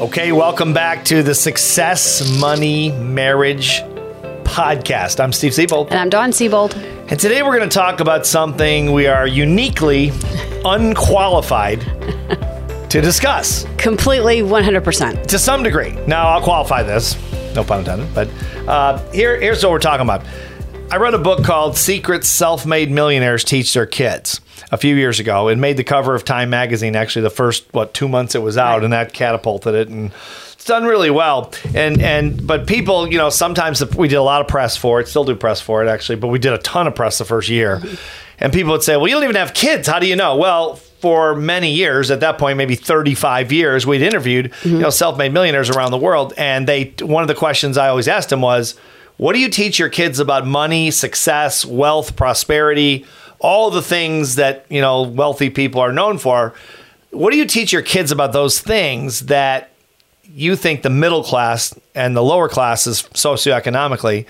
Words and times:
Okay, 0.00 0.32
welcome 0.32 0.72
back 0.72 1.04
to 1.06 1.22
the 1.22 1.34
Success 1.34 2.38
Money 2.40 2.90
Marriage 2.92 3.80
Podcast. 4.42 5.20
I'm 5.22 5.32
Steve 5.32 5.54
Siebold. 5.54 5.88
And 5.90 5.98
I'm 5.98 6.10
Dawn 6.10 6.32
Siebold. 6.32 6.74
And 6.74 7.18
today 7.18 7.42
we're 7.42 7.56
going 7.56 7.68
to 7.68 7.74
talk 7.74 8.00
about 8.00 8.26
something 8.26 8.92
we 8.92 9.06
are 9.06 9.26
uniquely 9.26 10.10
unqualified 10.64 11.80
to 12.90 13.00
discuss 13.00 13.66
Completely 13.78 14.40
100%. 14.40 15.26
to 15.26 15.38
some 15.38 15.62
degree. 15.62 15.92
Now, 16.06 16.28
I'll 16.28 16.42
qualify 16.42 16.82
this, 16.82 17.16
no 17.54 17.62
pun 17.64 17.80
intended, 17.80 18.12
but 18.14 18.28
uh, 18.68 18.98
here, 19.12 19.40
here's 19.40 19.62
what 19.62 19.70
we're 19.70 19.78
talking 19.78 20.04
about. 20.06 20.24
I 20.90 20.96
read 20.96 21.14
a 21.14 21.18
book 21.18 21.44
called 21.44 21.76
Secret 21.76 22.24
Self 22.24 22.66
Made 22.66 22.90
Millionaires 22.90 23.44
Teach 23.44 23.72
Their 23.74 23.86
Kids 23.86 24.40
a 24.70 24.76
few 24.76 24.94
years 24.94 25.20
ago. 25.20 25.48
It 25.48 25.56
made 25.56 25.76
the 25.76 25.84
cover 25.84 26.14
of 26.14 26.24
Time 26.24 26.50
magazine 26.50 26.96
actually 26.96 27.22
the 27.22 27.30
first, 27.30 27.64
what, 27.72 27.94
two 27.94 28.08
months 28.08 28.34
it 28.34 28.42
was 28.42 28.56
out, 28.56 28.84
and 28.84 28.92
that 28.92 29.12
catapulted 29.12 29.74
it. 29.74 29.88
And 29.88 30.12
it's 30.64 30.64
done 30.64 30.84
really 30.84 31.10
well. 31.10 31.52
And, 31.74 32.00
and, 32.00 32.46
but 32.46 32.66
people, 32.66 33.06
you 33.10 33.18
know, 33.18 33.28
sometimes 33.28 33.80
the, 33.80 33.96
we 33.98 34.08
did 34.08 34.16
a 34.16 34.22
lot 34.22 34.40
of 34.40 34.48
press 34.48 34.76
for 34.76 34.98
it, 35.00 35.08
still 35.08 35.24
do 35.24 35.34
press 35.34 35.60
for 35.60 35.84
it 35.84 35.88
actually, 35.88 36.16
but 36.16 36.28
we 36.28 36.38
did 36.38 36.54
a 36.54 36.58
ton 36.58 36.86
of 36.86 36.94
press 36.94 37.18
the 37.18 37.26
first 37.26 37.50
year. 37.50 37.80
Mm-hmm. 37.80 37.94
And 38.40 38.52
people 38.52 38.72
would 38.72 38.82
say, 38.82 38.96
well, 38.96 39.06
you 39.06 39.14
don't 39.14 39.24
even 39.24 39.36
have 39.36 39.52
kids. 39.52 39.86
How 39.86 39.98
do 39.98 40.06
you 40.06 40.16
know? 40.16 40.36
Well, 40.36 40.76
for 40.76 41.34
many 41.34 41.72
years, 41.72 42.10
at 42.10 42.20
that 42.20 42.38
point, 42.38 42.56
maybe 42.56 42.76
35 42.76 43.52
years, 43.52 43.86
we'd 43.86 44.00
interviewed, 44.00 44.46
you 44.46 44.70
mm-hmm. 44.70 44.80
know, 44.80 44.88
self-made 44.90 45.34
millionaires 45.34 45.68
around 45.68 45.90
the 45.90 45.98
world. 45.98 46.32
And 46.38 46.66
they, 46.66 46.94
one 47.00 47.22
of 47.22 47.28
the 47.28 47.34
questions 47.34 47.76
I 47.76 47.88
always 47.88 48.08
asked 48.08 48.30
them 48.30 48.40
was, 48.40 48.74
what 49.18 49.34
do 49.34 49.38
you 49.38 49.50
teach 49.50 49.78
your 49.78 49.90
kids 49.90 50.18
about 50.18 50.46
money, 50.46 50.90
success, 50.90 51.64
wealth, 51.64 52.16
prosperity, 52.16 53.04
all 53.44 53.70
the 53.70 53.82
things 53.82 54.36
that, 54.36 54.64
you 54.70 54.80
know, 54.80 55.02
wealthy 55.02 55.50
people 55.50 55.78
are 55.82 55.92
known 55.92 56.16
for? 56.16 56.54
What 57.10 57.30
do 57.30 57.36
you 57.36 57.44
teach 57.44 57.74
your 57.74 57.82
kids 57.82 58.10
about 58.10 58.32
those 58.32 58.58
things 58.58 59.26
that 59.26 59.70
you 60.24 60.56
think 60.56 60.80
the 60.80 60.88
middle 60.88 61.22
class 61.22 61.78
and 61.94 62.16
the 62.16 62.22
lower 62.22 62.48
classes 62.48 63.02
socioeconomically 63.12 64.24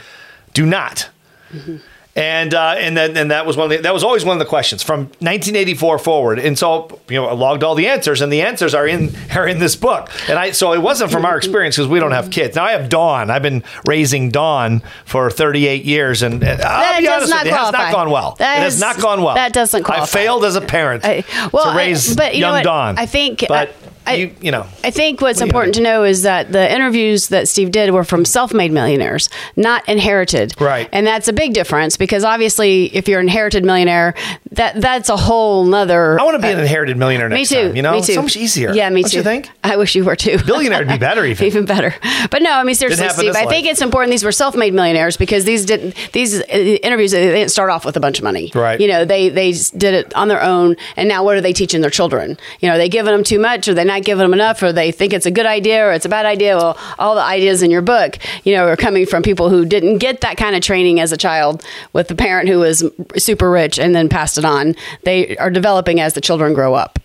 do 0.53 0.67
not? 0.67 1.09
Mm-hmm. 1.53 1.77
And 2.17 2.55
uh, 2.55 2.77
and 2.79 2.97
then 2.97 3.17
and 3.17 3.31
that 3.33 3.45
was 3.45 3.57
one 3.57 3.65
of 3.65 3.71
the, 3.77 3.83
that 3.83 3.93
was 3.93 4.05
always 4.05 4.25
one 4.25 4.37
of 4.37 4.39
the 4.39 4.49
questions 4.49 4.85
from 4.85 5.01
1984 5.19 5.99
forward. 5.99 6.39
And 6.39 6.57
so 6.57 7.01
you 7.09 7.17
know 7.17 7.27
I 7.27 7.33
logged 7.33 7.65
all 7.65 7.75
the 7.75 7.89
answers, 7.89 8.21
and 8.21 8.33
the 8.33 8.43
answers 8.43 8.73
are 8.73 8.87
in 8.87 9.13
are 9.35 9.49
in 9.49 9.59
this 9.59 9.75
book. 9.75 10.09
And 10.29 10.39
I 10.39 10.53
so 10.53 10.73
it 10.75 10.79
wasn't 10.81 11.11
from 11.11 11.25
our 11.25 11.37
experience 11.37 11.75
because 11.77 11.89
we 11.89 11.99
don't 11.99 12.13
have 12.13 12.31
kids. 12.31 12.55
Now 12.55 12.65
I 12.67 12.71
have 12.71 12.89
Dawn. 12.89 13.31
I've 13.31 13.43
been 13.43 13.65
raising 13.85 14.31
Dawn 14.31 14.81
for 15.05 15.29
38 15.29 15.85
years, 15.85 16.23
and 16.23 16.45
I'll 16.45 16.57
That 16.57 17.01
be 17.01 17.09
honest 17.09 17.33
with 17.35 17.45
you, 17.47 17.51
it 17.51 17.55
has 17.57 17.73
not 17.73 17.93
gone 17.93 18.11
well. 18.11 18.37
That 18.39 18.59
it 18.59 18.63
has 18.63 18.75
is- 18.75 18.81
not 18.81 19.01
gone 19.01 19.21
well. 19.23 19.35
that 19.35 19.53
doesn't 19.53 19.83
Qualify. 19.83 20.05
I 20.05 20.07
failed 20.07 20.45
as 20.45 20.55
a 20.55 20.61
parent 20.61 21.05
I- 21.05 21.25
well, 21.53 21.65
to 21.65 21.71
I- 21.71 21.77
raise 21.77 22.15
but 22.15 22.37
you 22.37 22.43
know 22.43 22.47
young 22.49 22.55
what? 22.59 22.63
Dawn. 22.65 22.99
I 22.99 23.07
think- 23.07 23.45
but 23.49 23.71
I- 23.71 23.73
you 24.13 24.35
you 24.41 24.51
know. 24.51 24.67
I 24.83 24.91
think 24.91 25.21
what's 25.21 25.41
What 25.41 25.49
important 25.49 25.75
to 25.77 25.83
know 25.83 26.05
is 26.05 26.23
that 26.23 26.53
the 26.53 26.73
interviews 26.73 27.29
that 27.29 27.49
Steve 27.49 27.71
did 27.71 27.91
were 27.91 28.05
from 28.05 28.25
self-made 28.25 28.73
millionaires, 28.73 29.29
not 29.57 29.89
inherited. 29.89 30.61
Right. 30.61 30.89
And 30.93 31.07
that's 31.07 31.29
a 31.29 31.33
big 31.33 31.55
difference 31.55 31.97
because 31.97 32.25
obviously, 32.25 32.95
if 32.95 33.09
you're 33.09 33.21
an 33.21 33.27
inherited 33.27 33.65
millionaire, 33.65 34.15
that 34.53 34.81
that's 34.81 35.09
a 35.09 35.17
whole 35.17 35.65
nother. 35.65 36.19
I 36.21 36.25
want 36.25 36.37
to 36.37 36.43
be 36.43 36.53
an 36.53 36.61
inherited 36.61 36.97
millionaire 36.97 37.29
me 37.29 37.45
too. 37.45 37.55
time. 37.69 37.77
You 37.77 37.83
know, 37.83 37.93
me 37.93 38.03
too. 38.03 38.15
so 38.15 38.23
much 38.23 38.37
easier. 38.37 38.73
Yeah, 38.73 38.91
me 38.91 39.03
Don't 39.03 39.11
too. 39.11 39.17
You 39.19 39.23
think? 39.23 39.51
I 39.65 39.77
wish 39.77 39.95
you 39.95 40.05
were 40.05 40.17
too. 40.17 40.39
Billionaire 40.45 40.81
would 40.81 40.89
be 40.89 40.99
better 40.99 41.25
even. 41.33 41.47
even 41.47 41.65
better. 41.65 41.95
But 42.31 42.43
no, 42.43 42.53
I 42.53 42.65
mean 42.65 42.75
seriously, 42.75 43.09
Steve. 43.09 43.35
I 43.35 43.47
think 43.47 43.67
it's 43.67 43.81
important. 43.81 44.11
These 44.11 44.25
were 44.25 44.33
self-made 44.33 44.75
millionaires 44.75 45.17
because 45.17 45.45
these 45.45 45.65
didn't 45.65 45.95
these 46.13 46.41
uh, 46.41 46.45
interviews 46.53 47.13
they 47.13 47.27
didn't 47.27 47.51
start 47.51 47.71
off 47.71 47.85
with 47.85 47.97
a 47.97 48.01
bunch 48.01 48.19
of 48.19 48.25
money. 48.25 48.51
Right. 48.55 48.81
You 48.81 48.89
know, 48.89 49.05
they 49.05 49.29
they 49.29 49.53
did 49.53 49.95
it 49.95 50.15
on 50.15 50.29
their 50.29 50.43
own, 50.43 50.77
and 50.97 51.09
now 51.09 51.25
what 51.25 51.37
are 51.37 51.41
they 51.41 51.53
teaching 51.53 51.81
their 51.81 51.91
children? 51.91 52.37
You 52.61 52.69
know, 52.69 52.75
are 52.75 52.79
they 52.79 52.89
giving 52.89 53.13
them 53.13 53.25
too 53.25 53.39
much, 53.39 53.69
or 53.69 53.75
they 53.75 53.85
not 53.94 53.94
giving 54.01 54.23
them 54.23 54.33
enough, 54.33 54.63
or 54.63 54.73
they 54.73 54.91
think 54.91 55.13
it's 55.13 55.27
a 55.27 55.31
good 55.31 55.47
idea 55.47 55.87
or 55.87 55.93
it's 55.93 56.05
a 56.05 56.09
bad 56.09 56.27
idea. 56.27 56.57
Well, 56.57 56.79
all 56.99 57.15
the 57.15 57.23
ideas 57.23 57.63
in 57.63 57.71
your 57.71 57.83
book, 57.83 58.19
you 58.45 58.55
know, 58.55 58.67
are 58.67 58.77
coming 58.77 59.07
from 59.07 59.23
people 59.23 59.51
who 59.51 59.65
didn't 59.65 59.99
get 59.99 60.23
that 60.23 60.37
kind 60.37 60.57
of 60.57 60.63
training 60.63 61.01
as 61.01 61.13
a 61.13 61.17
child 61.17 61.65
with 61.93 62.09
the 62.09 62.15
parent 62.15 62.49
who 62.49 62.59
was 62.59 62.85
super 63.17 63.51
rich 63.51 63.79
and 63.79 63.95
then 63.95 64.09
passed 64.09 64.39
it 64.39 64.45
on. 64.45 64.75
They 65.03 65.37
are 65.37 65.51
developing 65.51 66.01
as 66.01 66.15
the 66.15 66.21
children 66.21 66.55
grow 66.55 66.75
up. 66.75 66.99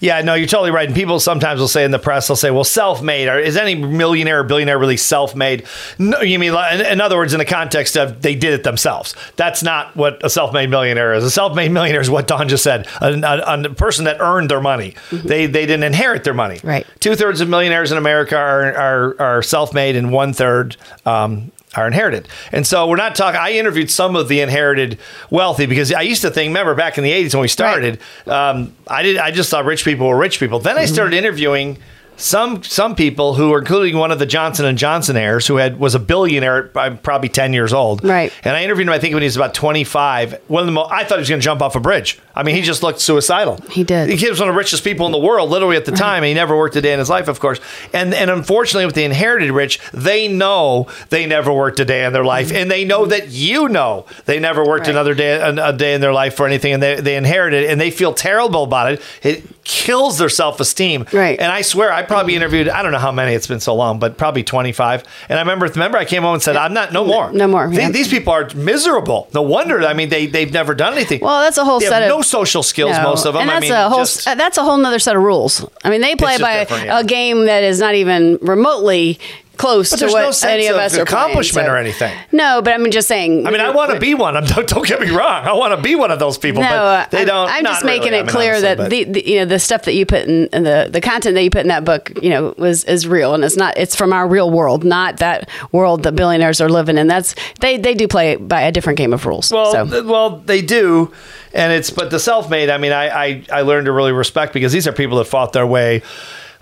Yeah, 0.00 0.20
no, 0.20 0.34
you're 0.34 0.48
totally 0.48 0.72
right. 0.72 0.88
And 0.88 0.94
people 0.94 1.20
sometimes 1.20 1.60
will 1.60 1.68
say 1.68 1.84
in 1.84 1.90
the 1.90 1.98
press, 1.98 2.26
they'll 2.26 2.36
say, 2.36 2.50
"Well, 2.50 2.64
self-made." 2.64 3.28
Or 3.28 3.38
is 3.38 3.56
any 3.56 3.76
millionaire 3.76 4.40
or 4.40 4.44
billionaire 4.44 4.78
really 4.78 4.96
self-made? 4.96 5.64
No, 5.98 6.20
you 6.20 6.38
mean, 6.38 6.54
in, 6.72 6.80
in 6.80 7.00
other 7.00 7.16
words, 7.16 7.32
in 7.32 7.38
the 7.38 7.44
context 7.44 7.96
of 7.96 8.20
they 8.20 8.34
did 8.34 8.52
it 8.52 8.64
themselves. 8.64 9.14
That's 9.36 9.62
not 9.62 9.96
what 9.96 10.24
a 10.24 10.28
self-made 10.28 10.70
millionaire 10.70 11.14
is. 11.14 11.24
A 11.24 11.30
self-made 11.30 11.70
millionaire 11.70 12.00
is 12.00 12.10
what 12.10 12.26
Dawn 12.26 12.48
just 12.48 12.64
said: 12.64 12.88
a, 13.00 13.12
a, 13.12 13.62
a 13.62 13.74
person 13.74 14.04
that 14.04 14.16
earned 14.20 14.50
their 14.50 14.60
money. 14.60 14.94
They 15.12 15.46
they 15.46 15.66
didn't 15.66 15.84
inherit 15.84 16.24
their 16.24 16.34
money. 16.34 16.56
Mm-hmm. 16.56 16.68
Right. 16.68 16.86
Two 16.98 17.14
thirds 17.14 17.40
of 17.40 17.48
millionaires 17.48 17.92
in 17.92 17.98
America 17.98 18.36
are 18.36 18.74
are, 18.74 19.16
are 19.20 19.42
self-made, 19.42 19.96
and 19.96 20.12
one 20.12 20.32
third. 20.32 20.76
Um, 21.06 21.52
are 21.76 21.86
inherited. 21.86 22.28
And 22.52 22.66
so 22.66 22.86
we're 22.88 22.96
not 22.96 23.14
talking. 23.14 23.40
I 23.40 23.52
interviewed 23.52 23.90
some 23.90 24.16
of 24.16 24.28
the 24.28 24.40
inherited 24.40 24.98
wealthy 25.30 25.66
because 25.66 25.92
I 25.92 26.02
used 26.02 26.22
to 26.22 26.30
think, 26.30 26.48
remember 26.50 26.74
back 26.74 26.98
in 26.98 27.04
the 27.04 27.12
80s 27.12 27.34
when 27.34 27.42
we 27.42 27.48
started, 27.48 28.00
um, 28.26 28.74
I 28.86 29.02
did. 29.02 29.16
I 29.18 29.30
just 29.30 29.50
thought 29.50 29.64
rich 29.64 29.84
people 29.84 30.06
were 30.08 30.16
rich 30.16 30.40
people. 30.40 30.58
Then 30.58 30.78
I 30.78 30.84
started 30.86 31.16
interviewing 31.16 31.78
some 32.16 32.62
some 32.62 32.94
people 32.94 33.34
who 33.34 33.52
are 33.52 33.58
including 33.58 33.96
one 33.96 34.10
of 34.10 34.18
the 34.18 34.26
Johnson 34.26 34.64
and 34.66 34.78
Johnson 34.78 35.16
heirs 35.16 35.46
who 35.46 35.56
had 35.56 35.78
was 35.78 35.94
a 35.94 35.98
billionaire 35.98 36.70
at 36.76 37.02
probably 37.02 37.28
10 37.28 37.52
years 37.52 37.72
old. 37.72 38.04
Right. 38.04 38.32
And 38.44 38.56
I 38.56 38.62
interviewed 38.64 38.86
him. 38.88 38.92
I 38.94 38.98
think 38.98 39.14
when 39.14 39.22
he 39.22 39.26
was 39.26 39.36
about 39.36 39.54
25. 39.54 40.40
One 40.48 40.60
of 40.62 40.66
the 40.66 40.72
most, 40.72 40.90
I 40.92 41.04
thought 41.04 41.18
he 41.18 41.22
was 41.22 41.28
going 41.28 41.40
to 41.40 41.44
jump 41.44 41.62
off 41.62 41.76
a 41.76 41.80
bridge. 41.80 42.18
I 42.34 42.42
mean, 42.42 42.54
he 42.54 42.62
just 42.62 42.82
looked 42.82 43.00
suicidal. 43.00 43.56
He 43.70 43.84
did. 43.84 44.10
He 44.10 44.28
was 44.28 44.38
one 44.40 44.48
of 44.48 44.54
the 44.54 44.58
richest 44.58 44.84
people 44.84 45.06
in 45.06 45.12
the 45.12 45.18
world, 45.18 45.50
literally 45.50 45.76
at 45.76 45.84
the 45.86 45.92
time, 45.92 46.22
and 46.22 46.26
he 46.26 46.34
never 46.34 46.56
worked 46.56 46.76
a 46.76 46.82
day 46.82 46.92
in 46.92 46.98
his 46.98 47.08
life, 47.10 47.28
of 47.28 47.40
course. 47.40 47.60
And 47.92 48.12
and 48.14 48.30
unfortunately, 48.30 48.86
with 48.86 48.94
the 48.94 49.04
inherited 49.04 49.50
rich, 49.52 49.78
they 49.92 50.28
know 50.28 50.86
they 51.08 51.26
never 51.26 51.52
worked 51.52 51.80
a 51.80 51.84
day 51.84 52.04
in 52.04 52.12
their 52.12 52.24
life, 52.24 52.52
and 52.52 52.70
they 52.70 52.84
know 52.84 53.06
that 53.06 53.28
you 53.28 53.68
know 53.68 54.06
they 54.26 54.38
never 54.38 54.64
worked 54.64 54.86
Right. 54.86 54.90
another 54.90 55.14
day 55.14 55.32
a, 55.36 55.68
a 55.68 55.72
day 55.72 55.94
in 55.94 56.00
their 56.00 56.12
life 56.12 56.34
for 56.34 56.46
anything, 56.46 56.72
and 56.74 56.82
they 56.82 56.96
they 57.00 57.16
inherited 57.16 57.64
it, 57.64 57.70
and 57.70 57.80
they 57.80 57.90
feel 57.90 58.12
terrible 58.12 58.64
about 58.64 58.92
it. 58.92 59.02
It 59.22 59.55
kills 59.66 60.16
their 60.18 60.28
self 60.28 60.60
esteem. 60.60 61.06
Right. 61.12 61.38
And 61.38 61.50
I 61.50 61.62
swear, 61.62 61.92
I 61.92 62.02
probably 62.02 62.36
interviewed 62.36 62.68
I 62.68 62.82
don't 62.82 62.92
know 62.92 62.98
how 62.98 63.10
many. 63.10 63.34
It's 63.34 63.48
been 63.48 63.60
so 63.60 63.74
long, 63.74 63.98
but 63.98 64.16
probably 64.16 64.44
twenty 64.44 64.72
five. 64.72 65.02
And 65.28 65.38
I 65.38 65.42
remember 65.42 65.66
remember 65.66 65.98
I 65.98 66.04
came 66.04 66.22
home 66.22 66.34
and 66.34 66.42
said, 66.42 66.56
I'm 66.56 66.72
not 66.72 66.92
no 66.92 67.04
more, 67.04 67.32
no 67.32 67.48
more, 67.48 67.66
Th- 67.66 67.80
yeah. 67.80 67.90
These 67.90 68.08
people 68.08 68.32
are 68.32 68.48
miserable. 68.54 69.28
No 69.34 69.42
wonder. 69.42 69.82
I 69.82 69.92
mean, 69.92 70.08
they 70.08 70.26
they've 70.26 70.52
never 70.52 70.74
done 70.74 70.92
anything. 70.92 71.20
Well, 71.20 71.42
that's 71.42 71.58
a 71.58 71.64
whole 71.64 71.80
they 71.80 71.86
set 71.86 72.02
have 72.02 72.10
of 72.12 72.18
no 72.18 72.22
social 72.22 72.62
skills. 72.62 72.92
No. 72.92 73.02
Most 73.02 73.26
of 73.26 73.34
them. 73.34 73.42
And 73.42 73.50
I 73.50 73.54
that's 73.54 73.62
mean, 73.62 73.72
a 73.72 73.88
whole 73.88 73.98
just- 73.98 74.24
that's 74.24 74.58
a 74.58 74.62
whole 74.62 74.76
nother 74.76 75.00
set 75.00 75.16
of 75.16 75.22
rules. 75.22 75.64
I 75.84 75.90
mean, 75.90 76.00
they 76.00 76.14
play 76.14 76.38
by 76.38 76.66
yeah. 76.68 77.00
a 77.00 77.04
game 77.04 77.46
that 77.46 77.64
is 77.64 77.80
not 77.80 77.94
even 77.94 78.38
remotely 78.40 79.18
close 79.56 79.90
But 79.90 79.98
to 80.00 80.06
what 80.06 80.20
no 80.22 80.30
sense 80.30 80.52
any 80.52 80.66
of, 80.66 80.76
of 80.76 80.82
us 80.82 80.92
are 80.96 81.04
playing, 81.04 81.24
accomplishment 81.24 81.66
so- 81.66 81.72
or 81.72 81.76
anything. 81.76 82.16
No, 82.32 82.60
but 82.62 82.74
I'm 82.74 82.90
just 82.90 83.08
saying. 83.08 83.46
I 83.46 83.50
mean, 83.50 83.60
I 83.60 83.70
want 83.70 83.92
to 83.92 83.98
be 84.00 84.14
one. 84.14 84.36
I'm, 84.36 84.44
don't, 84.44 84.68
don't 84.68 84.86
get 84.86 85.00
me 85.00 85.10
wrong. 85.10 85.44
I 85.44 85.52
want 85.52 85.76
to 85.76 85.82
be 85.82 85.94
one 85.94 86.10
of 86.10 86.18
those 86.18 86.38
people, 86.38 86.62
No, 86.62 86.68
but 86.68 86.74
uh, 86.76 87.06
they 87.10 87.18
I'm- 87.18 87.26
don't. 87.26 87.48
I'm 87.50 87.64
just 87.64 87.84
making 87.84 88.12
really, 88.12 88.16
I 88.16 88.20
it 88.20 88.22
mean, 88.26 88.30
clear 88.30 88.54
honestly, 88.54 88.74
that 88.74 88.90
the, 88.90 89.04
the 89.04 89.28
you 89.28 89.36
know 89.36 89.44
the 89.44 89.58
stuff 89.58 89.84
that 89.84 89.94
you 89.94 90.06
put 90.06 90.22
in, 90.28 90.46
in 90.48 90.62
the 90.64 90.88
the 90.90 91.00
content 91.00 91.34
that 91.34 91.42
you 91.42 91.50
put 91.50 91.62
in 91.62 91.68
that 91.68 91.84
book, 91.84 92.12
you 92.22 92.30
know, 92.30 92.54
was 92.58 92.84
is 92.84 93.06
real 93.06 93.34
and 93.34 93.44
it's 93.44 93.56
not. 93.56 93.76
It's 93.76 93.96
from 93.96 94.12
our 94.12 94.26
real 94.28 94.50
world, 94.50 94.84
not 94.84 95.18
that 95.18 95.48
world 95.72 96.02
that 96.04 96.12
billionaires 96.16 96.60
are 96.60 96.68
living 96.68 96.98
in. 96.98 97.06
That's 97.06 97.34
they 97.60 97.76
they 97.78 97.94
do 97.94 98.06
play 98.08 98.36
by 98.36 98.62
a 98.62 98.72
different 98.72 98.98
game 98.98 99.12
of 99.12 99.24
rules. 99.26 99.50
Well, 99.52 99.72
so. 99.72 100.04
well, 100.06 100.30
they 100.38 100.62
do, 100.62 101.12
and 101.52 101.72
it's 101.72 101.90
but 101.90 102.10
the 102.10 102.20
self-made. 102.20 102.70
I 102.70 102.78
mean, 102.78 102.92
I, 102.92 103.08
I 103.08 103.44
I 103.52 103.60
learned 103.62 103.86
to 103.86 103.92
really 103.92 104.12
respect 104.12 104.52
because 104.52 104.72
these 104.72 104.86
are 104.86 104.92
people 104.92 105.18
that 105.18 105.24
fought 105.26 105.52
their 105.52 105.66
way 105.66 106.02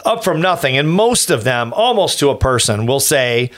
up 0.04 0.24
from 0.24 0.40
nothing, 0.40 0.76
and 0.76 0.88
most 0.88 1.30
of 1.30 1.44
them, 1.44 1.72
almost 1.72 2.18
to 2.18 2.30
a 2.30 2.36
person, 2.36 2.86
will 2.86 3.00
say. 3.00 3.50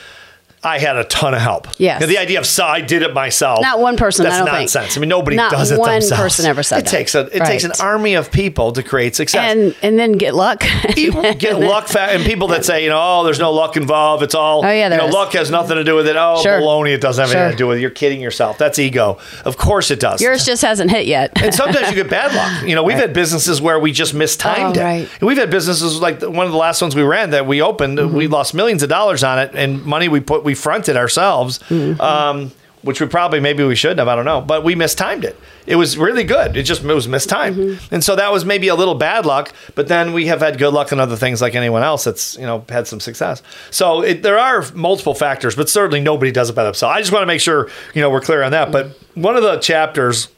I 0.63 0.79
had 0.79 0.95
a 0.97 1.03
ton 1.03 1.33
of 1.33 1.39
help. 1.41 1.67
Yes. 1.77 2.01
Know, 2.01 2.07
the 2.07 2.17
idea 2.17 2.39
of 2.39 2.45
so 2.45 2.65
I 2.65 2.81
did 2.81 3.01
it 3.03 3.13
myself. 3.13 3.61
Not 3.61 3.79
one 3.79 3.95
person, 3.95 4.25
I 4.25 4.29
That's 4.29 4.41
think. 4.43 4.51
nonsense. 4.57 4.97
I 4.97 4.99
mean, 4.99 5.07
nobody 5.09 5.37
Not 5.37 5.51
does 5.51 5.71
it 5.71 5.79
one 5.79 5.91
themselves. 5.91 6.21
person 6.21 6.45
ever 6.47 6.63
said 6.63 6.79
it 6.79 6.85
that. 6.85 6.91
Takes 6.91 7.15
a, 7.15 7.21
it 7.35 7.45
takes 7.45 7.63
an 7.63 7.71
army 7.79 8.15
of 8.15 8.31
people 8.31 8.71
to 8.73 8.81
create 8.83 9.15
success. 9.15 9.51
and 9.55 9.75
and 9.81 9.97
then 9.99 10.13
get 10.13 10.33
luck. 10.35 10.63
get 10.95 11.59
luck 11.59 11.87
fa- 11.87 12.09
and 12.09 12.23
people 12.23 12.47
that 12.49 12.65
say 12.65 12.83
you 12.83 12.89
know 12.89 12.99
oh 13.01 13.23
there's 13.23 13.39
no 13.39 13.51
luck 13.53 13.77
involved 13.77 14.23
it's 14.23 14.35
all 14.35 14.65
Oh, 14.65 14.69
yeah, 14.69 14.89
you 14.91 14.97
know 14.97 15.05
luck 15.07 15.33
has 15.33 15.51
nothing 15.51 15.77
to 15.77 15.83
do 15.83 15.95
with 15.95 16.07
it 16.07 16.15
oh 16.17 16.41
Sure. 16.41 16.59
baloney 16.59 16.93
it 16.93 17.01
doesn't 17.01 17.21
have 17.21 17.31
anything 17.31 17.49
Sure. 17.49 17.51
to 17.51 17.57
do 17.57 17.67
with 17.67 17.77
it 17.77 17.81
you're 17.81 17.89
kidding 17.91 18.19
yourself 18.19 18.57
that's 18.57 18.79
ego 18.79 19.19
of 19.45 19.57
course 19.57 19.91
it 19.91 19.99
does 19.99 20.21
Yours 20.21 20.45
just 20.45 20.61
hasn't 20.63 20.91
hit 20.91 21.05
yet. 21.05 21.31
and 21.41 21.53
sometimes 21.53 21.89
you 21.89 21.95
get 22.03 22.09
bad 22.09 22.33
luck. 22.35 22.67
You 22.67 22.75
know, 22.75 22.83
we've 22.83 22.97
had 22.97 23.13
businesses 23.13 23.61
where 23.61 23.79
we 23.79 23.91
just 23.91 24.13
mistimed 24.13 24.77
Oh, 24.77 24.81
it. 24.81 24.83
right. 24.83 25.09
And 25.19 25.27
we've 25.27 25.37
had 25.37 25.49
businesses 25.51 25.99
like 26.01 26.21
one 26.21 26.45
of 26.45 26.51
the 26.51 26.57
last 26.57 26.81
ones 26.81 26.95
we 26.95 27.03
ran 27.03 27.29
that 27.31 27.45
we 27.45 27.61
opened, 27.61 27.97
Mm-hmm. 27.99 28.15
we 28.15 28.27
lost 28.27 28.53
millions 28.53 28.83
of 28.83 28.89
dollars 28.89 29.23
on 29.23 29.39
it, 29.39 29.51
and 29.53 29.83
money 29.85 30.07
we 30.07 30.19
put 30.19 30.43
we 30.47 30.55
fronted 30.55 30.95
ourselves, 30.97 31.59
Mm-hmm. 31.69 32.01
um, 32.01 32.51
which 32.83 33.01
we 33.01 33.07
probably 33.07 33.39
maybe 33.41 33.63
we 33.63 33.75
shouldn't 33.75 33.99
have. 33.99 34.07
I 34.07 34.15
don't 34.15 34.23
know, 34.25 34.39
but 34.39 34.63
we 34.63 34.73
mistimed 34.75 35.25
it. 35.25 35.35
It 35.65 35.75
was 35.75 35.97
really 35.97 36.23
good. 36.23 36.55
It 36.55 36.63
just 36.63 36.83
it 36.83 36.93
was 36.93 37.07
mistimed, 37.07 37.57
Mm-hmm. 37.57 37.93
and 37.95 38.03
so 38.03 38.15
that 38.15 38.31
was 38.31 38.45
maybe 38.45 38.67
a 38.69 38.75
little 38.75 38.95
bad 38.95 39.25
luck. 39.25 39.51
But 39.75 39.87
then 39.89 40.13
we 40.13 40.27
have 40.27 40.39
had 40.39 40.57
good 40.57 40.73
luck 40.73 40.91
in 40.93 40.99
other 40.99 41.17
things 41.17 41.41
like 41.41 41.55
anyone 41.55 41.83
else 41.83 42.03
that's 42.05 42.35
you 42.37 42.45
know 42.45 42.63
had 42.69 42.87
some 42.87 42.99
success. 43.01 43.41
So 43.71 44.03
it, 44.03 44.23
there 44.23 44.39
are 44.39 44.63
multiple 44.73 45.13
factors, 45.15 45.55
but 45.55 45.67
certainly 45.69 45.99
nobody 46.01 46.31
does 46.31 46.49
it 46.49 46.55
by 46.55 46.63
themselves. 46.63 46.95
I 46.95 46.99
just 47.01 47.11
want 47.11 47.23
to 47.23 47.27
make 47.27 47.41
sure 47.41 47.69
you 47.93 48.01
know 48.01 48.09
we're 48.09 48.21
clear 48.21 48.41
on 48.43 48.51
that. 48.51 48.71
But 48.71 48.97
one 49.15 49.35
of 49.35 49.43
the 49.43 49.57
chapters 49.59 50.29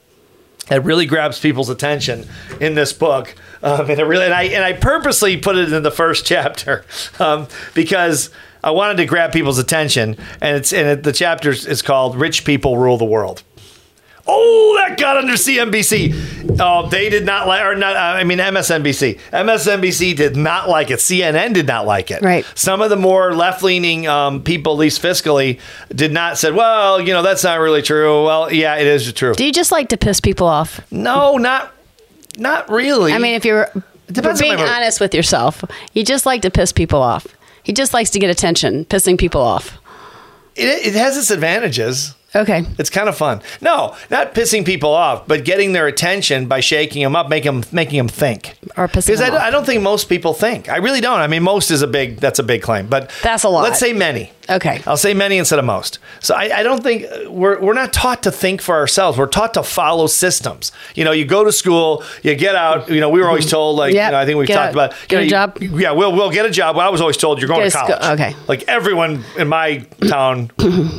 that 0.69 0.83
really 0.85 1.05
grabs 1.07 1.39
people's 1.39 1.69
attention 1.69 2.27
in 2.59 2.75
this 2.75 2.93
book. 2.93 3.33
Um, 3.63 3.89
and 3.89 3.99
it 3.99 4.03
really, 4.05 4.25
and 4.25 4.33
I 4.33 4.43
and 4.43 4.63
I 4.63 4.73
purposely 4.73 5.35
put 5.37 5.55
it 5.57 5.73
in 5.73 5.83
the 5.83 5.91
first 5.91 6.25
chapter 6.33 6.85
um, 7.19 7.47
because 7.73 8.29
I 8.63 8.71
wanted 8.71 8.97
to 8.97 9.05
grab 9.05 9.31
people's 9.31 9.59
attention. 9.59 10.17
And 10.41 10.57
it's 10.57 10.73
and 10.73 10.87
it, 10.87 11.03
the 11.03 11.13
chapter 11.13 11.51
is 11.51 11.81
called 11.81 12.15
"Rich 12.15 12.45
People 12.45 12.77
Rule 12.77 12.97
the 12.97 13.05
World." 13.05 13.43
Oh, 14.31 14.75
that 14.77 14.99
got 14.99 15.17
under 15.17 15.33
CNBC. 15.33 16.57
Oh, 16.59 16.87
they 16.87 17.09
did 17.09 17.25
not 17.25 17.47
like, 17.47 17.65
or 17.65 17.73
not. 17.73 17.95
uh, 17.95 17.99
I 17.99 18.23
mean, 18.23 18.37
MSNBC. 18.37 19.19
MSNBC 19.31 20.15
did 20.15 20.35
not 20.35 20.69
like 20.69 20.91
it. 20.91 20.99
CNN 20.99 21.53
did 21.53 21.65
not 21.65 21.87
like 21.87 22.11
it. 22.11 22.21
Right. 22.21 22.45
Some 22.53 22.79
of 22.81 22.91
the 22.91 22.95
more 22.95 23.33
left-leaning 23.33 24.07
um, 24.07 24.43
people, 24.43 24.73
at 24.73 24.79
least 24.79 25.01
fiscally, 25.01 25.59
did 25.95 26.11
not 26.11 26.37
said, 26.37 26.53
"Well, 26.53 27.01
you 27.01 27.11
know, 27.13 27.23
that's 27.23 27.43
not 27.43 27.59
really 27.59 27.81
true." 27.81 28.23
Well, 28.23 28.53
yeah, 28.53 28.75
it 28.75 28.85
is 28.85 29.11
true. 29.13 29.33
Do 29.33 29.45
you 29.45 29.51
just 29.51 29.71
like 29.71 29.89
to 29.89 29.97
piss 29.97 30.19
people 30.19 30.45
off? 30.45 30.79
No, 30.91 31.37
not 31.37 31.73
not 32.37 32.69
really. 32.69 33.13
I 33.13 33.17
mean, 33.17 33.33
if 33.33 33.45
you're 33.45 33.71
being 34.13 34.59
honest 34.59 34.99
with 34.99 35.15
yourself, 35.15 35.63
you 35.93 36.03
just 36.03 36.25
like 36.25 36.43
to 36.43 36.51
piss 36.51 36.71
people 36.71 37.01
off. 37.01 37.25
He 37.69 37.73
just 37.73 37.93
likes 37.93 38.09
to 38.09 38.19
get 38.19 38.31
attention, 38.31 38.83
pissing 38.85 39.15
people 39.15 39.41
off. 39.41 39.77
it, 40.55 40.87
it 40.87 40.93
has 40.95 41.15
its 41.15 41.29
advantages. 41.29 42.15
Okay. 42.35 42.65
It's 42.79 42.89
kind 42.89 43.07
of 43.07 43.15
fun. 43.15 43.43
No, 43.61 43.95
not 44.09 44.33
pissing 44.33 44.65
people 44.65 44.89
off, 44.91 45.27
but 45.27 45.45
getting 45.45 45.73
their 45.73 45.85
attention 45.85 46.47
by 46.47 46.61
shaking 46.61 47.03
them 47.03 47.15
up, 47.15 47.29
making 47.29 47.61
them 47.61 47.69
making 47.71 47.99
them 47.99 48.07
think. 48.07 48.57
Or 48.75 48.87
pissing 48.87 49.05
Because 49.05 49.19
them 49.19 49.35
I. 49.35 49.49
I 49.49 49.51
don't 49.51 49.67
think 49.67 49.83
most 49.83 50.09
people 50.09 50.33
think. 50.33 50.67
I 50.67 50.77
really 50.77 50.99
don't. 50.99 51.19
I 51.19 51.27
mean, 51.27 51.43
most 51.43 51.69
is 51.69 51.83
a 51.83 51.87
big. 51.87 52.17
That's 52.17 52.39
a 52.39 52.43
big 52.43 52.63
claim, 52.63 52.87
but 52.87 53.11
That's 53.21 53.43
a 53.43 53.49
lot. 53.49 53.61
Let's 53.61 53.79
say 53.79 53.93
many. 53.93 54.31
Okay. 54.49 54.81
I'll 54.87 54.97
say 54.97 55.13
many 55.13 55.37
instead 55.37 55.59
of 55.59 55.65
most. 55.65 55.99
So 56.21 56.35
I, 56.35 56.59
I 56.59 56.63
don't 56.63 56.81
think 56.81 57.05
we're 57.27 57.59
we're 57.59 57.73
not 57.73 57.93
taught 57.93 58.23
to 58.23 58.31
think 58.31 58.61
for 58.61 58.75
ourselves. 58.75 59.17
We're 59.17 59.27
taught 59.27 59.53
to 59.53 59.63
follow 59.63 60.07
systems. 60.07 60.71
You 60.95 61.03
know, 61.05 61.11
you 61.11 61.25
go 61.25 61.43
to 61.43 61.51
school, 61.51 62.03
you 62.23 62.35
get 62.35 62.55
out. 62.55 62.89
You 62.89 62.99
know, 62.99 63.09
we 63.09 63.19
were 63.21 63.27
always 63.27 63.45
mm-hmm. 63.45 63.51
told 63.51 63.77
like, 63.77 63.93
Yep. 63.93 64.07
you 64.07 64.11
know, 64.11 64.17
I 64.17 64.25
think 64.25 64.37
we've 64.37 64.47
Get 64.47 64.55
talked 64.55 64.69
a- 64.75 64.77
about 64.77 64.95
get 65.07 65.21
a 65.21 65.25
you 65.25 65.31
know, 65.31 65.47
job. 65.47 65.57
yeah, 65.61 65.91
we'll 65.91 66.11
we'll 66.13 66.31
get 66.31 66.45
a 66.45 66.49
job. 66.49 66.75
Well, 66.75 66.85
I 66.85 66.89
was 66.89 67.01
always 67.01 67.17
told 67.17 67.39
you're 67.39 67.47
going 67.47 67.61
Get 67.61 67.71
to 67.71 67.77
a 67.79 67.85
sco- 67.85 67.99
college. 67.99 68.19
okay. 68.19 68.35
Like 68.47 68.63
everyone 68.67 69.23
in 69.37 69.47
my 69.47 69.85
town, 70.07 70.51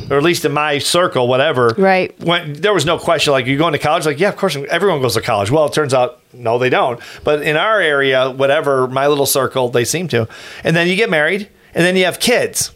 or 0.09 0.17
at 0.17 0.23
least 0.23 0.45
in 0.45 0.51
my 0.53 0.77
circle, 0.77 1.27
whatever. 1.27 1.75
Right. 1.77 2.17
When 2.21 2.53
there 2.53 2.73
was 2.73 2.85
no 2.85 2.97
question, 2.97 3.31
like 3.33 3.45
you 3.45 3.57
going 3.57 3.73
to 3.73 3.79
college, 3.79 4.05
like 4.05 4.19
yeah, 4.19 4.29
of 4.29 4.37
course, 4.37 4.55
everyone 4.69 5.01
goes 5.01 5.15
to 5.15 5.21
college. 5.21 5.51
Well, 5.51 5.65
it 5.65 5.73
turns 5.73 5.93
out 5.93 6.19
no, 6.33 6.57
they 6.57 6.69
don't. 6.69 6.99
But 7.23 7.41
in 7.41 7.57
our 7.57 7.81
area, 7.81 8.29
whatever 8.31 8.87
my 8.87 9.07
little 9.07 9.25
circle, 9.25 9.69
they 9.69 9.83
seem 9.83 10.07
to. 10.09 10.27
And 10.63 10.75
then 10.75 10.87
you 10.87 10.95
get 10.95 11.09
married, 11.09 11.49
and 11.73 11.83
then 11.85 11.95
you 11.95 12.05
have 12.05 12.19
kids. 12.19 12.71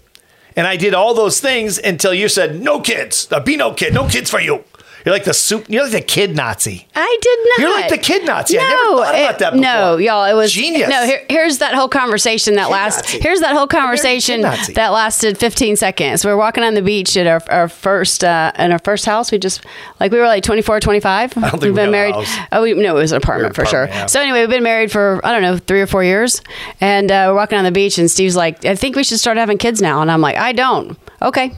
And 0.56 0.66
I 0.66 0.78
did 0.78 0.94
all 0.94 1.14
those 1.14 1.40
things 1.40 1.78
until 1.78 2.14
you 2.14 2.30
said 2.30 2.62
no 2.62 2.80
kids. 2.80 3.28
Be 3.44 3.58
no 3.58 3.74
kid, 3.74 3.94
no 3.94 4.08
kids 4.08 4.30
for 4.30 4.40
you. 4.40 4.64
You're 5.06 5.14
like 5.14 5.24
the 5.24 5.36
soup. 5.36 5.66
You're 5.70 5.84
like 5.84 5.92
the 5.92 6.02
kid 6.02 6.36
Nazi. 6.36 6.88
I 6.96 7.18
did 7.22 7.40
not. 7.50 7.60
You're 7.60 7.80
like 7.80 7.90
the 7.90 7.98
kid 8.00 8.26
Nazi. 8.26 8.58
No, 8.58 8.64
I 8.64 8.68
never 8.70 8.82
thought 8.82 9.16
about 9.16 9.30
it- 9.36 9.40
that 9.40 9.56
no, 9.56 9.98
y'all. 9.98 10.26
It 10.26 10.34
was 10.34 10.52
Genius. 10.52 10.90
No, 10.90 11.06
here, 11.06 11.24
here's 11.30 11.60
that 11.60 11.76
whole 11.76 11.88
conversation 11.88 12.56
that 12.56 12.72
last. 12.72 13.06
Here's 13.08 13.42
that 13.42 13.56
whole 13.56 13.68
conversation 13.68 14.42
that 14.42 14.90
lasted 14.92 15.38
15 15.38 15.76
seconds. 15.76 16.26
We 16.26 16.32
were 16.32 16.38
walking 16.38 16.64
on 16.64 16.74
the 16.74 16.82
beach 16.82 17.16
at 17.18 17.28
our, 17.28 17.42
our 17.50 17.70
first 17.70 18.24
uh, 18.24 18.52
in 18.58 18.72
our 18.72 18.80
first 18.80 19.06
house. 19.06 19.32
We 19.32 19.38
just 19.38 19.64
like 20.00 20.12
we 20.12 20.18
were 20.18 20.26
like 20.26 20.44
24, 20.44 20.80
25. 20.80 21.38
I 21.38 21.42
don't 21.42 21.52
think 21.52 21.62
we've 21.62 21.72
we 21.72 21.76
been 21.76 21.92
married. 21.92 22.16
Oh, 22.52 22.64
we, 22.64 22.74
no, 22.74 22.98
it 22.98 23.02
was 23.02 23.12
an 23.12 23.18
apartment 23.18 23.56
We 23.56 23.64
for 23.64 23.70
sure. 23.70 23.86
yeah. 23.86 24.08
So 24.08 24.20
anyway, 24.20 24.40
we've 24.42 24.50
been 24.50 24.64
married 24.64 24.92
for 24.92 25.22
I 25.24 25.32
don't 25.32 25.44
know 25.44 25.58
three 25.58 25.82
or 25.82 25.88
four 25.88 26.04
years, 26.04 26.42
and 26.82 27.12
uh, 27.12 27.26
we're 27.30 27.36
walking 27.36 27.60
on 27.60 27.64
the 27.64 27.72
beach, 27.72 28.00
and 28.00 28.10
Steve's 28.10 28.36
like, 28.36 28.66
"I 28.66 28.74
think 28.76 28.96
we 28.96 29.04
should 29.04 29.20
start 29.20 29.38
having 29.38 29.60
kids 29.60 29.84
now," 29.84 30.02
and 30.02 30.10
I'm 30.10 30.22
like, 30.22 30.36
"I 30.38 30.52
don't." 30.52 30.98
Okay. 31.22 31.52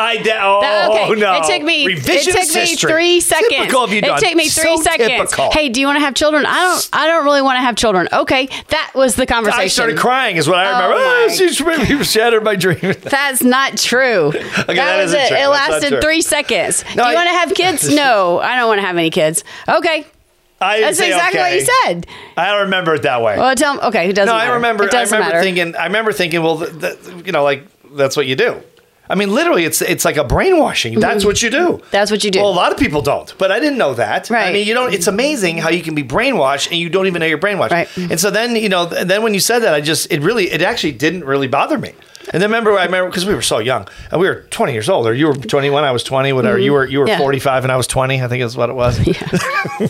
I 0.00 0.16
did. 0.16 0.34
Oh 0.40 0.60
That- 0.62 0.90
okay. 0.90 1.04
Oh, 1.08 1.14
no! 1.14 1.34
It 1.36 1.44
took 1.44 1.62
me. 1.62 1.86
Revisionist 1.86 2.26
it 2.28 2.46
took 2.46 2.54
me 2.54 2.60
history. 2.60 2.90
three 2.92 3.20
seconds. 3.20 3.48
Typical 3.50 3.84
of 3.84 3.92
you, 3.92 3.98
it 3.98 4.04
Dawn. 4.04 4.18
took 4.20 4.34
me 4.34 4.48
three 4.48 4.76
So 4.76 4.82
seconds. 4.82 5.08
typical. 5.08 5.50
Hey, 5.52 5.68
do 5.68 5.80
you 5.80 5.86
want 5.86 5.96
to 5.96 6.00
have 6.04 6.14
children? 6.14 6.44
I 6.46 6.54
don't. 6.60 6.88
I 6.92 7.06
don't 7.06 7.24
really 7.24 7.42
want 7.42 7.56
to 7.56 7.60
have 7.60 7.76
children. 7.76 8.08
Okay, 8.12 8.48
that 8.68 8.92
was 8.94 9.14
the 9.16 9.26
conversation. 9.26 9.62
I 9.64 9.66
started 9.68 9.98
crying. 9.98 10.36
Is 10.36 10.48
what 10.48 10.58
I 10.58 10.70
remember. 10.72 10.96
Oh, 10.96 11.26
Oh, 11.30 11.34
she's 11.34 11.60
you 11.60 12.02
shattered 12.04 12.42
my 12.44 12.56
dream. 12.56 12.78
That's 13.02 13.42
not 13.42 13.76
true. 13.76 14.32
that 14.32 14.66
that 14.68 15.02
was 15.02 15.12
it. 15.12 15.28
true. 15.28 15.36
It 15.36 15.46
lasted 15.48 16.00
three 16.02 16.22
seconds. 16.22 16.84
No, 16.96 17.04
do 17.04 17.10
you 17.10 17.14
I- 17.14 17.14
want 17.14 17.28
to 17.28 17.34
have 17.34 17.54
kids? 17.54 17.94
No, 18.00 18.38
I 18.38 18.56
don't 18.56 18.68
want 18.68 18.80
to 18.80 18.86
have 18.86 18.96
any 18.96 19.10
kids. 19.10 19.44
Okay, 19.68 20.06
I 20.60 20.80
that's 20.80 20.98
exactly 21.00 21.40
okay. 21.40 21.50
what 21.50 21.60
you 21.60 21.70
said. 21.84 22.06
I 22.36 22.50
don't 22.52 22.62
remember 22.62 22.94
it 22.94 23.02
that 23.02 23.20
way. 23.22 23.36
Well, 23.36 23.54
tell 23.54 23.74
him. 23.74 23.80
Okay, 23.88 24.08
it 24.08 24.14
doesn't 24.14 24.32
no, 24.32 24.38
matter. 24.38 24.52
I 24.52 24.54
remember. 24.54 24.84
It 24.84 24.94
I 24.94 25.00
doesn't 25.00 25.16
remember 25.16 25.34
matter. 25.36 25.44
thinking. 25.44 25.76
I 25.76 25.84
remember 25.86 26.12
thinking. 26.12 26.42
Well, 26.42 26.58
th- 26.58 26.80
th- 26.80 27.26
you 27.26 27.32
know, 27.32 27.42
like 27.42 27.64
that's 27.92 28.16
what 28.16 28.26
you 28.26 28.36
do. 28.36 28.62
I 29.10 29.16
mean, 29.16 29.34
literally, 29.34 29.64
it's 29.64 29.82
it's 29.82 30.04
like 30.04 30.16
a 30.16 30.24
brainwashing. 30.24 30.98
That's 31.00 31.24
what 31.24 31.42
you 31.42 31.50
do. 31.50 31.66
Mm-hmm. 31.68 31.86
That's 31.90 32.10
what 32.12 32.22
you 32.22 32.30
do. 32.30 32.40
Well, 32.40 32.50
a 32.50 32.54
lot 32.54 32.70
of 32.72 32.78
people 32.78 33.02
don't, 33.02 33.36
but 33.38 33.50
I 33.50 33.58
didn't 33.58 33.76
know 33.76 33.92
that. 33.94 34.30
Right. 34.30 34.48
I 34.48 34.52
mean, 34.52 34.66
you 34.66 34.72
don't. 34.72 34.94
It's 34.94 35.08
amazing 35.08 35.58
how 35.58 35.70
you 35.70 35.82
can 35.82 35.94
be 35.96 36.04
brainwashed 36.04 36.68
and 36.68 36.76
you 36.76 36.88
don't 36.88 37.08
even 37.08 37.20
know 37.20 37.26
you're 37.26 37.36
brainwashed. 37.38 37.72
Right. 37.72 37.96
And 37.96 38.20
so 38.20 38.30
then, 38.30 38.54
you 38.54 38.68
know, 38.68 38.86
then 38.86 39.22
when 39.24 39.34
you 39.34 39.40
said 39.40 39.60
that, 39.60 39.74
I 39.74 39.80
just 39.80 40.10
it 40.12 40.20
really, 40.20 40.50
it 40.50 40.62
actually 40.62 40.92
didn't 40.92 41.24
really 41.24 41.48
bother 41.48 41.76
me. 41.76 41.92
And 42.32 42.40
then 42.40 42.50
remember, 42.50 42.78
I 42.78 42.84
remember 42.84 43.10
because 43.10 43.26
we 43.26 43.34
were 43.34 43.42
so 43.42 43.58
young, 43.58 43.88
and 44.12 44.20
we 44.20 44.28
were 44.28 44.42
20 44.50 44.72
years 44.72 44.88
old, 44.88 45.06
or 45.08 45.14
you 45.14 45.26
were 45.26 45.34
21, 45.34 45.82
I 45.82 45.90
was 45.90 46.04
20, 46.04 46.32
whatever. 46.32 46.58
You 46.58 46.72
were 46.72 46.86
you 46.86 47.00
were 47.00 47.06
Mm-hmm. 47.06 47.20
Yeah. 47.20 47.26
45, 47.26 47.64
and 47.64 47.72
I 47.72 47.76
was 47.76 47.88
20. 47.88 48.22
I 48.22 48.28
think 48.28 48.44
is 48.44 48.56
what 48.56 48.70
it 48.70 48.74
was. 48.74 48.98
Yeah. 49.06 49.88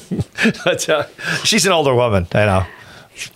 but 0.64 0.88
uh, 0.88 1.05
she's 1.44 1.66
an 1.66 1.73
older 1.73 1.94
woman. 1.94 2.26
I 2.32 2.46
know 2.46 2.64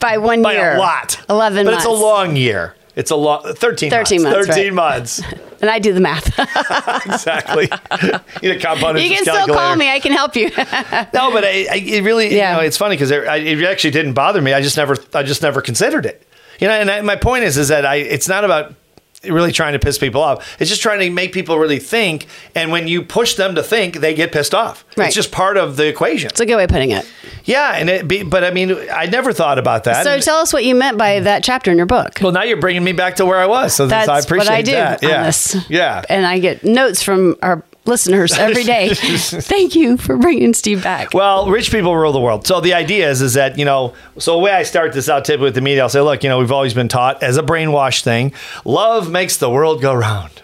by 0.01 0.19
one 0.19 0.43
by 0.43 0.55
year, 0.55 0.77
a 0.77 0.79
lot. 0.79 1.21
eleven 1.29 1.65
but 1.67 1.73
months. 1.73 1.85
it's 1.85 1.93
a 1.93 2.03
long 2.03 2.37
year. 2.37 2.75
It's 2.97 3.11
a 3.11 3.17
long 3.17 3.43
13, 3.43 3.91
13 3.91 4.23
months. 4.23 4.37
months, 4.37 4.49
13 4.49 4.65
right. 4.65 4.75
months. 4.75 5.23
and 5.61 5.71
I 5.71 5.79
do 5.79 5.93
the 5.93 6.01
math. 6.01 6.27
exactly. 7.07 7.65
you 8.43 8.53
a 8.53 8.59
compound 8.61 9.01
you 9.01 9.09
can 9.09 9.25
still 9.25 9.47
call 9.47 9.77
me. 9.77 9.91
I 9.91 9.99
can 9.99 10.13
help 10.13 10.37
you. 10.37 10.51
No, 11.13 11.33
but 11.33 11.45
I, 11.45 11.67
I, 11.71 11.83
it 11.85 12.05
really, 12.05 12.35
Yeah. 12.37 12.53
you 12.53 12.57
know, 12.59 12.67
it's 12.67 12.77
funny 12.77 12.95
because 12.95 13.11
it, 13.11 13.25
it 13.25 13.65
actually 13.65 13.91
didn't 13.91 14.13
bother 14.13 14.41
me. 14.41 14.53
I 14.53 14.61
just 14.61 14.77
never, 14.77 14.97
I 15.13 15.23
just 15.23 15.43
never 15.43 15.61
considered 15.61 16.07
it. 16.07 16.27
You 16.61 16.69
know, 16.69 16.75
and 16.75 16.91
I, 16.91 17.01
my 17.01 17.17
point 17.17 17.45
is, 17.45 17.57
is 17.59 17.69
that 17.69 17.85
I, 17.85 17.97
it's 17.97 18.29
not 18.29 18.45
about 18.45 18.75
really 19.31 19.53
trying 19.53 19.73
to 19.75 19.79
piss 19.79 19.99
people 19.99 20.23
off. 20.23 20.61
It's 20.61 20.71
just 20.71 20.83
trying 20.83 21.01
to 21.01 21.11
make 21.11 21.33
people 21.33 21.59
really 21.59 21.79
think. 21.79 22.27
And 22.55 22.71
when 22.71 22.89
you 22.89 23.03
push 23.03 23.35
them 23.35 23.55
to 23.55 23.63
think, 23.63 23.97
they 23.97 24.15
get 24.15 24.33
pissed 24.33 24.55
off. 24.55 24.85
Right. 24.97 25.07
It's 25.07 25.15
just 25.15 25.33
part 25.33 25.57
of 25.57 25.77
the 25.77 25.87
equation. 25.87 26.29
It's 26.31 26.41
a 26.41 26.47
good 26.47 26.57
way 26.57 26.65
of 26.65 26.71
putting 26.71 26.91
it. 26.91 27.07
yeah, 27.45 27.73
and 27.77 27.89
it 27.91 28.07
be, 28.09 28.23
but 28.23 28.45
I 28.45 28.51
mean, 28.51 28.77
I 28.93 29.07
never 29.07 29.33
thought 29.33 29.59
about 29.59 29.85
that. 29.85 30.05
So 30.05 30.13
And- 30.15 30.23
tell 30.23 30.37
us 30.39 30.53
what 30.53 30.65
you 30.65 30.75
meant 30.75 30.97
by 30.99 31.21
that 31.21 31.43
chapter 31.45 31.71
in 31.71 31.77
your 31.77 31.87
book. 31.87 32.19
well, 32.23 32.33
now 32.33 32.43
you're 32.43 32.57
bringing 32.61 32.85
me 32.85 32.93
back 32.93 33.17
to 33.17 33.27
where 33.27 33.39
I 33.39 33.47
was. 33.47 33.75
So 33.75 33.87
That's 33.87 34.09
I 34.09 34.19
appreciate 34.19 34.49
what 34.51 34.55
I 34.59 34.63
do 34.63 34.73
that. 34.73 35.05
on 35.05 35.11
Yeah. 35.11 35.23
this. 35.25 35.57
Yeah. 35.69 36.03
And 36.09 36.25
I 36.27 36.39
get 36.39 36.65
notes 36.65 37.03
from 37.03 37.37
our 37.43 37.63
listeners 37.85 38.33
every 38.39 38.65
day. 38.65 38.95
Thank 38.95 39.75
you 39.75 39.97
for 39.97 40.17
bringing 40.17 40.55
Steve 40.55 40.83
back. 40.83 41.15
Well, 41.15 41.51
rich 41.51 41.71
people 41.71 41.97
rule 41.97 42.13
the 42.13 42.21
world. 42.21 42.47
So 42.47 42.61
the 42.61 42.75
idea 42.75 43.11
is, 43.11 43.23
is 43.23 43.35
that 43.35 43.59
you 43.59 43.65
know, 43.65 43.95
so 44.19 44.33
the 44.33 44.39
way 44.39 44.53
I 44.53 44.63
start 44.63 44.93
this 44.93 45.09
out 45.09 45.25
typically 45.25 45.47
with 45.47 45.55
the 45.55 45.61
media, 45.61 45.83
I'll 45.83 45.89
say, 45.89 46.01
look, 46.01 46.23
you 46.23 46.29
know, 46.29 46.39
we've 46.39 46.53
always 46.53 46.75
been 46.75 46.89
taught 46.89 47.23
as 47.23 47.37
a 47.37 47.43
brainwash 47.43 48.03
thing, 48.03 48.33
love 48.65 49.11
makes 49.11 49.37
the 49.37 49.51
world 49.51 49.81
go 49.83 49.95
round. 49.95 50.43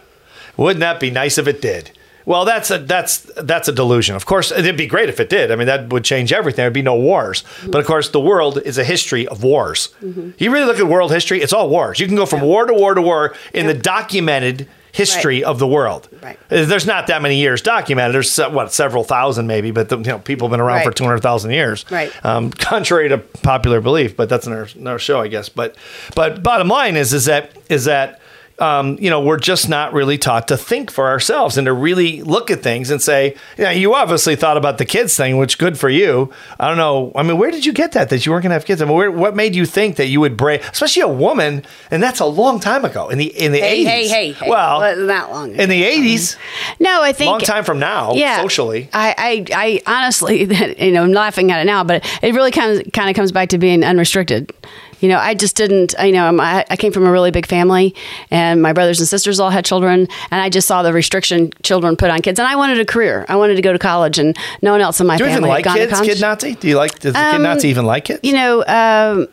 Wouldn't 0.57 0.81
that 0.81 1.01
be 1.01 1.11
nice 1.11 1.39
if 1.39 1.47
it 1.47 1.63
did? 1.63 1.91
Well, 2.27 2.45
that's 2.45 2.71
a 2.71 2.79
that's 2.79 3.23
that's 3.43 3.67
a 3.67 3.73
delusion. 3.73 4.15
Of 4.15 4.27
course, 4.27 4.53
it'd 4.53 4.77
be 4.77 4.87
great 4.87 5.09
if 5.09 5.21
it 5.21 5.29
did. 5.29 5.51
I 5.51 5.57
mean, 5.57 5.67
that 5.67 5.93
would 5.93 6.05
change 6.05 6.33
everything. 6.33 6.63
There'd 6.63 6.73
be 6.73 6.83
no 6.83 6.95
wars. 6.95 7.45
But 7.67 7.79
of 7.79 7.87
course, 7.87 8.11
the 8.11 8.21
world 8.21 8.59
is 8.59 8.79
a 8.79 8.85
history 8.85 9.27
of 9.27 9.43
wars. 9.43 9.89
Mm-hmm. 10.03 10.31
You 10.39 10.53
really 10.53 10.67
look 10.67 10.79
at 10.79 10.87
world 10.87 11.13
history; 11.13 11.41
it's 11.41 11.53
all 11.53 11.69
wars. 11.69 11.99
You 11.99 12.07
can 12.07 12.17
go 12.17 12.27
from 12.27 12.43
war 12.43 12.67
to 12.67 12.75
war 12.75 12.95
to 12.95 13.03
war 13.03 13.35
in 13.55 13.67
the 13.67 13.75
documented 13.75 14.69
history 14.93 15.43
Right. 15.43 15.45
of 15.51 15.59
the 15.59 15.67
world. 15.67 16.09
Right. 16.23 16.39
Uh, 16.51 16.65
There's 16.65 16.87
not 16.87 17.07
that 17.09 17.23
many 17.23 17.37
years 17.37 17.63
documented. 17.63 18.15
There's 18.15 18.37
what 18.39 18.73
several 18.73 19.05
thousand 19.05 19.47
maybe, 19.47 19.71
but 19.71 19.89
the, 19.89 19.97
you 19.99 20.05
know 20.05 20.19
people 20.19 20.49
have 20.49 20.53
been 20.53 20.61
around 20.61 20.83
for 20.85 20.93
two 20.93 21.05
hundred 21.05 21.21
thousand 21.21 21.53
years. 21.53 21.85
Right. 21.91 22.13
Um, 22.25 22.51
contrary 22.59 23.09
to 23.09 23.19
popular 23.19 23.81
belief, 23.81 24.17
but 24.17 24.29
that's 24.29 24.47
another, 24.47 24.69
another 24.77 24.99
show, 24.99 25.21
I 25.21 25.29
guess. 25.29 25.49
But 25.49 25.77
but 26.15 26.43
bottom 26.43 26.69
line 26.69 26.97
is 26.97 27.13
is 27.13 27.27
that 27.27 27.51
is 27.69 27.85
that. 27.87 28.21
Um, 28.61 28.99
you 29.01 29.11
know, 29.11 29.21
we're 29.21 29.39
just 29.39 29.69
not 29.69 29.93
really 29.93 30.19
taught 30.19 30.49
to 30.49 30.57
think 30.57 30.91
for 30.91 31.09
ourselves 31.09 31.57
and 31.57 31.65
to 31.67 31.73
really 31.73 32.23
look 32.23 32.51
at 32.51 32.63
things 32.63 32.91
and 32.91 33.01
say, 33.01 33.35
yeah, 33.57 33.71
you 33.71 33.95
obviously 33.95 34.37
thought 34.37 34.57
about 34.57 34.79
the 34.79 34.85
kids 34.85 35.17
thing, 35.17 35.39
which 35.39 35.59
good 35.59 35.79
for 35.79 35.89
you. 35.89 36.31
I 36.59 36.69
don't 36.69 36.77
know. 36.77 37.13
I 37.15 37.23
mean, 37.23 37.39
where 37.39 37.51
did 37.51 37.65
you 37.65 37.73
get 37.73 37.93
that 37.93 38.11
that 38.11 38.27
you 38.27 38.33
weren't 38.33 38.43
going 38.43 38.51
to 38.51 38.55
have 38.55 38.67
kids? 38.67 38.83
I 38.83 38.85
mean, 38.85 38.95
where, 38.95 39.11
what 39.11 39.35
made 39.35 39.55
you 39.55 39.65
think 39.65 39.97
that 39.97 40.07
you 40.07 40.21
would 40.21 40.37
break, 40.37 40.63
especially 40.63 41.03
a 41.03 41.09
woman? 41.09 41.65
And 41.91 42.03
that's 42.03 42.21
a 42.21 42.27
long 42.27 42.61
time 42.61 42.85
ago 42.85 43.09
in 43.09 43.19
the 43.19 43.27
in 43.27 43.53
the 43.53 43.61
hey, 43.61 43.85
80s. 43.85 43.89
hey, 43.89 44.09
hey, 44.09 44.33
hey. 44.33 44.51
Well, 44.51 44.81
wasn't 44.81 45.09
that 45.09 45.31
long. 45.31 45.55
in 45.55 45.69
the 45.69 45.83
80s, 45.83 46.37
no, 46.79 47.03
I 47.03 47.13
think 47.13 47.31
long 47.31 47.41
time 47.41 47.65
from 47.65 47.79
now, 47.79 48.15
yeah, 48.15 48.41
socially. 48.41 48.89
I, 48.93 49.15
I, 49.17 49.83
I 49.87 50.03
honestly, 50.03 50.41
you 50.85 50.93
know, 50.93 51.05
I'm 51.05 51.13
laughing 51.13 51.51
at 51.51 51.61
it 51.61 51.65
now, 51.65 51.85
but 51.85 52.05
it 52.23 52.35
really 52.35 52.51
kind 52.51 52.81
of 52.81 52.93
kind 52.93 53.09
of 53.09 53.17
comes 53.17 53.33
back 53.33 53.49
to 53.51 53.59
being 53.59 53.85
unrestricted. 53.85 54.53
You 55.01 55.09
know, 55.09 55.19
I 55.19 55.35
just 55.35 55.57
didn't. 55.57 55.95
You 56.03 56.13
know, 56.13 56.39
I, 56.39 56.65
I 56.69 56.77
came 56.77 56.93
from 56.93 57.07
a 57.07 57.11
really 57.11 57.31
big 57.31 57.47
family, 57.47 57.95
and 58.31 58.63
my 58.63 58.73
brothers 58.73 59.01
and 59.01 59.09
sisters 59.09 59.41
all 59.41 59.51
had 59.51 59.65
children, 59.65 60.07
and 60.31 60.41
I 60.41 60.49
just 60.49 60.69
saw 60.69 60.83
the 60.83 60.93
restriction 60.93 61.51
children 61.63 61.97
put 61.97 62.11
on 62.11 62.21
kids, 62.21 62.39
and 62.39 62.47
I 62.47 62.57
wanted 62.57 62.79
a 62.81 62.85
career. 62.85 63.25
I 63.29 63.37
wanted 63.37 63.57
to 63.57 63.63
go 63.63 63.73
to 63.73 63.79
college, 63.79 64.19
and 64.19 64.37
no 64.63 64.73
one 64.73 64.81
else 64.81 65.01
in 65.01 65.07
my 65.07 65.17
family. 65.19 65.29
Do 65.29 65.33
you 65.33 65.39
even 65.39 65.49
like 65.49 65.65
kids. 65.65 66.01
Kid 66.01 66.21
Nazi? 66.21 66.55
Do 66.55 66.69
you 66.69 66.77
like, 66.77 66.99
does 66.99 67.15
the 67.15 67.19
Kid 67.19 67.35
Um, 67.37 67.43
Nazi 67.43 67.69
even 67.69 67.87
like 67.87 68.11
it? 68.11 68.25
you 68.25 68.33
know, 68.35 68.65
um, 68.67 69.29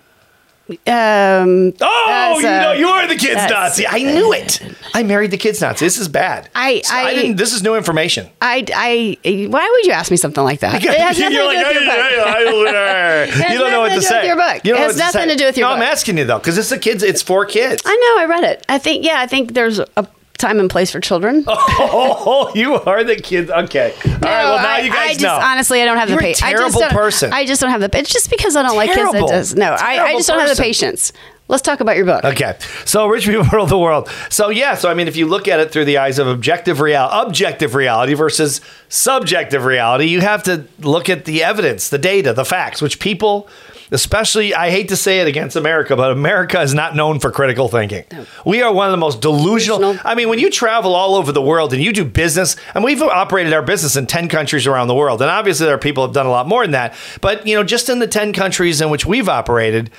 um, 0.70 1.74
Oh, 1.82 2.38
you 2.42 2.48
uh, 2.48 2.62
know, 2.62 2.72
you 2.74 2.88
are 2.88 3.08
the 3.08 3.16
kids 3.16 3.42
Nazi. 3.50 3.88
I 3.88 4.00
knew 4.00 4.34
it. 4.34 4.62
I 4.94 5.04
married 5.04 5.32
the 5.32 5.38
kids 5.38 5.62
Nazi. 5.62 5.86
This 5.86 5.98
is 5.98 6.08
bad. 6.08 6.50
I- 6.56 6.82
So 6.84 6.94
I- 6.96 7.14
didn't. 7.14 7.38
This 7.38 7.54
is 7.54 7.64
new 7.64 7.76
information. 7.76 8.28
I, 8.42 8.66
I, 8.76 9.18
why 9.50 9.70
would 9.72 9.86
you 9.86 9.94
ask 9.94 10.12
me 10.12 10.18
something 10.18 10.44
like 10.44 10.60
that? 10.60 10.82
You're 10.84 10.94
to 10.94 11.00
like, 11.00 11.14
book. 11.14 11.74
"Hey, 11.74 11.86
hey, 11.86 12.66
hey, 12.66 13.32
has 13.32 13.52
You 13.54 13.60
don't 13.60 13.72
know 13.72 13.80
what 13.82 13.90
to 13.90 13.96
to 13.96 14.02
say. 14.02 14.26
your 14.28 14.36
book. 14.36 14.62
You 14.66 14.76
It 14.76 14.80
has 14.80 14.98
nothing 14.98 15.22
say. 15.24 15.30
to 15.30 15.36
do 15.36 15.46
with 15.46 15.58
your 15.58 15.68
no, 15.70 15.76
I'm 15.76 15.82
asking 15.82 16.18
you 16.18 16.26
though, 16.26 16.40
because 16.40 16.58
it's 16.58 16.70
the 16.70 16.80
kids. 16.80 17.04
It's 17.04 17.22
for 17.22 17.46
kids. 17.46 17.82
I 17.86 17.96
know. 17.96 18.22
I 18.22 18.26
read 18.26 18.44
it. 18.44 18.66
I 18.70 18.78
think, 18.78 19.06
yeah, 19.06 19.20
I 19.20 19.28
think 19.28 19.54
there's 19.54 19.80
a 19.80 20.08
time 20.38 20.60
and 20.60 20.70
place 20.70 20.92
for 20.92 21.00
children. 21.00 21.46
Oh, 21.90 22.52
you 22.56 22.76
are 22.76 23.04
the 23.04 23.16
kids. 23.16 23.50
Okay. 23.50 23.94
All 23.94 24.12
right. 24.12 24.22
Well, 24.22 24.58
now 24.58 24.76
I, 24.76 24.80
you 24.80 24.92
guys 24.92 25.10
I 25.10 25.14
just 25.14 25.24
know. 25.24 25.40
honestly, 25.42 25.82
I 25.82 25.86
don't 25.86 25.98
have 25.98 26.10
You're 26.10 26.18
the 26.18 26.24
patience. 26.24 26.44
I 26.44 26.52
terrible 26.52 26.70
just 26.70 26.80
don't, 26.80 26.92
person. 26.92 27.34
I 27.34 27.46
just 27.46 27.62
don't 27.62 27.70
have 27.70 27.82
the. 27.82 27.98
It's 27.98 28.12
just 28.12 28.30
because 28.30 28.56
I 28.56 28.64
don't 28.64 28.76
like 28.76 28.90
kids. 28.90 28.98
Terrible. 28.98 29.28
That 29.28 29.34
does 29.34 29.56
no. 29.56 29.72
I, 29.72 29.74
I 29.74 29.96
Terrible 29.96 30.20
just 30.20 30.28
don't 30.30 30.40
have 30.40 30.56
the 30.56 30.62
patience. 30.62 31.14
Let's 31.48 31.62
talk 31.62 31.80
about 31.80 31.96
your 31.96 32.06
book. 32.06 32.26
Okay, 32.26 32.58
so 32.86 33.08
rich 33.08 33.26
people 33.26 33.44
rule 33.54 33.66
the 33.66 33.78
world. 33.80 34.10
So 34.30 34.50
yeah, 34.50 34.76
so 34.76 34.90
I 34.90 34.94
mean, 34.94 35.08
if 35.08 35.16
you 35.16 35.28
look 35.28 35.48
at 35.48 35.60
it 35.60 35.72
through 35.72 35.86
the 35.86 35.98
eyes 35.98 36.20
of 36.20 36.28
objective 36.28 36.82
reality, 36.82 37.28
objective 37.28 37.74
reality 37.74 38.14
versus 38.14 38.60
subjective 38.90 39.64
reality, 39.64 40.06
you 40.06 40.22
have 40.22 40.44
to 40.44 40.66
look 40.80 41.10
at 41.10 41.26
the 41.26 41.44
evidence, 41.44 41.90
the 41.90 41.98
data, 41.98 42.34
the 42.34 42.46
facts, 42.46 42.82
which 42.82 43.00
people, 43.00 43.48
especially, 43.92 44.54
I 44.54 44.70
hate 44.70 44.90
to 44.90 44.96
say 44.96 45.20
it 45.20 45.28
against 45.28 45.56
America, 45.56 45.96
but 45.96 46.12
America 46.12 46.62
is 46.62 46.74
not 46.74 46.96
known 46.96 47.20
for 47.20 47.32
critical 47.32 47.68
thinking. 47.68 48.04
We 48.46 48.62
are 48.62 48.74
one 48.74 48.88
of 48.88 48.92
the 48.92 48.98
most 48.98 49.22
delusional. 49.22 49.80
Delusional. 49.80 50.02
I 50.04 50.16
mean, 50.16 50.30
when 50.30 50.40
you 50.40 50.50
travel 50.50 50.96
all 50.96 51.16
over 51.16 51.32
the 51.32 51.42
world 51.42 51.74
and 51.74 51.82
you 51.82 51.94
do 51.94 52.06
business, 52.06 52.56
and 52.74 52.84
we've 52.84 53.02
operated 53.02 53.54
our 53.54 53.62
business 53.62 53.96
in 53.96 54.08
ten 54.08 54.30
countries 54.30 54.68
around 54.68 54.88
the 54.88 54.96
world, 54.96 55.22
and 55.22 55.30
obviously 55.32 55.66
there 55.66 55.76
are 55.76 55.80
people 55.80 56.04
who 56.04 56.08
have 56.08 56.14
done 56.14 56.26
a 56.26 56.32
lot 56.32 56.48
more 56.48 56.64
than 56.64 56.72
that. 56.72 56.96
But 57.22 57.48
you 57.48 57.56
know, 57.56 57.64
just 57.64 57.90
in 57.90 58.00
the 58.00 58.08
ten 58.08 58.34
countries 58.34 58.82
in 58.82 58.90
which 58.90 59.06
we've 59.06 59.30
operated 59.30 59.92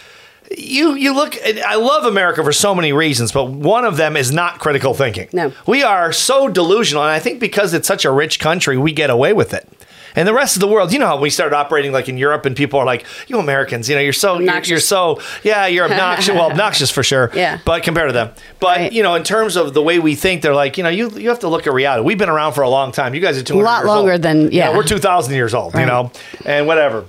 you 0.57 0.95
you 0.95 1.15
look 1.15 1.37
I 1.45 1.77
love 1.77 2.05
America 2.05 2.43
for 2.43 2.53
so 2.53 2.75
many 2.75 2.93
reasons, 2.93 3.33
but 3.33 3.51
one 3.51 3.85
of 3.85 3.97
them 3.97 4.17
is 4.17 4.33
not 4.33 4.59
critical 4.59 4.95
thinking. 4.95 5.29
No. 5.33 5.53
We 5.67 5.83
are 5.83 6.13
so 6.13 6.49
delusional 6.49 7.03
and 7.03 7.13
I 7.13 7.19
think 7.19 7.41
because 7.41 7.75
it's 7.75 7.87
such 7.87 8.05
a 8.05 8.11
rich 8.11 8.41
country, 8.41 8.79
we 8.79 8.93
get 8.93 9.11
away 9.11 9.33
with 9.33 9.53
it. 9.53 9.69
And 10.19 10.27
the 10.27 10.35
rest 10.35 10.57
of 10.57 10.61
the 10.61 10.67
world, 10.69 10.93
you 10.93 10.99
know 10.99 11.07
how 11.07 11.19
we 11.21 11.31
started 11.31 11.55
operating 11.55 11.93
like 11.93 12.09
in 12.09 12.19
Europe 12.19 12.45
and 12.45 12.57
people 12.57 12.81
are 12.81 12.85
like, 12.85 13.07
you 13.29 13.39
Americans, 13.39 13.89
you 13.89 13.95
know, 13.95 14.01
you're 14.03 14.13
so 14.13 14.35
you're, 14.35 14.49
Obnoxious. 14.49 14.71
you're 14.71 14.81
so 14.81 15.21
yeah, 15.45 15.67
you're 15.67 15.85
obnoxious. 15.85 16.35
well, 16.35 16.51
obnoxious 16.51 16.91
for 16.91 17.03
sure. 17.05 17.31
Yeah. 17.35 17.59
But 17.65 17.83
compared 17.85 18.09
to 18.09 18.13
them. 18.13 18.31
But 18.59 18.77
Right. 18.79 18.93
you 18.93 19.03
know, 19.03 19.15
in 19.15 19.23
terms 19.23 19.55
of 19.57 19.75
the 19.75 19.83
way 19.83 19.99
we 20.01 20.15
think, 20.17 20.43
they're 20.43 20.55
like, 20.55 20.77
you 20.77 20.83
know, 20.83 20.91
you 20.91 21.11
you 21.11 21.29
have 21.29 21.39
to 21.41 21.49
look 21.49 21.67
at 21.69 21.73
reality. 21.73 22.03
We've 22.05 22.19
been 22.19 22.29
around 22.29 22.55
for 22.55 22.63
a 22.63 22.69
long 22.69 22.91
time. 22.93 23.15
You 23.15 23.21
guys 23.21 23.39
are 23.39 23.43
200 23.45 23.65
lot 23.65 23.79
years 23.79 23.87
longer 23.87 24.13
old. 24.15 24.23
than- 24.23 24.41
You 24.53 24.61
know, 24.61 24.71
yeah. 24.71 24.77
we're 24.77 24.83
2000 24.83 25.35
years 25.35 25.55
old, 25.55 25.75
you 25.75 25.87
know. 25.87 26.11
And 26.45 26.67
whatever. 26.67 27.05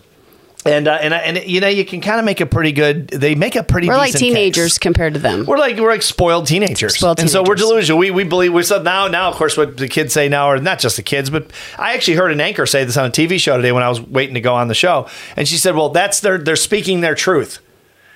And 0.65 0.89
uh, 0.89 0.99
and 1.01 1.13
and 1.13 1.49
you 1.49 1.61
know 1.61 1.69
you 1.69 1.85
can 1.85 2.01
kind 2.01 2.19
of 2.19 2.25
make 2.25 2.41
a 2.41 2.45
pretty 2.45 2.73
good. 2.73 3.07
They 3.07 3.33
make 3.33 3.55
a 3.55 3.63
pretty. 3.63 3.87
We're 3.87 3.95
like 3.95 4.11
decent 4.11 4.21
case. 4.21 4.33
teenagers 4.33 4.77
compared 4.77 5.13
to 5.13 5.19
them. 5.19 5.45
We're 5.45 5.57
like 5.57 5.77
we're 5.77 5.89
like 5.89 6.01
spoiled 6.01 6.47
teenagers, 6.47 6.95
Spoiled 6.95 7.21
and 7.21 7.29
so 7.29 7.43
we're 7.43 7.55
delusional. 7.55 7.97
We 7.97 8.11
we 8.11 8.25
believe 8.25 8.51
we 8.51 8.63
said 8.63 8.83
now 8.83 9.07
now 9.07 9.29
of 9.29 9.35
course 9.35 9.55
what 9.55 9.77
the 9.77 9.87
kids 9.87 10.11
say 10.11 10.27
now, 10.27 10.47
are 10.47 10.59
not 10.59 10.79
just 10.79 10.97
the 10.97 11.01
kids, 11.01 11.29
but 11.29 11.49
I 11.77 11.93
actually 11.93 12.17
heard 12.17 12.33
an 12.33 12.41
anchor 12.41 12.65
say 12.65 12.83
this 12.83 12.97
on 12.97 13.05
a 13.05 13.09
TV 13.09 13.39
show 13.39 13.55
today 13.55 13.71
when 13.71 13.83
I 13.83 13.89
was 13.89 14.01
waiting 14.01 14.35
to 14.35 14.41
go 14.41 14.53
on 14.53 14.67
the 14.67 14.75
show, 14.75 15.07
and 15.37 15.47
she 15.47 15.55
said, 15.55 15.75
"Well, 15.75 15.89
that's 15.89 16.19
their 16.19 16.37
they're 16.37 16.57
speaking 16.57 16.99
their 16.99 17.15
truth." 17.15 17.61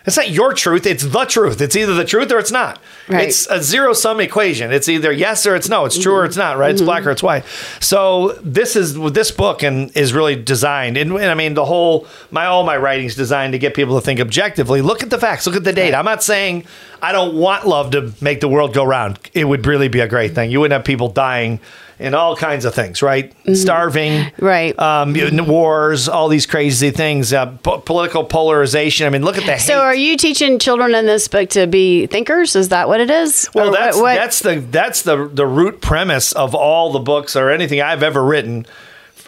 It's 0.05 0.17
not 0.17 0.29
your 0.31 0.53
truth; 0.53 0.86
it's 0.86 1.03
the 1.03 1.25
truth. 1.25 1.62
It's 1.62 1.75
either 1.75 1.93
the 1.93 2.03
truth 2.05 2.31
or 2.31 2.39
it's 2.39 2.51
not. 2.51 2.81
Right. 3.07 3.27
It's 3.27 3.48
a 3.50 3.62
zero 3.63 3.93
sum 3.93 4.19
equation. 4.19 4.72
It's 4.74 4.89
either 4.89 5.12
yes 5.12 5.45
or 5.45 5.55
it's 5.55 5.69
no. 5.69 5.86
It's 5.86 5.98
true 5.98 6.13
Mm-hmm. 6.13 6.22
or 6.22 6.25
it's 6.25 6.38
not. 6.38 6.57
Right? 6.57 6.72
It's 6.72 6.81
black 6.81 7.05
or 7.05 7.12
it's 7.12 7.24
white. 7.24 7.45
So 7.79 8.33
this 8.41 8.75
is 8.75 8.95
this 9.13 9.31
book 9.31 9.63
and 9.63 9.95
is 9.95 10.13
really 10.13 10.36
designed, 10.36 10.98
and, 10.98 11.12
and 11.13 11.25
I 11.25 11.33
mean 11.36 11.53
the 11.53 11.65
whole 11.65 12.07
my 12.31 12.45
all 12.45 12.63
my 12.63 12.77
writings 12.77 13.15
designed 13.15 13.53
to 13.53 13.60
get 13.60 13.74
people 13.74 13.95
to 14.00 14.05
think 14.05 14.19
objectively. 14.19 14.81
Look 14.81 15.03
at 15.03 15.10
the 15.10 15.17
facts. 15.19 15.48
Look 15.48 15.55
at 15.55 15.63
the 15.63 15.74
data. 15.74 15.98
I'm 15.98 16.05
not 16.05 16.22
saying 16.24 16.65
I 17.01 17.12
don't 17.12 17.36
want 17.36 17.65
love 17.67 17.91
to 17.91 18.13
make 18.22 18.39
the 18.41 18.48
world 18.50 18.74
go 18.74 18.83
round. 18.83 19.19
It 19.33 19.45
would 19.45 19.65
really 19.65 19.88
be 19.88 20.00
a 20.01 20.07
great 20.07 20.36
thing. 20.36 20.51
You 20.51 20.60
wouldn't 20.60 20.77
have 20.77 20.86
people 20.86 21.10
dying 21.10 21.60
in 22.03 22.13
all 22.13 22.36
kinds 22.36 22.65
of 22.65 22.75
things, 22.75 23.01
right? 23.01 23.33
Starving, 23.53 24.12
Mm-hmm. 24.13 24.45
Right. 24.45 24.77
Um, 24.79 25.48
wars, 25.48 26.10
all 26.10 26.27
these 26.27 26.45
crazy 26.45 26.91
things. 26.91 27.31
Uh, 27.33 27.45
po- 27.63 27.79
political 27.79 28.24
polarization. 28.24 29.07
I 29.07 29.10
mean, 29.10 29.24
look 29.24 29.38
at 29.38 29.45
the. 29.45 29.57
So, 29.57 29.74
hate. 29.75 29.79
are 29.79 29.95
you 29.95 30.17
teaching 30.17 30.60
children 30.60 30.93
in 30.95 31.05
this 31.05 31.27
book 31.27 31.50
to 31.51 31.65
be 31.67 32.05
thinkers? 32.07 32.55
Is 32.55 32.69
that 32.69 32.88
what 32.88 33.00
it 33.00 33.10
is? 33.10 33.50
Well, 33.53 33.67
Or 33.67 33.72
what- 33.72 33.79
that's 33.79 33.98
what- 33.98 34.15
that's 34.15 34.39
the 34.41 34.55
that's 34.72 35.01
the 35.03 35.27
the 35.33 35.45
root 35.45 35.81
premise 35.81 36.31
of 36.33 36.53
all 36.53 36.91
the 36.91 37.00
books 37.00 37.36
or 37.36 37.50
anything 37.50 37.81
I've 37.81 38.03
ever 38.03 38.24
written. 38.24 38.65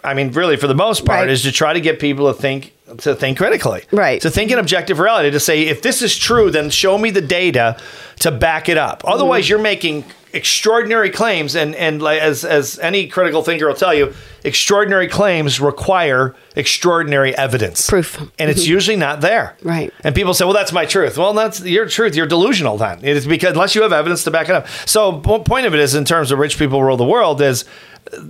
I 0.04 0.14
mean, 0.14 0.30
really, 0.32 0.56
for 0.56 0.66
the 0.68 0.74
most 0.74 1.04
part, 1.04 1.20
Right. 1.20 1.30
is 1.30 1.42
to 1.42 1.50
try 1.52 1.72
to 1.72 1.80
get 1.80 1.98
people 1.98 2.32
to 2.32 2.38
think 2.40 2.72
to 2.98 3.16
think 3.16 3.36
critically, 3.38 3.82
Right. 3.90 4.20
To 4.20 4.30
think 4.30 4.52
in 4.52 4.60
objective 4.60 5.00
reality. 5.00 5.30
To 5.32 5.40
say 5.40 5.62
if 5.62 5.82
this 5.82 6.02
is 6.02 6.16
true, 6.16 6.50
then 6.52 6.70
show 6.70 6.96
me 6.96 7.10
the 7.10 7.20
data 7.20 7.76
to 8.20 8.30
back 8.30 8.68
it 8.68 8.78
up. 8.78 9.02
Otherwise, 9.04 9.44
Mm-hmm. 9.44 9.50
you're 9.50 9.58
making 9.58 10.04
extraordinary 10.36 11.10
claims, 11.10 11.56
and 11.56 11.74
and 11.74 12.02
as 12.02 12.44
as 12.44 12.78
any 12.78 13.08
critical 13.08 13.42
thinker 13.42 13.66
will 13.66 13.74
tell 13.74 13.94
you, 13.94 14.14
extraordinary 14.44 15.08
claims 15.08 15.60
require 15.60 16.34
extraordinary 16.54 17.36
evidence, 17.36 17.88
Proof. 17.88 18.20
and 18.38 18.50
it's 18.50 18.62
mm-hmm. 18.62 18.72
usually 18.72 18.96
not 18.96 19.20
there, 19.20 19.56
Right. 19.62 19.92
and 20.04 20.14
people 20.14 20.34
say, 20.34 20.44
well, 20.44 20.54
that's 20.54 20.72
my 20.72 20.86
truth. 20.86 21.18
Well, 21.18 21.32
that's 21.32 21.60
your 21.62 21.88
truth. 21.88 22.14
You're 22.14 22.26
delusional 22.26 22.76
then. 22.76 22.98
It 23.02 23.16
is 23.16 23.26
because 23.26 23.52
unless 23.52 23.74
you 23.74 23.82
have 23.82 23.92
evidence 23.92 24.24
to 24.24 24.30
back 24.30 24.48
it 24.48 24.54
up. 24.54 24.68
So, 24.86 25.20
point 25.20 25.66
of 25.66 25.74
it 25.74 25.80
is, 25.80 25.94
in 25.94 26.04
terms 26.04 26.30
of 26.30 26.38
rich 26.38 26.58
people 26.58 26.82
rule 26.82 26.96
the 26.96 27.04
world, 27.04 27.40
is 27.40 27.64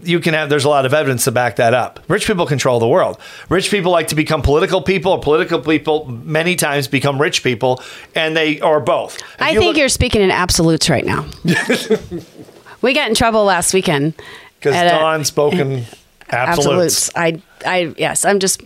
you 0.03 0.21
can 0.21 0.35
have, 0.35 0.49
there's 0.49 0.65
a 0.65 0.69
lot 0.69 0.87
of 0.87 0.95
evidence 0.95 1.25
to 1.25 1.33
back 1.33 1.57
that 1.57 1.75
up. 1.75 2.01
Rich 2.09 2.27
people 2.27 2.47
control 2.47 2.81
the 2.81 2.89
world. 2.89 3.19
Rich 3.49 3.71
people 3.71 3.93
like 3.93 4.09
to 4.09 4.15
become 4.15 4.43
political 4.43 4.81
people, 4.83 5.13
or 5.13 5.21
political 5.21 5.61
people 5.61 6.07
many 6.07 6.57
times 6.57 6.89
become 6.89 7.21
rich 7.21 7.43
people, 7.43 7.83
and 8.15 8.37
they, 8.37 8.61
are 8.61 8.81
both. 8.81 9.17
If 9.19 9.43
I 9.43 9.51
you 9.51 9.61
think 9.61 9.69
look- 9.71 9.77
you're 9.79 9.89
speaking 9.89 10.23
in 10.23 10.31
absolutes 10.31 10.89
right 10.89 11.05
now. 11.05 11.27
we 12.83 12.95
got 12.95 13.09
in 13.09 13.15
trouble 13.15 13.45
last 13.45 13.75
weekend 13.75 14.15
because 14.59 14.75
Dawn 14.75 15.25
spoken 15.25 15.85
absolutes. 16.31 17.11
absolutes. 17.11 17.11
I, 17.15 17.43
I, 17.67 17.95
yes, 17.99 18.25
I'm 18.25 18.39
just 18.39 18.63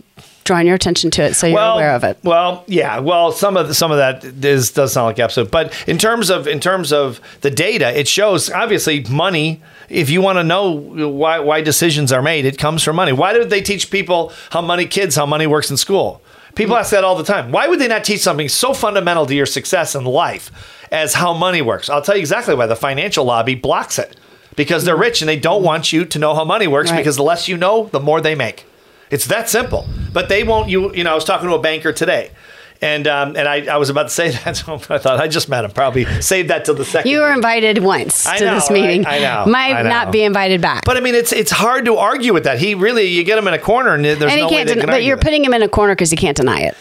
drawing 0.51 0.67
your 0.67 0.75
attention 0.75 1.09
to 1.09 1.23
it 1.23 1.33
so 1.33 1.47
you're 1.47 1.55
well, 1.55 1.75
aware 1.77 1.95
of 1.95 2.03
it. 2.03 2.17
Well, 2.23 2.65
yeah. 2.67 2.99
Well, 2.99 3.31
some 3.31 3.55
of 3.55 3.69
the, 3.69 3.73
some 3.73 3.89
of 3.89 3.97
that 3.97 4.25
is 4.43 4.71
does 4.71 4.91
sound 4.91 5.05
like 5.05 5.19
absolute, 5.19 5.49
but 5.49 5.73
in 5.87 5.97
terms 5.97 6.29
of 6.29 6.45
in 6.45 6.59
terms 6.59 6.91
of 6.91 7.21
the 7.39 7.49
data, 7.49 7.97
it 7.97 8.07
shows 8.07 8.49
obviously 8.49 9.05
money. 9.09 9.61
If 9.87 10.09
you 10.09 10.21
want 10.21 10.39
to 10.39 10.43
know 10.43 10.71
why 10.71 11.39
why 11.39 11.61
decisions 11.61 12.11
are 12.11 12.21
made, 12.21 12.43
it 12.43 12.57
comes 12.57 12.83
from 12.83 12.97
money. 12.97 13.13
Why 13.13 13.31
do 13.31 13.45
they 13.45 13.61
teach 13.61 13.89
people 13.89 14.33
how 14.49 14.61
money 14.61 14.85
kids 14.85 15.15
how 15.15 15.25
money 15.25 15.47
works 15.47 15.71
in 15.71 15.77
school? 15.77 16.21
People 16.55 16.75
ask 16.75 16.91
that 16.91 17.05
all 17.05 17.15
the 17.15 17.23
time. 17.23 17.53
Why 17.53 17.69
would 17.69 17.79
they 17.79 17.87
not 17.87 18.03
teach 18.03 18.19
something 18.19 18.49
so 18.49 18.73
fundamental 18.73 19.25
to 19.25 19.33
your 19.33 19.45
success 19.45 19.95
in 19.95 20.03
life 20.03 20.51
as 20.91 21.13
how 21.13 21.33
money 21.33 21.61
works? 21.61 21.89
I'll 21.89 22.01
tell 22.01 22.15
you 22.15 22.21
exactly 22.21 22.55
why. 22.55 22.67
The 22.67 22.75
financial 22.75 23.23
lobby 23.23 23.55
blocks 23.55 23.97
it 23.97 24.17
because 24.57 24.83
they're 24.83 24.95
mm-hmm. 24.95 25.01
rich 25.01 25.21
and 25.21 25.29
they 25.29 25.39
don't 25.39 25.63
want 25.63 25.93
you 25.93 26.03
to 26.03 26.19
know 26.19 26.35
how 26.35 26.43
money 26.43 26.67
works 26.67 26.91
Right. 26.91 26.97
because 26.97 27.15
the 27.15 27.23
less 27.23 27.47
you 27.47 27.55
know, 27.55 27.87
the 27.93 28.01
more 28.01 28.19
they 28.19 28.35
make. 28.35 28.65
It's 29.11 29.25
that 29.27 29.49
simple. 29.49 29.85
But 30.13 30.29
they 30.29 30.43
won't. 30.43 30.69
You 30.69 30.93
you 30.93 31.03
know, 31.03 31.11
I 31.11 31.15
was 31.15 31.25
talking 31.25 31.47
to 31.49 31.55
a 31.55 31.59
banker 31.61 31.91
today, 31.93 32.31
and 32.81 33.07
um, 33.07 33.35
and 33.35 33.47
I, 33.47 33.65
I 33.73 33.77
was 33.77 33.89
about 33.89 34.03
to 34.03 34.09
say 34.09 34.31
that, 34.45 34.55
so 34.57 34.75
I 34.89 34.97
thought 34.97 35.19
I 35.19 35.27
just 35.27 35.49
met 35.49 35.63
him. 35.65 35.71
Probably 35.71 36.05
save 36.21 36.47
that 36.47 36.65
till 36.65 36.75
the 36.75 36.85
second. 36.85 37.11
You 37.11 37.19
were 37.19 37.31
invited 37.31 37.79
once 37.83 38.25
I 38.25 38.37
to 38.37 38.45
know, 38.45 38.55
this 38.55 38.69
meeting. 38.71 39.05
I 39.05 39.19
know, 39.19 39.45
Might 39.47 39.75
I 39.75 39.81
know. 39.83 39.89
not 39.89 40.11
be 40.11 40.23
invited 40.23 40.61
back. 40.61 40.85
but 40.85 40.97
I 40.97 41.01
mean, 41.01 41.15
it's 41.15 41.31
it's 41.31 41.51
hard 41.51 41.85
to 41.85 41.97
argue 41.97 42.33
with 42.33 42.45
that. 42.45 42.59
He 42.59 42.73
really, 42.75 43.05
you 43.07 43.23
get 43.23 43.37
him 43.37 43.47
in 43.47 43.53
a 43.53 43.59
corner, 43.59 43.93
and 43.93 44.03
there's 44.03 44.21
and 44.21 44.35
no 44.41 44.47
way 44.47 44.53
can't 44.53 44.67
they 44.69 44.75
den- 44.75 44.85
but 44.87 45.03
you're 45.03 45.17
it. 45.17 45.21
putting 45.23 45.43
him 45.45 45.53
in 45.53 45.61
a 45.61 45.69
corner 45.69 45.93
because 45.93 46.09
he 46.11 46.17
can't 46.17 46.35
deny 46.37 46.61
it. 46.61 46.75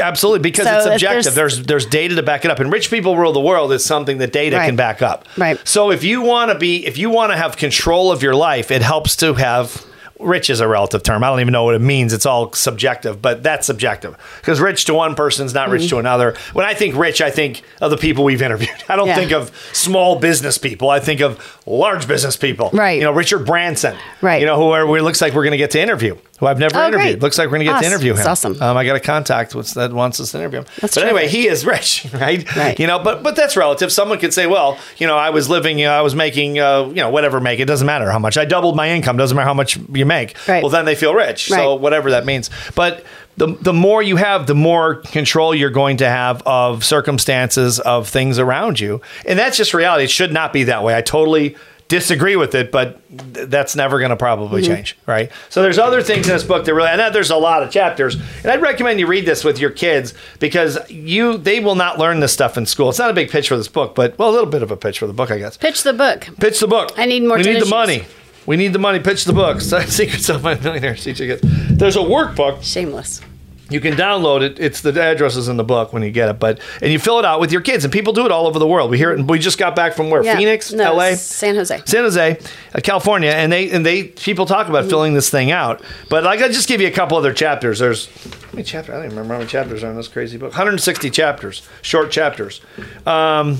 Absolutely, 0.00 0.40
because 0.40 0.66
So 0.66 0.76
it's 0.78 0.86
objective. 0.86 1.34
There's, 1.36 1.62
there's 1.62 1.86
data 1.86 2.16
to 2.16 2.22
back 2.24 2.44
it 2.44 2.50
up, 2.50 2.58
and 2.58 2.72
rich 2.72 2.90
people 2.90 3.16
rule 3.16 3.32
the 3.32 3.40
world 3.40 3.72
is 3.72 3.84
something 3.84 4.18
that 4.18 4.32
data 4.32 4.56
Right. 4.56 4.66
can 4.66 4.74
back 4.74 5.00
up. 5.00 5.26
Right. 5.36 5.60
So 5.66 5.92
if 5.92 6.02
you 6.02 6.22
want 6.22 6.50
to 6.50 6.58
be, 6.58 6.84
if 6.84 6.98
you 6.98 7.08
want 7.08 7.30
to 7.30 7.36
have 7.38 7.56
control 7.56 8.10
of 8.10 8.20
your 8.20 8.34
life, 8.34 8.70
it 8.72 8.82
helps 8.82 9.14
to 9.16 9.34
have. 9.34 9.84
Rich 10.18 10.48
is 10.50 10.60
a 10.60 10.68
relative 10.68 11.02
term. 11.02 11.22
I 11.22 11.28
don't 11.28 11.40
even 11.40 11.52
know 11.52 11.64
what 11.64 11.74
it 11.74 11.80
means. 11.80 12.12
It's 12.12 12.24
all 12.26 12.52
subjective, 12.52 13.20
but 13.20 13.42
that's 13.42 13.66
subjective 13.66 14.16
because 14.40 14.60
rich 14.60 14.86
to 14.86 14.94
one 14.94 15.14
person 15.14 15.44
is 15.46 15.52
not 15.54 15.68
rich 15.68 15.82
Mm-hmm. 15.82 15.90
to 15.90 15.98
another. 15.98 16.34
When 16.54 16.64
I 16.64 16.72
think 16.74 16.96
rich, 16.96 17.20
I 17.20 17.30
think 17.30 17.62
of 17.82 17.90
the 17.90 17.96
people 17.98 18.24
we've 18.24 18.40
interviewed. 18.42 18.70
I 18.88 18.96
don't 18.96 19.08
Yeah. 19.08 19.14
think 19.16 19.32
of 19.32 19.50
small 19.72 20.18
business 20.18 20.56
people. 20.58 20.88
I 20.88 21.00
think 21.00 21.20
of 21.20 21.60
large 21.66 22.08
business 22.08 22.36
people. 22.36 22.70
Right. 22.72 22.98
You 22.98 23.04
know, 23.04 23.12
Richard 23.12 23.40
Branson. 23.46 23.96
Right. 24.22 24.40
You 24.40 24.46
know, 24.46 24.56
who 24.56 24.70
are, 24.70 24.86
who 24.86 24.96
looks 25.00 25.20
like 25.20 25.34
we're 25.34 25.44
going 25.44 25.50
to 25.52 25.58
get 25.58 25.70
to 25.72 25.80
interview. 25.80 26.16
Who 26.38 26.46
I've 26.46 26.58
never 26.58 26.76
Oh, 26.76 26.86
interviewed. 26.88 27.12
great. 27.14 27.22
Looks 27.22 27.38
like 27.38 27.46
we're 27.46 27.56
going 27.58 27.66
to 27.66 27.72
get 27.72 27.80
to 27.80 27.86
interview 27.86 28.10
him. 28.10 28.16
That's 28.16 28.28
awesome. 28.28 28.60
Um, 28.60 28.76
I 28.76 28.84
got 28.84 28.94
a 28.96 29.00
contact 29.00 29.52
that 29.74 29.92
wants 29.92 30.20
us 30.20 30.32
to 30.32 30.38
interview 30.38 30.60
him. 30.60 30.66
That's 30.80 30.94
but 30.94 31.04
anyway, 31.04 31.28
he 31.28 31.48
is 31.48 31.64
rich, 31.74 32.06
right? 32.12 32.56
Right. 32.56 32.78
You 32.78 32.86
know, 32.86 32.98
but 32.98 33.22
but 33.22 33.36
that's 33.36 33.56
relative. 33.56 33.90
Someone 33.90 34.18
could 34.18 34.34
say, 34.34 34.46
well, 34.46 34.78
you 34.98 35.06
know, 35.06 35.16
I 35.16 35.30
was 35.30 35.48
living, 35.48 35.82
uh, 35.84 35.90
I 35.90 36.02
was 36.02 36.14
making, 36.14 36.58
uh, 36.58 36.84
you 36.88 36.96
know, 36.96 37.10
whatever 37.10 37.40
make. 37.40 37.58
It 37.60 37.64
doesn't 37.64 37.86
matter 37.86 38.10
how 38.10 38.18
much. 38.18 38.36
I 38.36 38.44
doubled 38.44 38.76
my 38.76 38.90
income. 38.90 39.16
Doesn't 39.16 39.34
matter 39.34 39.46
how 39.46 39.54
much 39.54 39.78
you 39.92 40.04
make. 40.04 40.36
Right. 40.46 40.62
Well, 40.62 40.70
then 40.70 40.84
they 40.84 40.94
feel 40.94 41.14
rich. 41.14 41.50
Right. 41.50 41.58
So 41.58 41.74
whatever 41.76 42.10
that 42.10 42.26
means. 42.26 42.50
But 42.74 43.04
the 43.38 43.48
the 43.60 43.72
more 43.72 44.02
you 44.02 44.16
have, 44.16 44.46
the 44.46 44.54
more 44.54 44.96
control 44.96 45.54
you're 45.54 45.70
going 45.70 45.98
to 45.98 46.08
have 46.08 46.42
of 46.44 46.84
circumstances 46.84 47.80
of 47.80 48.08
things 48.08 48.38
around 48.38 48.78
you, 48.80 49.00
and 49.26 49.38
that's 49.38 49.56
just 49.56 49.72
reality. 49.74 50.04
It 50.04 50.10
should 50.10 50.32
not 50.32 50.52
be 50.52 50.64
that 50.64 50.82
way. 50.82 50.94
I 50.96 51.00
totally 51.02 51.56
disagree 51.88 52.36
with 52.36 52.54
it, 52.54 52.72
but 52.72 53.00
th- 53.34 53.48
that's 53.48 53.76
never 53.76 53.98
going 53.98 54.10
to 54.10 54.16
probably 54.16 54.62
mm-hmm. 54.62 54.74
change, 54.74 54.98
right? 55.06 55.30
So 55.48 55.62
there's 55.62 55.78
other 55.78 56.02
things 56.02 56.26
in 56.26 56.32
this 56.32 56.44
book 56.44 56.64
that 56.64 56.74
really, 56.74 56.88
and 56.88 57.14
there's 57.14 57.30
a 57.30 57.36
lot 57.36 57.62
of 57.62 57.70
chapters, 57.70 58.14
and 58.14 58.46
I'd 58.46 58.62
recommend 58.62 59.00
you 59.00 59.06
read 59.06 59.26
this 59.26 59.44
with 59.44 59.58
your 59.58 59.70
kids 59.70 60.14
because 60.38 60.78
you 60.90 61.38
they 61.38 61.60
will 61.60 61.74
not 61.74 61.98
learn 61.98 62.20
this 62.20 62.32
stuff 62.32 62.56
in 62.56 62.66
school. 62.66 62.90
It's 62.90 62.98
not 62.98 63.10
a 63.10 63.14
big 63.14 63.30
pitch 63.30 63.48
for 63.48 63.56
this 63.56 63.68
book, 63.68 63.94
but 63.94 64.18
well, 64.18 64.30
a 64.30 64.32
little 64.32 64.50
bit 64.50 64.62
of 64.62 64.70
a 64.70 64.76
pitch 64.76 64.98
for 64.98 65.06
the 65.06 65.12
book, 65.12 65.30
I 65.30 65.38
guess. 65.38 65.56
Pitch 65.56 65.82
the 65.82 65.92
book. 65.92 66.28
Pitch 66.40 66.60
the 66.60 66.68
book. 66.68 66.92
I 66.96 67.06
need 67.06 67.22
more 67.22 67.36
We 67.36 67.44
need 67.44 67.62
the 67.62 67.66
money. 67.66 68.04
We 68.46 68.56
need 68.56 68.72
the 68.72 68.78
money. 68.78 69.00
Pitch 69.00 69.24
the 69.24 69.32
book. 69.32 69.60
Secrets 69.60 70.28
of 70.28 70.42
My 70.42 70.54
Millionaire 70.54 70.94
There's 70.94 71.96
a 71.96 72.00
workbook 72.00 72.62
Shameless. 72.62 73.20
You 73.68 73.80
can 73.80 73.94
download 73.94 74.42
it. 74.42 74.58
It's 74.60 74.80
the 74.80 75.00
address 75.02 75.34
is 75.36 75.48
in 75.48 75.56
the 75.56 75.64
book 75.64 75.92
when 75.92 76.02
you 76.02 76.10
get 76.10 76.28
it, 76.28 76.38
but 76.38 76.60
and 76.80 76.92
you 76.92 76.98
fill 76.98 77.18
it 77.18 77.24
out 77.24 77.40
with 77.40 77.50
your 77.50 77.60
kids, 77.60 77.84
and 77.84 77.92
people 77.92 78.12
do 78.12 78.24
it 78.24 78.30
all 78.32 78.46
over 78.46 78.58
the 78.58 78.66
world. 78.66 78.90
We 78.90 78.98
hear 78.98 79.10
it. 79.10 79.18
and 79.18 79.28
We 79.28 79.38
just 79.38 79.58
got 79.58 79.74
back 79.74 79.94
from 79.94 80.08
where? 80.10 80.22
Yeah. 80.24 80.36
Phoenix, 80.36 80.72
No, 80.72 80.84
L.A., 80.84 81.16
San 81.16 81.56
Jose. 81.56 81.82
San 81.84 82.04
Jose, 82.04 82.38
uh, 82.74 82.80
California, 82.82 83.30
and 83.30 83.50
they 83.52 83.70
and 83.70 83.84
they 83.84 84.04
people 84.04 84.46
talk 84.46 84.68
about 84.68 84.86
filling 84.86 85.14
this 85.14 85.30
thing 85.30 85.50
out. 85.50 85.82
But 86.08 86.22
like, 86.24 86.40
I'll 86.40 86.48
just 86.48 86.68
give 86.68 86.80
you 86.80 86.86
a 86.86 86.92
couple 86.92 87.16
other 87.18 87.32
chapters. 87.32 87.78
There's 87.80 88.06
how 88.06 88.50
many 88.52 88.62
chapters? 88.62 88.92
I 88.94 88.96
don't 88.98 89.04
even 89.06 89.16
remember 89.16 89.34
how 89.34 89.38
many 89.40 89.50
chapters 89.50 89.82
are 89.82 89.90
in 89.90 89.96
this 89.96 90.08
crazy 90.08 90.38
book. 90.38 90.50
160 90.50 91.10
chapters, 91.10 91.66
short 91.82 92.10
chapters. 92.10 92.60
Um, 93.04 93.56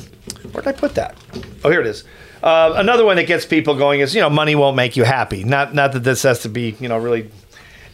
where 0.53 0.63
did 0.63 0.69
I 0.69 0.73
put 0.73 0.95
that? 0.95 1.17
Oh, 1.65 1.71
here 1.71 1.81
it 1.81 1.87
is. 1.87 2.05
Uh, 2.43 2.75
another 2.77 3.05
one 3.05 3.17
that 3.17 3.27
gets 3.27 3.45
people 3.45 3.75
going 3.75 4.01
is 4.01 4.15
you 4.15 4.21
know 4.21 4.31
money 4.31 4.55
won't 4.55 4.77
make 4.77 4.97
you 4.97 5.03
happy. 5.05 5.43
Not 5.43 5.75
not 5.75 5.93
that 5.93 6.05
this 6.05 6.23
has 6.23 6.43
to 6.43 6.49
be 6.49 6.77
you 6.79 6.89
know 6.89 6.97
really 6.99 7.31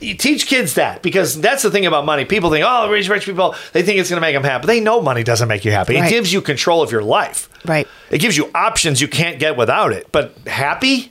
you 0.02 0.14
teach 0.14 0.46
kids 0.46 0.74
that 0.74 1.02
because 1.02 1.40
that's 1.40 1.62
the 1.62 1.70
thing 1.70 1.86
about 1.86 2.04
money. 2.04 2.24
People 2.24 2.50
think, 2.50 2.64
oh, 2.68 2.90
rich, 2.90 3.08
rich 3.08 3.24
people, 3.24 3.54
they 3.72 3.82
think 3.82 3.98
it's 4.00 4.10
going 4.10 4.16
to 4.18 4.20
make 4.26 4.34
them 4.34 4.44
happy. 4.44 4.66
They 4.66 4.80
know 4.80 5.00
money 5.00 5.22
doesn't 5.22 5.48
make 5.48 5.64
you 5.64 5.70
happy. 5.72 5.96
It 5.96 6.08
gives 6.08 6.32
you 6.32 6.40
control 6.42 6.82
of 6.82 6.90
your 6.90 7.02
life. 7.02 7.48
Right. 7.64 7.86
It 8.10 8.18
gives 8.18 8.36
you 8.36 8.50
options 8.54 9.00
you 9.00 9.08
can't 9.08 9.38
get 9.38 9.56
without 9.56 9.92
it. 9.92 10.10
But 10.12 10.36
happy? 10.46 11.10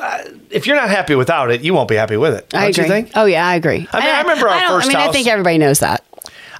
Uh, 0.00 0.18
if 0.50 0.66
you're 0.66 0.76
not 0.76 0.88
happy 0.88 1.14
without 1.14 1.50
it, 1.50 1.60
you 1.60 1.74
won't 1.74 1.88
be 1.88 1.96
happy 1.96 2.16
with 2.16 2.34
it. 2.34 2.48
Don't 2.48 2.62
I 2.62 2.66
agree. 2.68 2.84
you 2.84 2.88
think? 2.88 3.10
Oh 3.14 3.26
yeah, 3.26 3.46
I 3.46 3.56
agree. 3.56 3.86
I 3.92 4.00
mean, 4.00 4.08
And 4.08 4.16
I 4.16 4.22
remember 4.22 4.48
our 4.48 4.60
don't- 4.60 4.68
first 4.70 4.86
I 4.86 4.88
mean, 4.88 5.08
I 5.08 5.12
think 5.12 5.26
everybody 5.28 5.58
knows 5.58 5.80
that, 5.80 6.02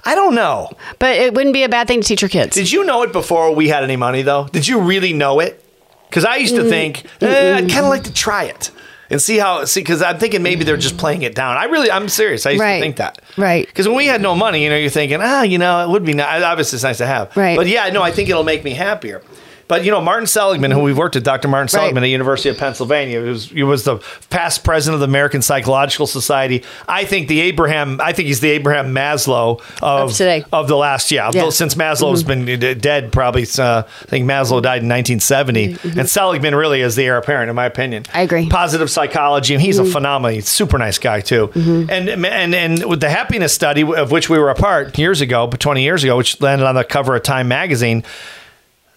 I 0.05 0.13
don't 0.13 0.35
know. 0.35 0.69
but 0.99 1.15
it 1.17 1.33
wouldn't 1.33 1.53
be 1.53 1.63
a 1.63 1.69
bad 1.69 1.87
thing 1.87 2.01
to 2.01 2.07
teach 2.07 2.21
your 2.21 2.29
kids. 2.29 2.55
Did 2.55 2.71
you 2.71 2.83
know 2.85 3.01
it 3.01 3.11
before 3.11 3.53
we 3.55 3.69
had 3.69 3.83
any 3.83 3.95
money, 3.95 4.21
though? 4.21 4.47
Did 4.51 4.67
you 4.67 4.79
really 4.81 5.13
know 5.13 5.39
it? 5.39 5.63
Because 6.09 6.25
I 6.25 6.37
Mm. 6.37 6.41
used 6.41 6.55
to 6.57 6.69
think, 6.69 7.05
eh, 7.21 7.55
I'd 7.57 7.69
kind 7.69 7.85
of 7.85 7.89
like 7.89 8.03
to 8.03 8.13
try 8.13 8.43
it 8.43 8.69
and 9.13 9.21
see 9.21 9.37
how, 9.37 9.63
see, 9.63 9.79
because 9.79 10.01
I'm 10.01 10.17
thinking 10.17 10.43
maybe 10.43 10.63
they're 10.65 10.75
just 10.75 10.97
playing 10.97 11.21
it 11.21 11.35
down. 11.35 11.55
I 11.55 11.65
really, 11.65 11.89
I'm 11.89 12.09
serious. 12.09 12.45
I 12.45 12.51
used 12.51 12.61
Right. 12.61 12.75
to 12.75 12.81
think 12.81 12.95
that. 12.97 13.21
Right. 13.37 13.65
Because 13.65 13.87
when 13.87 13.95
we 13.95 14.07
had 14.07 14.21
no 14.21 14.35
money, 14.35 14.63
you 14.63 14.69
know, 14.69 14.75
you're 14.75 14.89
thinking, 14.89 15.19
ah, 15.21 15.43
you 15.43 15.57
know, 15.57 15.83
it 15.83 15.89
would 15.89 16.03
be 16.03 16.13
nice. 16.13 16.43
Obviously, 16.43 16.75
it's 16.77 16.83
nice 16.83 16.97
to 16.97 17.05
have. 17.05 17.35
Right. 17.37 17.55
But 17.55 17.67
yeah, 17.67 17.87
no, 17.89 18.01
I 18.01 18.11
think 18.11 18.27
it'll 18.29 18.43
make 18.43 18.63
me 18.63 18.71
happier. 18.71 19.21
But 19.67 19.85
you 19.85 19.91
know, 19.91 20.01
Martin 20.01 20.27
Seligman, 20.27 20.71
who 20.71 20.81
we've 20.81 20.97
worked 20.97 21.15
with, 21.15 21.23
Dr. 21.23 21.47
Martin 21.47 21.63
Right. 21.63 21.81
Seligman 21.81 22.03
at 22.03 22.09
University 22.09 22.49
of 22.49 22.57
Pennsylvania, 22.57 23.21
he 23.21 23.29
was, 23.29 23.45
he 23.49 23.63
was 23.63 23.83
the 23.83 23.97
past 24.29 24.63
president 24.63 24.95
of 24.95 24.99
the 24.99 25.05
American 25.05 25.41
Psychological 25.41 26.07
Society. 26.07 26.63
I 26.87 27.05
think 27.05 27.27
the 27.27 27.41
Abraham, 27.41 27.99
I 28.01 28.13
think 28.13 28.27
he's 28.27 28.41
the 28.41 28.49
Abraham 28.51 28.93
Maslow 28.93 29.61
of, 29.81 30.09
Of 30.09 30.13
today. 30.13 30.43
of 30.51 30.67
the 30.67 30.75
last, 30.75 31.11
yeah, 31.11 31.31
Yeah. 31.33 31.49
since 31.49 31.75
Maslow's 31.75 32.23
mm-hmm. 32.23 32.45
been 32.45 32.79
dead, 32.79 33.11
probably. 33.11 33.47
Uh, 33.57 33.83
I 33.85 34.05
think 34.05 34.25
Maslow 34.25 34.61
died 34.61 34.81
in 34.83 34.89
1970, 34.89 35.73
mm-hmm. 35.73 35.99
and 35.99 36.09
Seligman 36.09 36.55
really 36.55 36.81
is 36.81 36.95
the 36.95 37.05
heir 37.05 37.17
apparent, 37.17 37.49
in 37.49 37.55
my 37.55 37.65
opinion. 37.65 38.05
I 38.13 38.21
agree. 38.21 38.49
Positive 38.49 38.89
psychology, 38.89 39.53
and 39.53 39.61
he's 39.61 39.79
a 39.79 39.83
mm-hmm. 39.83 39.91
phenomenal, 39.91 40.35
he's 40.35 40.47
a 40.47 40.49
super 40.49 40.77
nice 40.77 40.97
guy 40.97 41.21
too. 41.21 41.51
And 41.55 42.09
and 42.09 42.55
and 42.55 42.85
with 42.85 42.99
the 42.99 43.09
happiness 43.09 43.53
study 43.53 43.83
of 43.83 44.11
which 44.11 44.29
we 44.29 44.37
were 44.37 44.49
a 44.49 44.55
part 44.55 44.97
years 44.97 45.21
ago, 45.21 45.47
but 45.47 45.59
20 45.59 45.83
years 45.83 46.03
ago, 46.03 46.17
which 46.17 46.39
landed 46.41 46.65
on 46.65 46.75
the 46.75 46.83
cover 46.83 47.15
of 47.15 47.23
Time 47.23 47.47
magazine. 47.47 48.03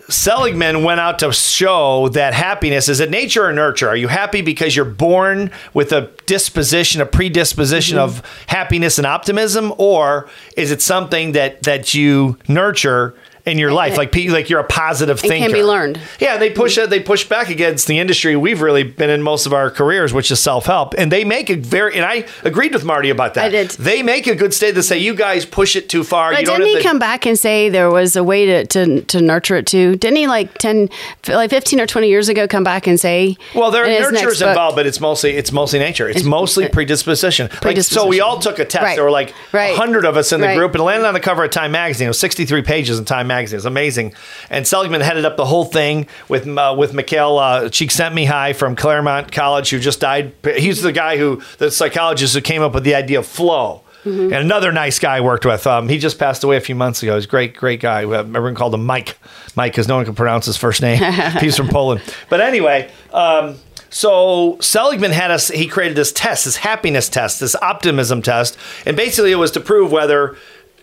Seligman 0.08 0.84
went 0.84 1.00
out 1.00 1.18
to 1.20 1.32
show 1.32 2.08
that 2.10 2.32
happiness 2.32 2.88
is 2.88 3.00
it 3.00 3.10
nature 3.10 3.44
or 3.44 3.52
nurture? 3.52 3.88
Are 3.88 3.96
you 3.96 4.08
happy 4.08 4.40
because 4.40 4.76
you're 4.76 4.84
born 4.84 5.50
with 5.74 5.92
a 5.92 6.10
disposition, 6.26 7.00
a 7.00 7.06
predisposition 7.06 7.98
of 7.98 8.16
mm-hmm. 8.16 8.44
happiness 8.48 8.98
and 8.98 9.06
optimism, 9.06 9.72
or 9.78 10.28
is 10.56 10.70
it 10.70 10.80
something 10.80 11.32
that 11.32 11.64
that 11.64 11.94
you 11.94 12.38
nurture 12.48 13.14
in 13.46 13.58
your 13.58 13.72
life? 13.72 13.96
Like 13.96 14.14
like 14.28 14.50
you're 14.50 14.60
a 14.60 14.64
positive 14.64 15.18
It 15.24 15.28
thinker. 15.28 15.48
can 15.48 15.52
be 15.52 15.62
learned. 15.62 16.00
Yeah, 16.20 16.36
they 16.36 16.50
push. 16.50 16.76
Uh, 16.76 16.86
they 16.86 17.00
push 17.00 17.24
back 17.28 17.48
against 17.48 17.86
the 17.86 17.98
industry 17.98 18.36
we've 18.36 18.60
really 18.60 18.82
been 18.82 19.08
in 19.10 19.22
most 19.22 19.46
of 19.46 19.52
our 19.52 19.70
careers, 19.70 20.12
which 20.12 20.30
is 20.30 20.40
self 20.40 20.66
help, 20.66 20.94
and 20.98 21.10
they 21.12 21.24
make 21.24 21.48
a 21.50 21.54
very. 21.54 21.94
And 21.96 22.04
I 22.04 22.26
agreed 22.44 22.74
with 22.74 22.84
Marty 22.84 23.10
about 23.10 23.34
that. 23.34 23.44
I 23.46 23.48
did. 23.48 23.70
They 23.70 24.02
make 24.02 24.26
a 24.26 24.34
good 24.34 24.52
state 24.52 24.74
to 24.74 24.82
say 24.82 24.98
you 24.98 25.14
guys 25.14 25.46
push 25.46 25.76
it 25.76 25.88
too 25.88 26.02
far. 26.04 26.32
But 26.32 26.40
you 26.40 26.46
don't 26.46 26.60
didn't 26.60 26.78
he 26.78 26.82
come 26.82 26.98
back 26.98 27.24
and 27.26 27.38
say 27.38 27.68
there 27.68 27.90
was 27.90 28.16
a 28.16 28.24
way 28.24 28.46
to, 28.46 28.66
to, 28.66 29.00
to 29.02 29.20
nurture 29.20 29.56
it 29.56 29.66
too? 29.66 29.96
Didn't 29.96 30.16
he 30.16 30.26
like 30.26 30.52
10, 30.58 30.88
like 31.28 31.50
15 31.50 31.80
or 31.80 31.86
20 31.86 32.08
years 32.08 32.28
ago 32.28 32.48
come 32.48 32.64
back 32.64 32.86
and 32.86 32.98
say, 32.98 33.36
Well, 33.54 33.70
there 33.70 33.86
nurture 33.86 34.28
is 34.30 34.42
involved, 34.42 34.76
but 34.76 34.86
it's 34.86 35.00
mostly 35.00 35.36
it's 35.36 35.52
mostly 35.52 35.78
nature. 35.78 36.08
It's, 36.08 36.16
It's- 36.18 36.28
mostly 36.28 36.64
uh, 36.66 36.70
predisposition. 36.70 37.48
Like 37.62 37.80
so, 37.82 38.06
we 38.06 38.20
all 38.20 38.38
took 38.38 38.58
a 38.58 38.64
test. 38.64 38.82
Right. 38.82 38.94
There 38.96 39.04
were 39.04 39.10
like 39.10 39.30
a 39.30 39.34
Right. 39.52 39.76
hundred 39.76 40.04
of 40.04 40.16
us 40.16 40.32
in 40.32 40.40
the 40.40 40.46
Right. 40.48 40.56
group, 40.56 40.74
and 40.74 40.82
landed 40.84 41.06
on 41.06 41.14
the 41.14 41.20
cover 41.20 41.44
of 41.44 41.50
Time 41.50 41.72
magazine. 41.72 42.06
It 42.06 42.10
was 42.10 42.18
sixty 42.18 42.44
three 42.44 42.62
pages 42.62 42.98
in 42.98 43.04
Time 43.04 43.26
magazine. 43.28 43.35
It 43.44 43.52
was 43.52 43.66
amazing. 43.66 44.14
And 44.50 44.66
Seligman 44.66 45.00
headed 45.00 45.24
up 45.24 45.36
the 45.36 45.44
whole 45.44 45.64
thing 45.64 46.06
with 46.28 46.46
uh, 46.46 46.74
with 46.76 46.94
Mikhail 46.94 47.38
uh, 47.38 47.62
Csikszentmihalyi 47.64 48.54
from 48.56 48.76
Claremont 48.76 49.32
College, 49.32 49.70
who 49.70 49.78
just 49.78 50.00
died. 50.00 50.32
He's 50.56 50.82
the 50.82 50.92
guy 50.92 51.16
who 51.16 51.42
the 51.58 51.70
psychologist 51.70 52.34
who 52.34 52.40
came 52.40 52.62
up 52.62 52.74
with 52.74 52.84
the 52.84 52.94
idea 52.94 53.18
of 53.18 53.26
flow. 53.26 53.82
Mm-hmm. 54.04 54.32
And 54.32 54.34
another 54.34 54.70
nice 54.70 55.00
guy 55.00 55.16
I 55.16 55.20
worked 55.20 55.44
with. 55.44 55.66
Um, 55.66 55.88
he 55.88 55.98
just 55.98 56.16
passed 56.16 56.44
away 56.44 56.56
a 56.56 56.60
few 56.60 56.76
months 56.76 57.02
ago. 57.02 57.16
He's 57.16 57.24
a 57.24 57.28
great, 57.28 57.56
great 57.56 57.80
guy. 57.80 58.02
Everyone 58.02 58.54
called 58.54 58.72
him 58.72 58.86
Mike. 58.86 59.18
Mike, 59.56 59.72
because 59.72 59.88
no 59.88 59.96
one 59.96 60.04
can 60.04 60.14
pronounce 60.14 60.46
his 60.46 60.56
first 60.56 60.80
name. 60.80 61.02
He's 61.40 61.56
from 61.56 61.66
Poland. 61.66 62.02
But 62.28 62.40
anyway, 62.40 62.88
um, 63.12 63.56
so 63.90 64.58
Seligman 64.60 65.12
had 65.12 65.30
us. 65.30 65.48
He 65.48 65.66
created 65.66 65.96
this 65.96 66.12
test, 66.12 66.44
this 66.44 66.56
happiness 66.56 67.08
test, 67.08 67.40
this 67.40 67.56
optimism 67.56 68.22
test, 68.22 68.56
and 68.84 68.96
basically 68.96 69.32
it 69.32 69.36
was 69.36 69.50
to 69.52 69.60
prove 69.60 69.90
whether 69.90 70.36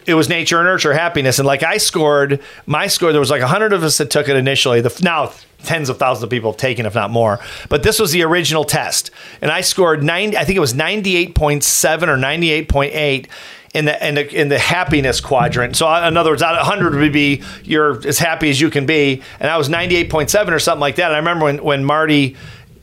it 0.05 0.13
was 0.13 0.29
nature 0.29 0.63
nurture 0.63 0.93
happiness. 0.93 1.39
And 1.39 1.45
like 1.45 1.63
I 1.63 1.77
scored, 1.77 2.41
my 2.65 2.87
score. 2.87 3.11
There 3.11 3.19
was 3.19 3.31
like 3.31 3.41
a 3.41 3.47
hundred 3.47 3.73
of 3.73 3.83
us 3.83 3.97
that 3.97 4.09
took 4.09 4.27
it 4.29 4.35
initially. 4.35 4.81
The 4.81 4.97
now 5.03 5.31
tens 5.63 5.89
of 5.89 5.97
thousands 5.97 6.23
of 6.23 6.29
people 6.29 6.51
have 6.51 6.57
taken, 6.57 6.85
if 6.85 6.95
not 6.95 7.09
more. 7.09 7.39
But 7.69 7.83
this 7.83 7.99
was 7.99 8.11
the 8.11 8.23
original 8.23 8.63
test, 8.63 9.11
and 9.41 9.51
I 9.51 9.61
scored 9.61 10.03
ninety. 10.03 10.37
I 10.37 10.45
think 10.45 10.57
it 10.57 10.61
was 10.61 10.73
ninety 10.73 11.15
eight 11.15 11.35
point 11.35 11.63
seven 11.63 12.09
or 12.09 12.17
ninety 12.17 12.51
eight 12.51 12.69
point 12.69 12.93
eight 12.93 13.27
in 13.73 13.85
the 13.85 14.07
in 14.07 14.15
the 14.15 14.41
in 14.41 14.49
the 14.49 14.59
happiness 14.59 15.19
quadrant. 15.19 15.75
So 15.75 15.93
in 15.93 16.15
other 16.15 16.29
words, 16.29 16.41
out 16.41 16.55
of 16.55 16.67
100 16.67 16.95
would 16.95 17.13
be 17.13 17.43
you're 17.63 18.05
as 18.07 18.19
happy 18.19 18.49
as 18.49 18.61
you 18.61 18.69
can 18.69 18.85
be, 18.85 19.21
and 19.39 19.49
I 19.49 19.57
was 19.57 19.69
98.7 19.69 20.51
or 20.51 20.59
something 20.59 20.79
like 20.79 20.97
that. 20.97 21.07
And 21.07 21.15
I 21.15 21.19
remember 21.19 21.45
when 21.45 21.63
when 21.63 21.83
Marty 21.83 22.35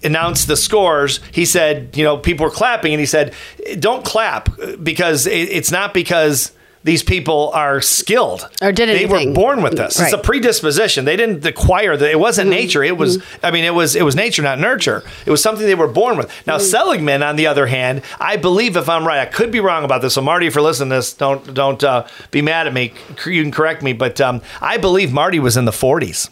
announced 0.03 0.49
the 0.49 0.57
scores, 0.57 1.21
he 1.33 1.45
said, 1.45 1.97
you 1.97 2.03
know, 2.05 2.17
people 2.17 2.45
were 2.45 2.51
clapping, 2.51 2.93
and 2.93 3.01
he 3.01 3.07
said, 3.07 3.35
don't 3.79 4.05
clap 4.05 4.49
because 4.83 5.27
it, 5.27 5.49
it's 5.51 5.71
not 5.71 5.95
because. 5.95 6.53
These 6.83 7.03
people 7.03 7.51
are 7.53 7.83
skilled, 7.83 8.49
Or 8.63 8.73
did 8.73 8.89
they 8.89 9.05
were 9.05 9.35
born 9.35 9.63
with 9.63 9.77
this. 9.77 10.01
It's 10.01 10.15
a 10.15 10.19
predisposition. 10.19 11.05
They 11.05 11.17
didn't 11.17 11.45
acquire 11.45 11.95
that. 11.95 12.11
It 12.11 12.19
wasn't 12.19 12.49
nature. 12.49 12.83
It 12.83 12.97
was. 12.97 13.23
I 13.43 13.51
mean, 13.51 13.65
it 13.65 13.75
was. 13.75 13.95
It 13.95 14.03
was 14.03 14.17
nature, 14.17 14.41
not 14.43 14.59
nurture. 14.59 15.03
It 15.27 15.31
was 15.31 15.43
something 15.43 15.67
they 15.67 15.75
were 15.75 15.89
born 15.89 16.17
with. 16.17 16.31
Now, 16.47 16.57
Seligman, 16.57 17.23
on 17.23 17.37
the 17.37 17.47
other 17.47 17.67
hand, 17.67 18.01
I 18.19 18.37
believe, 18.39 18.77
if 18.79 18.89
I'm 18.89 19.07
right, 19.07 19.19
I 19.21 19.27
could 19.27 19.51
be 19.51 19.61
wrong 19.61 19.85
about 19.85 20.01
this. 20.01 20.15
So, 20.15 20.23
Marty, 20.23 20.47
if 20.47 20.55
you're 20.55 20.65
listening 20.65 20.89
to 20.89 20.97
this, 20.97 21.13
don't 21.13 21.53
don't 21.53 21.85
uh, 21.85 22.07
be 22.31 22.41
mad 22.41 22.67
at 22.67 22.73
me. 22.73 22.95
You 23.27 23.43
can 23.43 23.53
correct 23.53 23.83
me, 23.83 23.93
but 23.93 24.19
um, 24.21 24.41
I 24.63 24.79
believe 24.79 25.13
Marty 25.13 25.39
was 25.39 25.59
in 25.59 25.67
the 25.67 25.73
40s. 25.73 26.31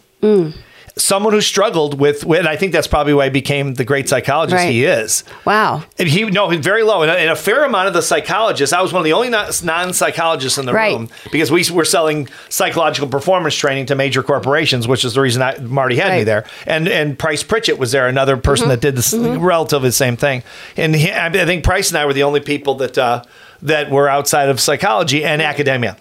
Someone 0.99 1.33
who 1.33 1.41
struggled 1.41 1.99
with, 1.99 2.23
and 2.23 2.47
I 2.47 2.55
think 2.55 2.73
that's 2.73 2.87
probably 2.87 3.13
why 3.13 3.23
he 3.25 3.29
became 3.29 3.73
the 3.75 3.85
great 3.85 4.09
psychologist 4.09 4.55
Right. 4.57 4.71
he 4.71 4.83
is. 4.85 5.23
Wow. 5.45 5.83
And 5.97 6.07
he 6.09 6.25
no, 6.25 6.49
he's 6.49 6.59
very 6.59 6.83
low, 6.83 7.01
and 7.01 7.09
a, 7.09 7.17
and 7.17 7.29
a 7.31 7.35
fair 7.35 7.63
amount 7.63 7.87
of 7.87 7.93
the 7.93 8.01
psychologists. 8.01 8.73
I 8.73 8.81
was 8.81 8.91
one 8.93 8.99
of 8.99 9.05
the 9.05 9.13
only 9.13 9.29
non 9.29 9.93
psychologists 9.93 10.57
in 10.57 10.65
the 10.65 10.73
Right. 10.73 10.91
room 10.93 11.09
because 11.31 11.51
we 11.51 11.63
were 11.71 11.85
selling 11.85 12.27
psychological 12.49 13.07
performance 13.09 13.55
training 13.55 13.85
to 13.87 13.95
major 13.95 14.21
corporations, 14.21 14.87
which 14.87 15.05
is 15.05 15.13
the 15.13 15.21
reason 15.21 15.41
I, 15.41 15.57
Marty 15.59 15.95
had 15.95 16.11
me 16.17 16.23
there. 16.23 16.45
And 16.67 16.87
and 16.87 17.17
Price 17.17 17.43
Pritchett 17.43 17.77
was 17.79 17.91
there, 17.91 18.07
another 18.07 18.37
person 18.37 18.67
that 18.67 18.81
did 18.81 18.95
this 18.95 19.13
relatively 19.13 19.89
the 19.89 19.93
same 19.93 20.17
thing. 20.17 20.43
And 20.77 20.95
he, 20.95 21.09
I 21.11 21.27
I 21.27 21.45
think 21.45 21.63
Price 21.63 21.89
and 21.89 21.97
I 21.97 22.05
were 22.05 22.13
the 22.13 22.23
only 22.23 22.41
people 22.41 22.75
that 22.75 22.97
uh, 22.97 23.23
that 23.61 23.89
were 23.89 24.09
outside 24.09 24.49
of 24.49 24.59
psychology 24.59 25.23
and 25.23 25.41
academia, 25.41 25.97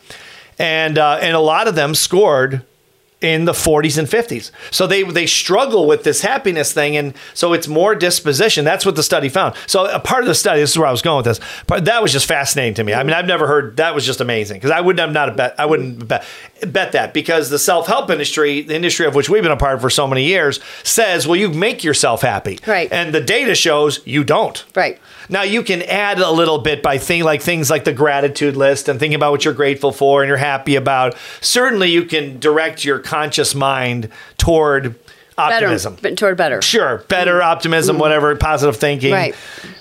and 0.58 0.98
uh, 0.98 1.18
and 1.22 1.36
a 1.36 1.40
lot 1.40 1.68
of 1.68 1.74
them 1.74 1.94
scored 1.94 2.62
in 3.20 3.46
the 3.46 3.52
40s 3.52 3.98
and 3.98 4.06
50s. 4.06 4.50
So 4.70 4.86
they 4.86 5.02
they 5.02 5.26
struggle 5.26 5.86
with 5.86 6.04
this 6.04 6.20
happiness 6.20 6.72
thing, 6.72 6.96
and 6.96 7.14
so 7.34 7.52
it's 7.52 7.66
more 7.66 7.94
disposition. 7.94 8.64
That's 8.64 8.86
what 8.86 8.94
the 8.94 9.02
study 9.02 9.28
found. 9.28 9.54
So 9.66 9.86
a 9.86 9.98
part 9.98 10.22
of 10.22 10.28
the 10.28 10.34
study, 10.34 10.60
this 10.60 10.70
is 10.70 10.78
where 10.78 10.86
I 10.86 10.92
was 10.92 11.02
going 11.02 11.24
with 11.24 11.26
this, 11.26 11.40
but 11.66 11.84
that 11.86 12.00
was 12.02 12.12
just 12.12 12.26
fascinating 12.26 12.74
to 12.74 12.84
me. 12.84 12.94
I 12.94 13.02
mean, 13.02 13.14
I've 13.14 13.26
never 13.26 13.46
heard 13.46 13.76
that 13.78 13.94
was 13.94 14.06
just 14.06 14.20
amazing 14.20 14.58
because 14.58 14.70
I 14.70 14.80
wouldn't 14.80 15.00
have 15.00 15.12
not 15.12 15.36
bet. 15.36 15.54
I 15.58 15.66
wouldn't 15.66 16.06
bet, 16.06 16.24
bet 16.66 16.92
that 16.92 17.14
because 17.14 17.50
the 17.50 17.58
self 17.58 17.86
help 17.86 18.10
industry, 18.10 18.62
the 18.62 18.74
industry 18.74 19.06
of 19.06 19.14
which 19.14 19.28
we've 19.28 19.42
been 19.42 19.52
a 19.52 19.56
part 19.56 19.80
for 19.80 19.90
so 19.90 20.06
many 20.06 20.24
years, 20.24 20.60
says, 20.82 21.26
well, 21.26 21.36
you 21.36 21.48
make 21.50 21.84
yourself 21.84 22.22
happy, 22.22 22.58
Right. 22.66 22.90
And 22.92 23.14
the 23.14 23.20
data 23.20 23.54
shows 23.54 24.00
you 24.06 24.24
don't, 24.24 24.64
Right. 24.74 24.98
now 25.28 25.42
you 25.42 25.62
can 25.62 25.82
add 25.82 26.18
a 26.18 26.30
little 26.30 26.58
bit 26.58 26.82
by 26.82 26.98
thing 26.98 27.22
like 27.24 27.42
things 27.42 27.70
like 27.70 27.84
the 27.84 27.92
gratitude 27.92 28.56
list 28.56 28.88
and 28.88 28.98
thinking 28.98 29.16
about 29.16 29.32
what 29.32 29.44
you're 29.44 29.54
grateful 29.54 29.92
for 29.92 30.22
and 30.22 30.28
you're 30.28 30.36
happy 30.36 30.76
about. 30.76 31.16
Certainly, 31.40 31.90
you 31.90 32.04
can 32.04 32.38
direct 32.38 32.84
your 32.84 32.98
conscious 32.98 33.54
mind 33.54 34.08
toward 34.36 34.94
optimism. 35.38 35.94
Better, 35.96 36.16
toward 36.16 36.36
better. 36.36 36.62
Sure, 36.62 36.98
better 37.08 37.42
optimism, 37.42 37.98
whatever, 37.98 38.34
positive 38.36 38.76
thinking. 38.76 39.12
Right. 39.12 39.34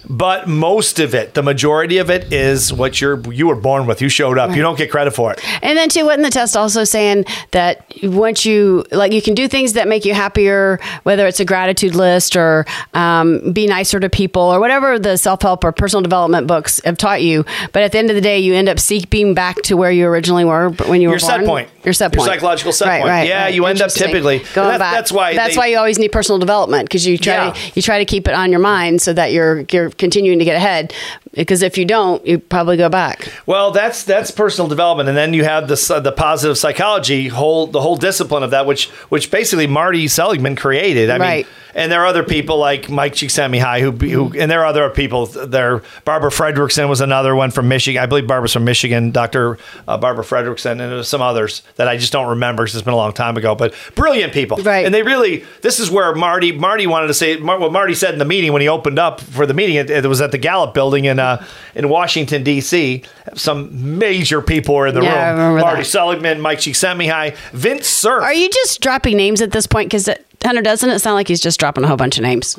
But 0.09 0.47
most 0.47 0.99
of 0.99 1.13
it, 1.13 1.33
the 1.33 1.43
majority 1.43 1.97
of 1.97 2.09
it, 2.09 2.31
is 2.31 2.71
what 2.71 3.01
you're 3.01 3.19
you 3.31 3.47
were 3.47 3.55
born 3.55 3.87
with. 3.87 4.01
You 4.01 4.09
showed 4.09 4.37
up. 4.37 4.55
You 4.55 4.61
don't 4.61 4.77
get 4.77 4.89
credit 4.89 5.11
for 5.11 5.33
it. 5.33 5.43
And 5.61 5.77
then 5.77 5.89
too, 5.89 6.05
wasn't 6.05 6.23
the 6.23 6.31
test 6.31 6.55
also 6.55 6.83
saying 6.85 7.25
that 7.51 7.85
once 8.03 8.45
you 8.45 8.85
like, 8.91 9.11
you 9.11 9.21
can 9.21 9.33
do 9.33 9.47
things 9.47 9.73
that 9.73 9.87
make 9.87 10.05
you 10.05 10.13
happier, 10.13 10.79
whether 11.03 11.27
it's 11.27 11.39
a 11.39 11.45
gratitude 11.45 11.93
list 11.93 12.37
or 12.37 12.65
um, 12.93 13.51
be 13.51 13.67
nicer 13.67 13.99
to 13.99 14.09
people 14.09 14.41
or 14.41 14.59
whatever 14.59 14.97
the 14.97 15.17
self 15.17 15.41
help 15.41 15.63
or 15.63 15.71
personal 15.73 16.01
development 16.01 16.47
books 16.47 16.79
have 16.85 16.97
taught 16.97 17.21
you. 17.21 17.43
But 17.73 17.83
at 17.83 17.91
the 17.91 17.97
end 17.97 18.09
of 18.09 18.15
the 18.15 18.21
day, 18.21 18.39
you 18.39 18.53
end 18.53 18.69
up 18.69 18.79
seeking 18.79 19.33
back 19.33 19.61
to 19.63 19.75
where 19.75 19.91
you 19.91 20.05
originally 20.07 20.45
were 20.45 20.69
when 20.69 21.01
you 21.01 21.09
were 21.09 21.15
Your 21.15 21.19
set 21.19 21.45
point. 21.45 21.69
Your 21.87 21.93
set 21.93 22.13
Your 22.13 22.25
psychological 22.25 22.73
set 22.73 22.85
right, 22.89 22.97
point. 22.99 23.09
Right, 23.11 23.27
Yeah, 23.29 23.43
right. 23.43 23.53
you 23.53 23.65
end 23.65 23.81
up 23.81 23.89
typically- 23.91 24.39
going 24.53 24.67
that- 24.67 24.79
back. 24.79 24.93
that's 24.93 25.09
why 25.09 25.33
That's 25.35 25.55
they- 25.55 25.57
why 25.57 25.67
you 25.67 25.77
always 25.77 25.97
need 25.97 26.11
personal 26.11 26.37
development 26.37 26.83
because 26.89 27.07
you 27.07 27.17
try 27.17 27.33
Yeah. 27.45 27.51
to 27.53 27.59
you 27.75 27.81
try 27.81 27.97
to 27.99 28.03
keep 28.03 28.27
it 28.27 28.33
on 28.33 28.51
your 28.51 28.59
mind 28.59 29.01
so 29.01 29.13
that 29.13 29.31
you're 29.31 29.63
you're 29.71 29.91
continuing 29.91 30.37
to 30.39 30.43
get 30.43 30.57
ahead. 30.57 30.91
Because 31.37 31.61
if 31.61 31.77
you 31.77 31.85
don't, 31.85 32.25
you 32.25 32.39
probably 32.39 32.77
go 32.77 32.89
back. 32.89 33.31
Well, 33.45 33.71
that's 33.71 34.03
that's 34.03 34.31
personal 34.31 34.67
development, 34.67 35.07
and 35.07 35.17
then 35.17 35.33
you 35.33 35.43
have 35.43 35.67
the 35.67 36.01
the 36.03 36.11
positive 36.11 36.57
psychology 36.57 37.27
whole 37.27 37.67
the 37.67 37.79
whole 37.79 37.95
discipline 37.95 38.43
of 38.43 38.51
that, 38.51 38.65
which 38.65 38.89
which 39.09 39.29
basically 39.31 39.67
Marty 39.67 40.07
Seligman 40.07 40.55
created. 40.55 41.09
I 41.09 41.17
Right. 41.17 41.45
mean, 41.45 41.53
and 41.75 41.91
there 41.91 42.01
are 42.01 42.07
other 42.07 42.23
people 42.23 42.57
like 42.57 42.89
Mike 42.89 43.13
Csikszentmihalyi 43.13 43.81
who 43.81 43.91
who 43.91 44.37
and 44.39 44.49
there 44.49 44.61
are 44.61 44.65
other 44.65 44.89
people. 44.89 45.27
There, 45.27 45.83
Barbara 46.05 46.31
Fredrickson 46.31 46.89
was 46.89 47.01
another 47.01 47.35
one 47.35 47.51
from 47.51 47.67
Michigan. 47.67 48.01
I 48.01 48.07
believe 48.07 48.25
Barbara's 48.25 48.53
from 48.53 48.65
Michigan. 48.65 49.11
Doctor 49.11 49.59
uh, 49.87 49.97
Barbara 49.97 50.23
Fredrickson, 50.23 50.81
and 50.81 51.05
some 51.05 51.21
others 51.21 51.61
that 51.75 51.87
I 51.87 51.97
just 51.97 52.11
don't 52.11 52.29
remember 52.29 52.63
because 52.63 52.75
it's 52.75 52.83
been 52.83 52.93
a 52.95 52.97
long 52.97 53.13
time 53.13 53.37
ago. 53.37 53.53
But 53.53 53.75
brilliant 53.93 54.33
people, 54.33 54.57
Right. 54.57 54.85
And 54.85 54.93
they 54.93 55.03
really 55.03 55.43
this 55.61 55.79
is 55.79 55.91
where 55.91 56.15
Marty 56.15 56.51
Marty 56.51 56.87
wanted 56.87 57.07
to 57.07 57.13
say 57.13 57.39
what 57.39 57.71
Marty 57.71 57.93
said 57.93 58.13
in 58.13 58.19
the 58.19 58.25
meeting 58.25 58.53
when 58.53 58.63
he 58.63 58.67
opened 58.67 58.97
up 58.97 59.21
for 59.21 59.45
the 59.45 59.53
meeting. 59.53 59.75
It, 59.75 59.91
it 59.91 60.05
was 60.07 60.19
at 60.21 60.31
the 60.31 60.39
Gallup 60.39 60.73
Building 60.73 61.05
in 61.05 61.19
uh, 61.19 61.26
Uh, 61.27 61.43
in 61.75 61.89
Washington 61.89 62.43
D.C. 62.43 63.03
Some 63.35 63.97
major 63.99 64.41
people 64.41 64.75
were 64.75 64.87
in 64.87 64.95
the 64.95 65.01
Yeah, 65.01 65.31
room. 65.53 65.59
Marty 65.61 65.81
that. 65.81 65.85
Seligman, 65.85 66.39
Mike 66.41 66.59
Csikszentmihalyi, 66.59 67.35
Vince 67.53 67.87
Cerf. 67.87 68.23
Are 68.23 68.33
you 68.33 68.49
just 68.49 68.81
dropping 68.81 69.17
names 69.17 69.41
at 69.41 69.51
this 69.51 69.67
point? 69.67 69.89
Because 69.89 70.09
Hunter 70.43 70.61
doesn't 70.61 70.89
it 70.89 70.99
sound 70.99 71.15
like 71.15 71.27
he's 71.27 71.41
just 71.41 71.59
dropping 71.59 71.83
a 71.83 71.87
whole 71.87 71.97
bunch 71.97 72.17
of 72.17 72.23
names? 72.23 72.57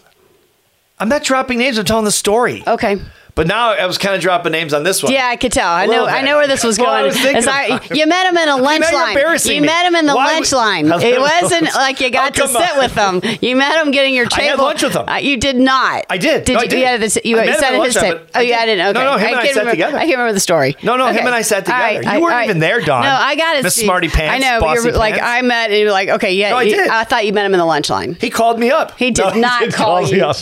I'm 1.00 1.08
not 1.08 1.22
dropping 1.22 1.58
names. 1.58 1.78
I'm 1.78 1.84
telling 1.84 2.04
the 2.04 2.10
story. 2.10 2.62
Okay. 2.66 3.00
But 3.38 3.46
now 3.46 3.70
I 3.70 3.86
was 3.86 3.98
kind 3.98 4.16
of 4.16 4.20
dropping 4.20 4.50
names 4.50 4.74
on 4.74 4.82
this 4.82 5.00
one. 5.00 5.12
Yeah, 5.12 5.28
I 5.28 5.36
could 5.36 5.52
tell. 5.52 5.68
I 5.70 5.86
know. 5.86 5.92
little 5.92 6.08
I 6.08 6.22
know 6.22 6.38
where 6.38 6.48
this 6.48 6.64
was 6.68 6.76
Well, 6.76 6.90
I 6.90 7.08
going. 7.08 7.36
was 7.36 7.46
I- 7.46 7.80
you 7.94 8.04
met 8.08 8.26
him 8.28 8.36
in 8.36 8.48
a 8.48 8.56
lunch 8.68 8.92
line. 8.92 9.16
embarrassing 9.16 9.54
You 9.54 9.60
me. 9.60 9.66
met 9.68 9.86
him 9.86 9.94
in 9.94 10.06
the 10.06 10.16
Why 10.16 10.32
lunch 10.34 10.50
would- 10.50 10.56
line. 10.58 10.86
It 11.08 11.20
was- 11.20 11.42
wasn't 11.42 11.72
like 11.76 12.00
you 12.00 12.10
got 12.10 12.36
Oh, 12.36 12.42
to 12.46 12.48
sit 12.48 12.72
on. 12.72 12.78
with 12.78 12.94
him. 12.94 13.38
You 13.40 13.54
met 13.54 13.80
him 13.80 13.92
getting 13.92 14.12
your 14.12 14.26
table. 14.26 14.42
I 14.42 14.46
had 14.50 14.58
lunch 14.58 14.82
with 14.82 14.92
him. 14.94 15.08
Uh, 15.08 15.16
you 15.18 15.36
did 15.36 15.54
not. 15.56 16.04
I 16.10 16.18
did. 16.18 16.46
Did 16.46 16.54
No, 16.54 16.58
I 16.58 16.62
you? 16.64 16.68
did. 16.68 16.78
You, 16.80 16.86
had 16.86 17.00
this, 17.00 17.18
you 17.24 17.36
sat 17.36 17.62
at 17.74 17.84
his 17.84 17.94
table. 17.94 18.20
Oh, 18.34 18.40
you 18.40 18.54
I 18.54 18.66
did- 18.66 18.74
didn't. 18.74 18.86
Okay. 18.88 19.04
No, 19.04 19.12
no, 19.12 19.18
him 19.18 19.26
I 19.28 19.30
and 19.30 19.38
I 19.40 19.46
sat 19.46 19.50
remember, 19.60 19.70
together. 19.70 19.96
I 19.96 20.00
can't 20.00 20.10
remember 20.12 20.32
the 20.32 20.40
story. 20.40 20.76
No, 20.82 20.96
no, 20.96 21.06
him 21.06 21.24
and 21.24 21.28
I 21.34 21.42
sat 21.42 21.64
together. 21.64 22.02
You 22.16 22.20
weren't 22.20 22.44
even 22.44 22.58
there, 22.58 22.80
Dawn. 22.80 23.04
No, 23.04 23.08
I 23.10 23.36
got 23.36 23.56
it. 23.56 23.62
Miss. 23.62 23.76
Smarty 23.76 24.08
Pants, 24.08 24.44
I 24.44 24.48
know. 24.50 24.58
but 24.58 24.66
Bossy 24.74 24.88
You're 24.88 24.98
like 24.98 25.22
I 25.22 25.42
met, 25.42 25.70
and 25.70 25.78
you're 25.78 25.92
like, 25.92 26.08
okay, 26.08 26.34
yeah. 26.34 26.56
I 26.56 26.64
did. 26.64 26.88
I 26.88 27.04
thought 27.04 27.24
you 27.24 27.32
met 27.32 27.46
him 27.46 27.54
in 27.54 27.58
the 27.60 27.64
lunch 27.66 27.88
line. 27.88 28.16
He 28.20 28.30
called 28.30 28.58
me 28.58 28.70
up. 28.72 28.98
He 28.98 29.12
did 29.12 29.36
not 29.36 29.72
call 29.72 30.02
you. 30.02 30.32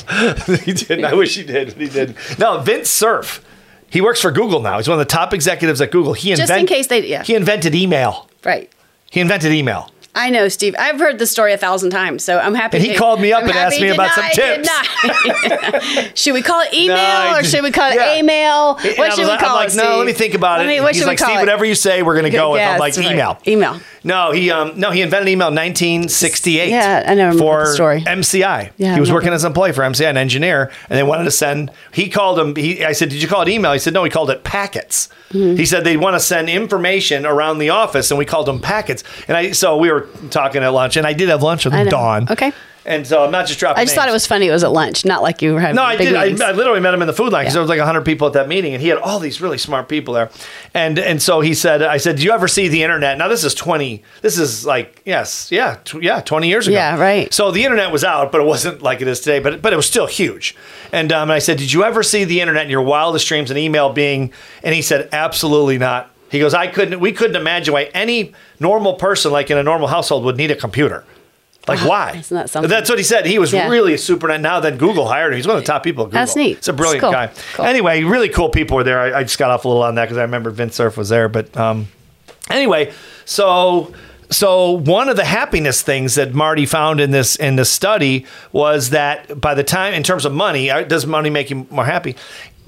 he 0.65 0.73
didn't. 0.73 1.05
I 1.05 1.13
wish 1.13 1.37
he 1.37 1.45
did, 1.45 1.69
but 1.75 1.83
he 1.83 1.89
didn't. 1.89 2.17
No, 2.39 2.61
Vince 2.61 2.86
Cerf. 2.91 3.43
He 3.89 4.01
works 4.01 4.21
for 4.21 4.31
Google 4.31 4.61
now. 4.61 4.77
He's 4.79 4.89
one 4.89 4.99
of 4.99 5.07
the 5.07 5.11
top 5.11 5.33
executives 5.33 5.81
at 5.81 5.91
Google. 5.91 6.13
He 6.13 6.35
Just 6.35 6.51
in 6.53 6.67
case 6.67 6.89
they- 6.89 7.07
yeah. 7.07 7.23
He 7.23 7.35
invented 7.35 7.75
email. 7.75 8.29
Right. 8.45 8.71
He 9.11 9.21
invented 9.21 9.53
email. 9.53 9.91
I 10.17 10.31
know, 10.31 10.49
Steve. 10.49 10.75
I've 10.79 10.99
heard 10.99 11.19
the 11.19 11.27
story 11.27 11.53
a 11.53 11.59
thousand 11.59 11.91
times, 11.91 12.25
so 12.25 12.39
I'm 12.39 12.55
happy. 12.55 12.79
And 12.79 12.87
he 12.87 12.93
to- 12.95 12.99
called 12.99 13.21
me 13.21 13.33
up 13.33 13.43
I'm 13.43 13.51
and 13.51 13.59
asked 13.59 13.81
me 13.81 13.89
about 13.91 14.11
some 14.13 14.25
tips. 14.33 14.69
should 16.15 16.35
we 16.35 16.43
call 16.43 16.61
it 16.63 16.73
email 16.75 16.97
I 16.97 17.39
or 17.39 17.45
should 17.45 17.63
we 17.63 17.71
call 17.71 17.91
it 17.93 17.97
yeah. 17.97 18.17
email? 18.19 18.77
And 18.77 18.97
What 18.97 19.09
was 19.09 19.15
should 19.15 19.23
we 19.23 19.29
like- 19.29 19.41
call 19.41 19.59
I'm 19.59 19.67
it? 19.69 19.75
like, 19.77 19.85
no, 19.85 19.99
let 19.99 20.07
me 20.07 20.13
think 20.15 20.35
about 20.35 20.59
Let 20.59 20.67
it. 20.67 20.69
me- 20.69 20.81
what 20.81 20.93
He's 20.95 21.03
should 21.03 21.07
like, 21.07 21.19
we 21.19 21.25
call 21.25 21.29
Steve, 21.29 21.39
it? 21.39 21.43
whatever 21.43 21.65
you 21.65 21.75
say, 21.75 22.03
we're 22.03 22.15
going 22.15 22.25
to 22.25 22.37
go 22.37 22.53
with. 22.53 22.63
I'm 22.63 22.79
like, 22.79 22.97
right. 22.97 23.13
email. 23.13 23.39
Email. 23.47 23.81
No, 24.05 24.31
he 24.31 24.51
um 24.53 24.79
no 24.79 24.93
he 24.93 25.03
invented 25.03 25.29
email 25.29 25.49
in 25.49 25.55
1968. 25.57 26.69
Yeah, 26.71 27.05
I 27.07 27.15
know, 27.15 27.37
for 27.37 27.67
story. 27.75 28.03
MCI. 28.03 28.71
Yeah, 28.77 28.95
he 28.95 29.01
was 29.01 29.11
working 29.11 29.33
as 29.33 29.43
an 29.43 29.49
employee 29.49 29.73
for 29.73 29.83
MCI, 29.83 30.09
an 30.09 30.17
engineer, 30.17 30.71
and 30.89 30.97
they 30.97 31.03
wanted 31.03 31.25
to 31.25 31.31
send. 31.33 31.73
He 31.93 32.09
called 32.09 32.39
him. 32.39 32.55
He, 32.55 32.85
I 32.85 32.93
said, 32.93 33.09
"Did 33.09 33.21
you 33.21 33.27
call 33.27 33.43
it 33.43 33.49
email?" 33.49 33.73
He 33.73 33.81
said, 33.81 33.93
"No, 33.95 34.05
he 34.05 34.11
called 34.11 34.31
it 34.31 34.45
packets." 34.45 35.09
Mm-hmm. 35.31 35.57
He 35.57 35.67
said 35.67 35.85
they 35.85 35.97
want 35.97 36.15
to 36.15 36.21
send 36.21 36.49
information 36.49 37.27
around 37.27 37.59
the 37.59 37.71
office, 37.71 38.11
and 38.11 38.19
we 38.19 38.25
called 38.25 38.47
them 38.47 38.61
packets. 38.61 39.03
And 39.29 39.37
I 39.37 39.51
so 39.53 39.77
we 39.77 39.91
were 39.91 40.09
talking 40.31 40.63
at 40.63 40.69
lunch, 40.69 40.97
and 40.97 41.07
I 41.07 41.13
did 41.13 41.29
have 41.29 41.43
lunch 41.43 41.65
with. 41.65 41.75
Dawn. 41.91 42.29
Okay. 42.31 42.53
And 42.87 43.05
so 43.05 43.25
I'm 43.25 43.33
not 43.33 43.47
just 43.49 43.59
dropping. 43.59 43.81
I 43.81 43.85
just 43.85 43.97
thought 43.97 44.09
it 44.09 44.13
was 44.13 44.27
funny. 44.29 44.47
It 44.47 44.53
was 44.53 44.63
at 44.63 44.71
lunch, 44.71 45.05
not 45.05 45.21
like 45.21 45.43
you 45.43 45.55
were 45.55 45.61
having 45.61 45.75
No, 45.75 45.83
I 45.83 45.97
did. 45.97 46.15
I. 46.15 46.27
I 46.27 46.53
literally 46.53 46.79
met 46.79 46.95
him 46.95 47.01
in 47.03 47.09
the 47.09 47.13
food 47.13 47.33
line 47.33 47.43
because 47.43 47.53
Yeah. 47.53 47.55
there 47.55 47.63
was 47.63 47.69
like 47.69 47.81
100 47.81 48.03
people 48.05 48.29
at 48.29 48.35
that 48.35 48.47
meeting, 48.47 48.75
and 48.75 48.81
he 48.81 48.89
had 48.89 48.99
all 48.99 49.19
these 49.19 49.41
really 49.41 49.59
smart 49.59 49.89
people 49.89 50.15
there. 50.15 50.31
And 50.73 50.97
and 50.99 51.21
so 51.21 51.41
he 51.41 51.53
said, 51.53 51.83
I 51.83 51.97
said, 51.97 52.17
do 52.17 52.23
you 52.23 52.31
ever 52.31 52.47
see 52.47 52.69
the 52.69 52.85
internet? 52.85 53.19
Now 53.19 53.27
this 53.27 53.43
is 53.43 53.55
20. 53.55 54.03
This 54.23 54.39
is 54.39 54.65
like 54.65 55.03
yes, 55.05 55.51
yeah, 55.51 55.79
tw- 55.85 56.01
yeah, 56.03 56.21
20 56.21 56.47
years 56.49 56.69
ago. 56.69 56.75
Yeah, 56.77 56.97
right. 56.97 57.35
So 57.35 57.51
the 57.51 57.65
internet 57.65 57.91
was 57.91 58.05
out, 58.05 58.31
but 58.31 58.41
it 58.41 58.45
wasn't 58.47 58.81
like 58.83 59.01
it 59.03 59.09
is 59.09 59.19
today. 59.19 59.41
But 59.41 59.61
but 59.63 59.73
it 59.73 59.77
was 59.77 59.87
still 59.87 60.07
huge. 60.07 60.55
And 60.93 61.13
um, 61.13 61.23
and 61.25 61.33
I 61.33 61.41
said, 61.41 61.59
did 61.59 61.73
you 61.73 61.83
ever 61.83 62.05
see 62.05 62.23
the 62.25 62.41
internet 62.41 62.65
in 62.67 62.71
your 62.71 62.83
wildest 62.83 63.27
dreams 63.27 63.51
and 63.51 63.59
email 63.59 63.93
being? 63.93 64.33
And 64.63 64.75
he 64.77 64.81
said, 64.83 65.09
absolutely 65.13 65.77
not. 65.79 66.13
He 66.31 66.39
goes, 66.39 66.55
I 66.55 66.69
couldn't. 66.69 67.01
We 67.01 67.11
couldn't 67.11 67.37
imagine 67.37 67.75
why 67.75 67.85
any 67.95 68.33
normal 68.61 68.95
person, 68.95 69.33
like 69.33 69.51
in 69.51 69.59
a 69.59 69.63
normal 69.65 69.89
household, 69.89 70.25
would 70.25 70.37
need 70.37 70.51
a 70.53 70.57
computer. 70.57 71.05
Like 71.69 71.81
why? 71.81 72.13
Isn't 72.19 72.37
that 72.37 72.51
something? 72.51 72.71
That's 72.71 72.89
what 72.89 72.99
he 72.99 73.05
said. 73.05 73.27
He 73.27 73.39
was 73.39 73.53
Yeah. 73.53 73.69
really 73.69 73.95
a 73.95 73.99
super. 73.99 74.37
Now 74.39 74.61
then, 74.61 74.77
Google 74.79 75.07
hired 75.09 75.33
him. 75.33 75.37
He's 75.39 75.47
one 75.47 75.57
of 75.57 75.63
the 75.63 75.67
top 75.67 75.83
people 75.83 76.05
at 76.05 76.09
Google. 76.09 76.21
That's 76.21 76.37
neat. 76.37 76.59
It's 76.59 76.69
a 76.69 76.73
brilliant 76.73 77.03
cool. 77.03 77.13
guy. 77.13 77.31
Cool. 77.55 77.65
Anyway, 77.65 78.03
really 78.05 78.29
cool 78.29 78.49
people 78.51 78.77
were 78.77 78.85
there. 78.85 79.01
I, 79.01 79.21
I 79.21 79.23
just 79.23 79.39
got 79.39 79.51
off 79.51 79.65
a 79.65 79.69
little 79.69 79.83
on 79.83 79.97
that 79.97 80.05
because 80.05 80.19
I 80.19 80.23
remember 80.23 80.51
Vince 80.51 80.77
Cerf 80.77 80.97
was 80.97 81.09
there. 81.09 81.29
But 81.29 81.57
um, 81.57 81.89
anyway, 82.51 82.93
so 83.25 83.93
so 84.31 84.73
one 84.73 85.09
of 85.09 85.17
the 85.17 85.25
happiness 85.25 85.83
things 85.83 86.15
that 86.17 86.35
Marty 86.35 86.67
found 86.67 87.01
in 87.01 87.11
this 87.11 87.37
in 87.37 87.57
this 87.57 87.71
study 87.71 88.27
was 88.53 88.91
that 88.91 89.41
by 89.41 89.55
the 89.55 89.65
time, 89.65 89.95
in 89.95 90.03
terms 90.03 90.25
of 90.25 90.33
money, 90.33 90.71
uh, 90.71 90.83
does 90.83 91.07
money 91.07 91.31
make 91.31 91.51
you 91.51 91.67
more 91.71 91.85
happy? 91.85 92.17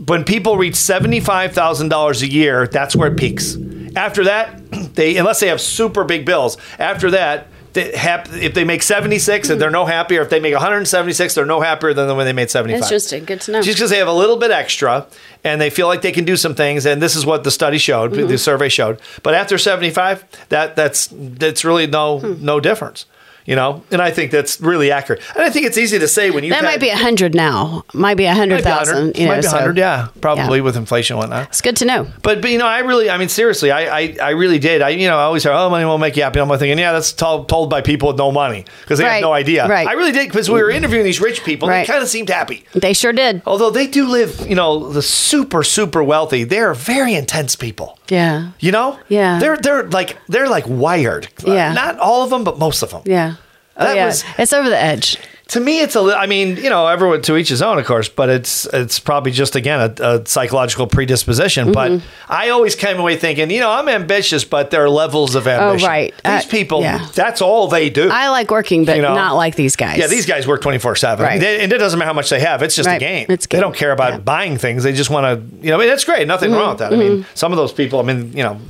When 0.06 0.24
people 0.24 0.56
reach 0.56 0.76
seventy 0.76 1.20
five 1.20 1.52
thousand 1.52 1.88
dollars 1.88 2.22
a 2.22 2.30
year, 2.30 2.66
that's 2.66 2.94
where 2.94 3.10
it 3.12 3.16
peaks. 3.18 3.56
After 3.96 4.24
that, 4.24 4.60
they 4.94 5.16
unless 5.16 5.40
they 5.40 5.48
have 5.48 5.60
super 5.60 6.04
big 6.04 6.24
bills. 6.24 6.56
After 6.78 7.10
that. 7.12 7.48
If 7.74 8.54
they 8.54 8.64
make 8.64 8.82
76 8.82 9.50
and 9.50 9.60
they're 9.60 9.70
no 9.70 9.84
happier, 9.86 10.22
if 10.22 10.30
they 10.30 10.40
make 10.40 10.52
176, 10.54 11.34
they're 11.34 11.44
no 11.46 11.60
happier 11.60 11.92
than 11.94 12.16
when 12.16 12.26
they 12.26 12.32
made 12.32 12.50
75. 12.50 12.82
Interesting. 12.82 13.24
Good 13.24 13.40
to 13.42 13.52
know. 13.52 13.62
Just 13.62 13.78
because 13.78 13.90
they 13.90 13.98
have 13.98 14.08
a 14.08 14.12
little 14.12 14.36
bit 14.36 14.50
extra 14.50 15.06
and 15.44 15.60
they 15.60 15.70
feel 15.70 15.86
like 15.86 16.02
they 16.02 16.12
can 16.12 16.24
do 16.24 16.36
some 16.36 16.54
things, 16.54 16.86
and 16.86 17.00
this 17.02 17.14
is 17.16 17.24
what 17.26 17.44
the 17.44 17.50
study 17.50 17.78
showed, 17.78 18.12
Mm-hmm. 18.12 18.28
the 18.28 18.38
survey 18.38 18.68
showed. 18.68 19.00
But 19.22 19.34
after 19.34 19.58
seventy 19.58 19.90
five, 19.90 20.24
that 20.48 20.76
that's 20.76 21.08
that's 21.12 21.64
really 21.64 21.86
no 21.86 22.18
Hmm. 22.20 22.44
no 22.44 22.58
difference, 22.60 23.06
you 23.48 23.56
know. 23.56 23.82
And 23.90 24.02
I 24.02 24.10
think 24.10 24.30
that's 24.30 24.60
really 24.60 24.92
accurate. 24.92 25.22
And 25.34 25.42
I 25.42 25.50
think 25.50 25.66
it's 25.66 25.78
easy 25.78 25.98
to 25.98 26.06
say 26.06 26.30
when 26.30 26.44
you 26.44 26.50
that 26.50 26.62
might 26.62 26.80
be 26.80 26.90
a 26.90 26.96
hundred 26.96 27.34
now. 27.34 27.84
Might 27.94 28.16
be 28.18 28.26
a 28.26 28.34
hundred 28.34 28.62
thousand. 28.62 29.16
You 29.16 29.24
know, 29.24 29.32
might 29.32 29.36
be 29.38 29.42
so- 29.48 29.56
hundred, 29.56 29.78
yeah, 29.78 30.08
probably 30.20 30.58
yeah. 30.58 30.64
with 30.64 30.76
inflation 30.76 31.14
and 31.14 31.20
whatnot. 31.20 31.48
It's 31.48 31.62
good 31.62 31.76
to 31.78 31.86
know. 31.86 32.06
But, 32.22 32.42
but 32.42 32.50
you 32.50 32.58
know, 32.58 32.66
I 32.66 32.80
really, 32.80 33.08
I 33.08 33.16
mean, 33.16 33.30
seriously, 33.30 33.70
I, 33.70 33.98
I, 34.00 34.16
I 34.22 34.30
really 34.30 34.58
did. 34.58 34.82
I, 34.82 34.90
you 34.90 35.08
know, 35.08 35.16
I 35.16 35.22
always 35.22 35.42
hear, 35.42 35.52
oh, 35.52 35.70
money 35.70 35.86
won't 35.86 36.00
make 36.00 36.16
you 36.16 36.22
happy. 36.22 36.40
I'm 36.40 36.48
thinking, 36.50 36.78
yeah, 36.78 36.92
that's 36.92 37.12
told, 37.12 37.48
told 37.48 37.70
by 37.70 37.80
people 37.80 38.08
with 38.08 38.18
no 38.18 38.30
money 38.30 38.66
because 38.82 38.98
they 38.98 39.06
have 39.06 39.22
no 39.22 39.32
idea. 39.32 39.66
right. 39.66 39.88
I 39.88 39.92
really 39.92 40.12
did 40.12 40.28
because 40.28 40.50
we 40.50 40.62
were 40.62 40.70
interviewing 40.70 41.04
these 41.04 41.20
rich 41.20 41.42
people. 41.42 41.68
Right. 41.68 41.86
They 41.86 41.92
kind 41.92 42.02
of 42.02 42.08
seemed 42.08 42.28
happy. 42.28 42.64
They 42.74 42.92
sure 42.92 43.14
did. 43.14 43.40
Although 43.46 43.70
they 43.70 43.86
do 43.86 44.06
live, 44.06 44.46
you 44.46 44.54
know, 44.54 44.92
the 44.92 45.02
super, 45.02 45.62
super 45.62 46.04
wealthy, 46.04 46.44
they're 46.44 46.74
very 46.74 47.14
intense 47.14 47.56
people. 47.56 47.98
Yeah. 48.10 48.52
You 48.60 48.72
know? 48.72 48.98
Yeah. 49.08 49.38
They're 49.38 49.56
they're 49.56 49.88
like 49.88 50.18
they're 50.28 50.48
like 50.48 50.64
wired. 50.66 51.28
Yeah. 51.44 51.72
Not 51.72 51.98
all 51.98 52.24
of 52.24 52.30
them, 52.30 52.44
but 52.44 52.58
most 52.58 52.82
of 52.82 52.90
them. 52.90 53.02
Yeah. 53.04 53.36
Oh, 53.78 53.84
That 53.84 53.96
yeah. 53.96 54.06
was- 54.06 54.24
it's 54.38 54.52
over 54.52 54.68
the 54.68 54.80
edge. 54.80 55.16
To 55.52 55.60
me, 55.60 55.80
it's 55.80 55.96
a. 55.96 56.00
I 56.00 56.26
mean, 56.26 56.58
you 56.58 56.68
know, 56.68 56.86
everyone 56.88 57.22
to 57.22 57.34
each 57.38 57.48
his 57.48 57.62
own, 57.62 57.78
of 57.78 57.86
course. 57.86 58.06
But 58.10 58.28
it's 58.28 58.66
it's 58.66 58.98
probably 59.00 59.32
just 59.32 59.56
again 59.56 59.80
a, 59.80 60.04
a 60.18 60.26
psychological 60.26 60.86
predisposition. 60.86 61.72
But 61.72 61.90
Mm-hmm. 61.92 62.06
I 62.30 62.50
always 62.50 62.74
came 62.74 63.00
away 63.00 63.16
thinking, 63.16 63.50
you 63.50 63.60
know, 63.60 63.70
I'm 63.70 63.88
ambitious, 63.88 64.44
but 64.44 64.70
there 64.70 64.84
are 64.84 64.90
levels 64.90 65.34
of 65.34 65.48
ambition. 65.48 65.86
Oh, 65.86 65.90
right. 65.90 66.12
These 66.22 66.44
Uh, 66.44 66.48
people, 66.50 66.82
yeah. 66.82 67.06
that's 67.14 67.40
all 67.40 67.66
they 67.68 67.88
do. 67.88 68.10
I 68.10 68.28
like 68.28 68.50
working, 68.50 68.84
but 68.84 68.96
You 68.96 69.00
know? 69.02 69.14
not 69.14 69.36
like 69.36 69.54
these 69.54 69.74
guys. 69.74 69.96
Yeah, 69.96 70.08
these 70.08 70.26
guys 70.26 70.46
work 70.46 70.60
24 70.60 70.96
7. 70.96 71.24
Right. 71.24 71.42
And 71.42 71.72
it 71.72 71.78
doesn't 71.78 71.98
matter 71.98 72.08
how 72.08 72.12
much 72.12 72.28
they 72.28 72.40
have. 72.40 72.62
It's 72.62 72.76
just 72.76 72.86
a 72.86 72.98
game. 72.98 73.24
It's 73.30 73.46
game. 73.46 73.56
They 73.56 73.62
don't 73.62 73.74
care 73.74 73.92
about 73.92 74.08
Yeah. 74.10 74.14
Mm-hmm. 74.16 74.24
buying 74.24 74.58
things. 74.58 74.82
They 74.82 74.92
just 74.92 75.08
want 75.08 75.24
to, 75.24 75.56
you 75.64 75.70
know, 75.70 75.76
I 75.76 75.78
mean, 75.80 75.88
that's 75.88 76.04
great. 76.04 76.28
Nothing 76.28 76.52
wrong 76.52 76.70
with 76.76 76.78
that. 76.80 76.92
I 76.92 76.96
mean, 76.96 77.24
some 77.34 77.52
of 77.52 77.56
those 77.56 77.72
people, 77.72 78.00
I 78.00 78.02
mean, 78.02 78.34
you 78.36 78.42
know, 78.42 78.60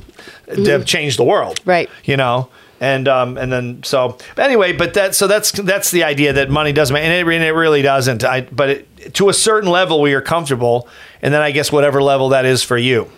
they've 0.46 0.86
changed 0.86 1.18
the 1.18 1.24
world. 1.24 1.58
Mm-hmm. 1.62 1.70
Right. 1.70 1.90
You 2.04 2.16
know? 2.16 2.50
And 2.80 3.08
um, 3.08 3.36
and 3.36 3.52
then 3.52 3.82
so 3.82 4.18
anyway, 4.36 4.72
but 4.72 4.94
that 4.94 5.14
so 5.14 5.26
that's 5.26 5.50
that's 5.50 5.90
the 5.90 6.04
idea 6.04 6.32
that 6.34 6.48
money 6.48 6.72
doesn't 6.72 6.94
matter, 6.94 7.04
and 7.04 7.12
it, 7.12 7.34
and 7.34 7.44
it 7.44 7.50
really 7.50 7.82
doesn't. 7.82 8.22
I 8.22 8.42
but 8.42 8.68
it, 8.70 9.14
to 9.14 9.28
a 9.28 9.34
certain 9.34 9.68
level, 9.68 10.00
we 10.00 10.14
are 10.14 10.20
comfortable, 10.20 10.86
and 11.20 11.34
then 11.34 11.42
I 11.42 11.50
guess 11.50 11.72
whatever 11.72 12.00
level 12.00 12.28
that 12.28 12.44
is 12.44 12.62
for 12.62 12.78
you, 12.78 13.10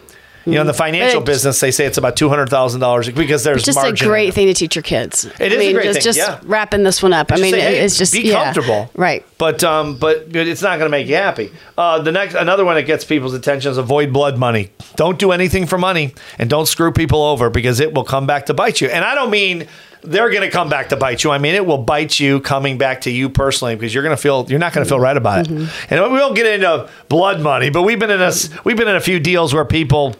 You 0.46 0.55
know, 0.55 0.62
in 0.62 0.66
the 0.66 0.72
financial 0.74 1.20
it- 1.20 1.26
business, 1.26 1.61
they 1.61 1.70
say 1.70 1.85
it's 1.87 1.98
about 1.98 2.16
two 2.16 2.29
hundred 2.29 2.48
thousand 2.48 2.81
dollars 2.81 3.11
because 3.11 3.44
there's 3.44 3.62
just 3.62 3.79
a 3.83 3.92
great 3.92 4.33
thing 4.33 4.46
to 4.46 4.55
teach 4.55 4.74
your 4.74 4.83
kids. 4.83 5.24
It 5.24 5.40
I 5.40 5.44
is 5.46 5.53
a 5.53 5.72
great 5.72 5.85
just, 5.85 5.94
thing, 5.98 6.03
Just 6.03 6.18
yeah. 6.18 6.40
wrapping 6.44 6.83
this 6.83 7.03
one 7.03 7.12
up. 7.12 7.31
I 7.31 7.37
Just 7.37 7.42
mean, 7.42 7.53
say, 7.53 7.61
hey, 7.61 7.79
it's 7.81 7.98
just 7.98 8.12
be 8.12 8.22
yeah. 8.22 8.44
comfortable, 8.44 8.90
right? 8.94 9.24
But 9.38 9.62
um, 9.64 9.96
but 9.96 10.33
but 10.33 10.46
it's 10.48 10.62
not 10.62 10.79
going 10.79 10.87
to 10.87 10.90
make 10.90 11.07
you 11.09 11.16
happy. 11.16 11.53
Uh, 11.76 12.00
the 12.00 12.12
next 12.12 12.35
another 12.35 12.64
one 12.64 12.74
that 12.76 12.85
gets 12.85 13.05
people's 13.05 13.35
attention 13.35 13.70
is 13.70 13.79
avoid 13.79 14.12
blood 14.12 14.38
money. 14.38 14.70
Don't 14.96 15.18
do 15.18 15.33
anything 15.33 15.66
for 15.66 15.79
money, 15.79 16.14
and 16.38 16.48
don't 16.48 16.66
screw 16.66 16.92
people 16.92 17.22
over 17.22 17.50
because 17.50 17.81
it 17.81 17.92
will 17.94 18.05
come 18.05 18.26
back 18.26 18.46
to 18.46 18.55
bite 18.55 18.81
you. 18.81 18.88
And 18.88 19.05
I 19.05 19.14
don't 19.14 19.31
mean 19.31 19.66
they're 20.02 20.30
going 20.30 20.42
to 20.42 20.50
come 20.50 20.68
back 20.68 20.88
to 20.90 20.96
bite 20.96 21.22
you. 21.24 21.30
I 21.30 21.38
mean 21.38 21.54
it 21.54 21.64
will 21.66 21.78
bite 21.78 22.18
you 22.18 22.40
coming 22.40 22.78
back 22.78 23.02
to 23.02 23.10
you 23.10 23.28
personally 23.28 23.74
because 23.76 23.92
you're 23.92 24.02
going 24.02 24.16
to 24.16 24.20
feel 24.22 24.46
you're 24.48 24.58
not 24.58 24.72
going 24.72 24.84
to 24.84 24.88
feel 24.88 25.00
right 25.00 25.16
about 25.16 25.46
it. 25.46 25.48
Mm-hmm. 25.52 25.94
And 25.94 26.12
we 26.12 26.18
won't 26.18 26.34
get 26.36 26.46
into 26.46 26.88
blood 27.08 27.40
money, 27.40 27.70
but 27.70 27.82
we've 27.82 27.98
been 27.98 28.10
in 28.10 28.20
a 28.22 28.32
we've 28.64 28.76
been 28.76 28.88
in 28.88 28.96
a 28.96 29.00
few 29.00 29.20
deals 29.20 29.52
where 29.54 29.64
people. 29.64 30.14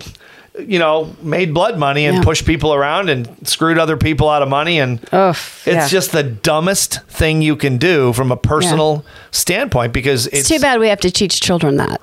You 0.59 0.81
know, 0.81 1.15
made 1.23 1.55
blood 1.55 1.79
money 1.79 2.07
and 2.07 2.17
Yeah. 2.19 2.23
pushed 2.25 2.45
people 2.45 2.75
around 2.75 3.09
and 3.09 3.29
screwed 3.49 3.79
other 3.79 3.97
people 3.97 4.29
out 4.29 4.43
of 4.43 4.49
money, 4.49 4.81
and 4.81 4.99
Ugh, 5.13 5.35
it's 5.65 5.67
yeah. 5.67 5.87
just 5.89 6.11
the 6.11 6.25
dumbest 6.25 7.01
thing 7.07 7.41
you 7.41 7.55
can 7.55 7.79
do 7.79 8.13
from 8.13 8.33
a 8.33 8.37
personal 8.37 9.05
standpoint 9.31 9.93
because 9.93 10.27
it's, 10.27 10.41
It's 10.41 10.49
too 10.49 10.59
bad 10.59 10.81
we 10.81 10.89
have 10.89 11.01
to 11.01 11.11
teach 11.11 11.41
children 11.41 11.77
that. 11.77 12.03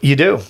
you 0.00 0.16
do. 0.16 0.40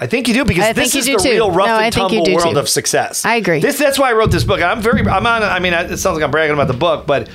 I 0.00 0.06
think 0.06 0.26
you 0.28 0.34
do 0.34 0.44
because 0.46 0.64
I 0.64 0.72
this 0.72 0.94
is 0.94 1.04
the 1.06 1.16
too. 1.16 1.30
real 1.30 1.50
rough 1.50 1.66
No, 1.68 1.78
and 1.78 1.92
tumble 1.94 2.24
world 2.32 2.54
too. 2.54 2.58
of 2.58 2.68
success. 2.68 3.24
I 3.26 3.34
agree. 3.36 3.60
This, 3.60 3.78
that's 3.78 3.98
why 3.98 4.08
I 4.10 4.14
wrote 4.14 4.30
this 4.30 4.44
book. 4.44 4.62
I'm 4.62 4.80
very. 4.80 5.02
I'm 5.06 5.26
on. 5.26 5.42
I 5.42 5.58
mean, 5.58 5.74
it 5.74 5.98
sounds 5.98 6.14
like 6.16 6.24
I'm 6.24 6.30
bragging 6.30 6.54
about 6.54 6.68
the 6.68 6.72
book, 6.74 7.06
but 7.06 7.28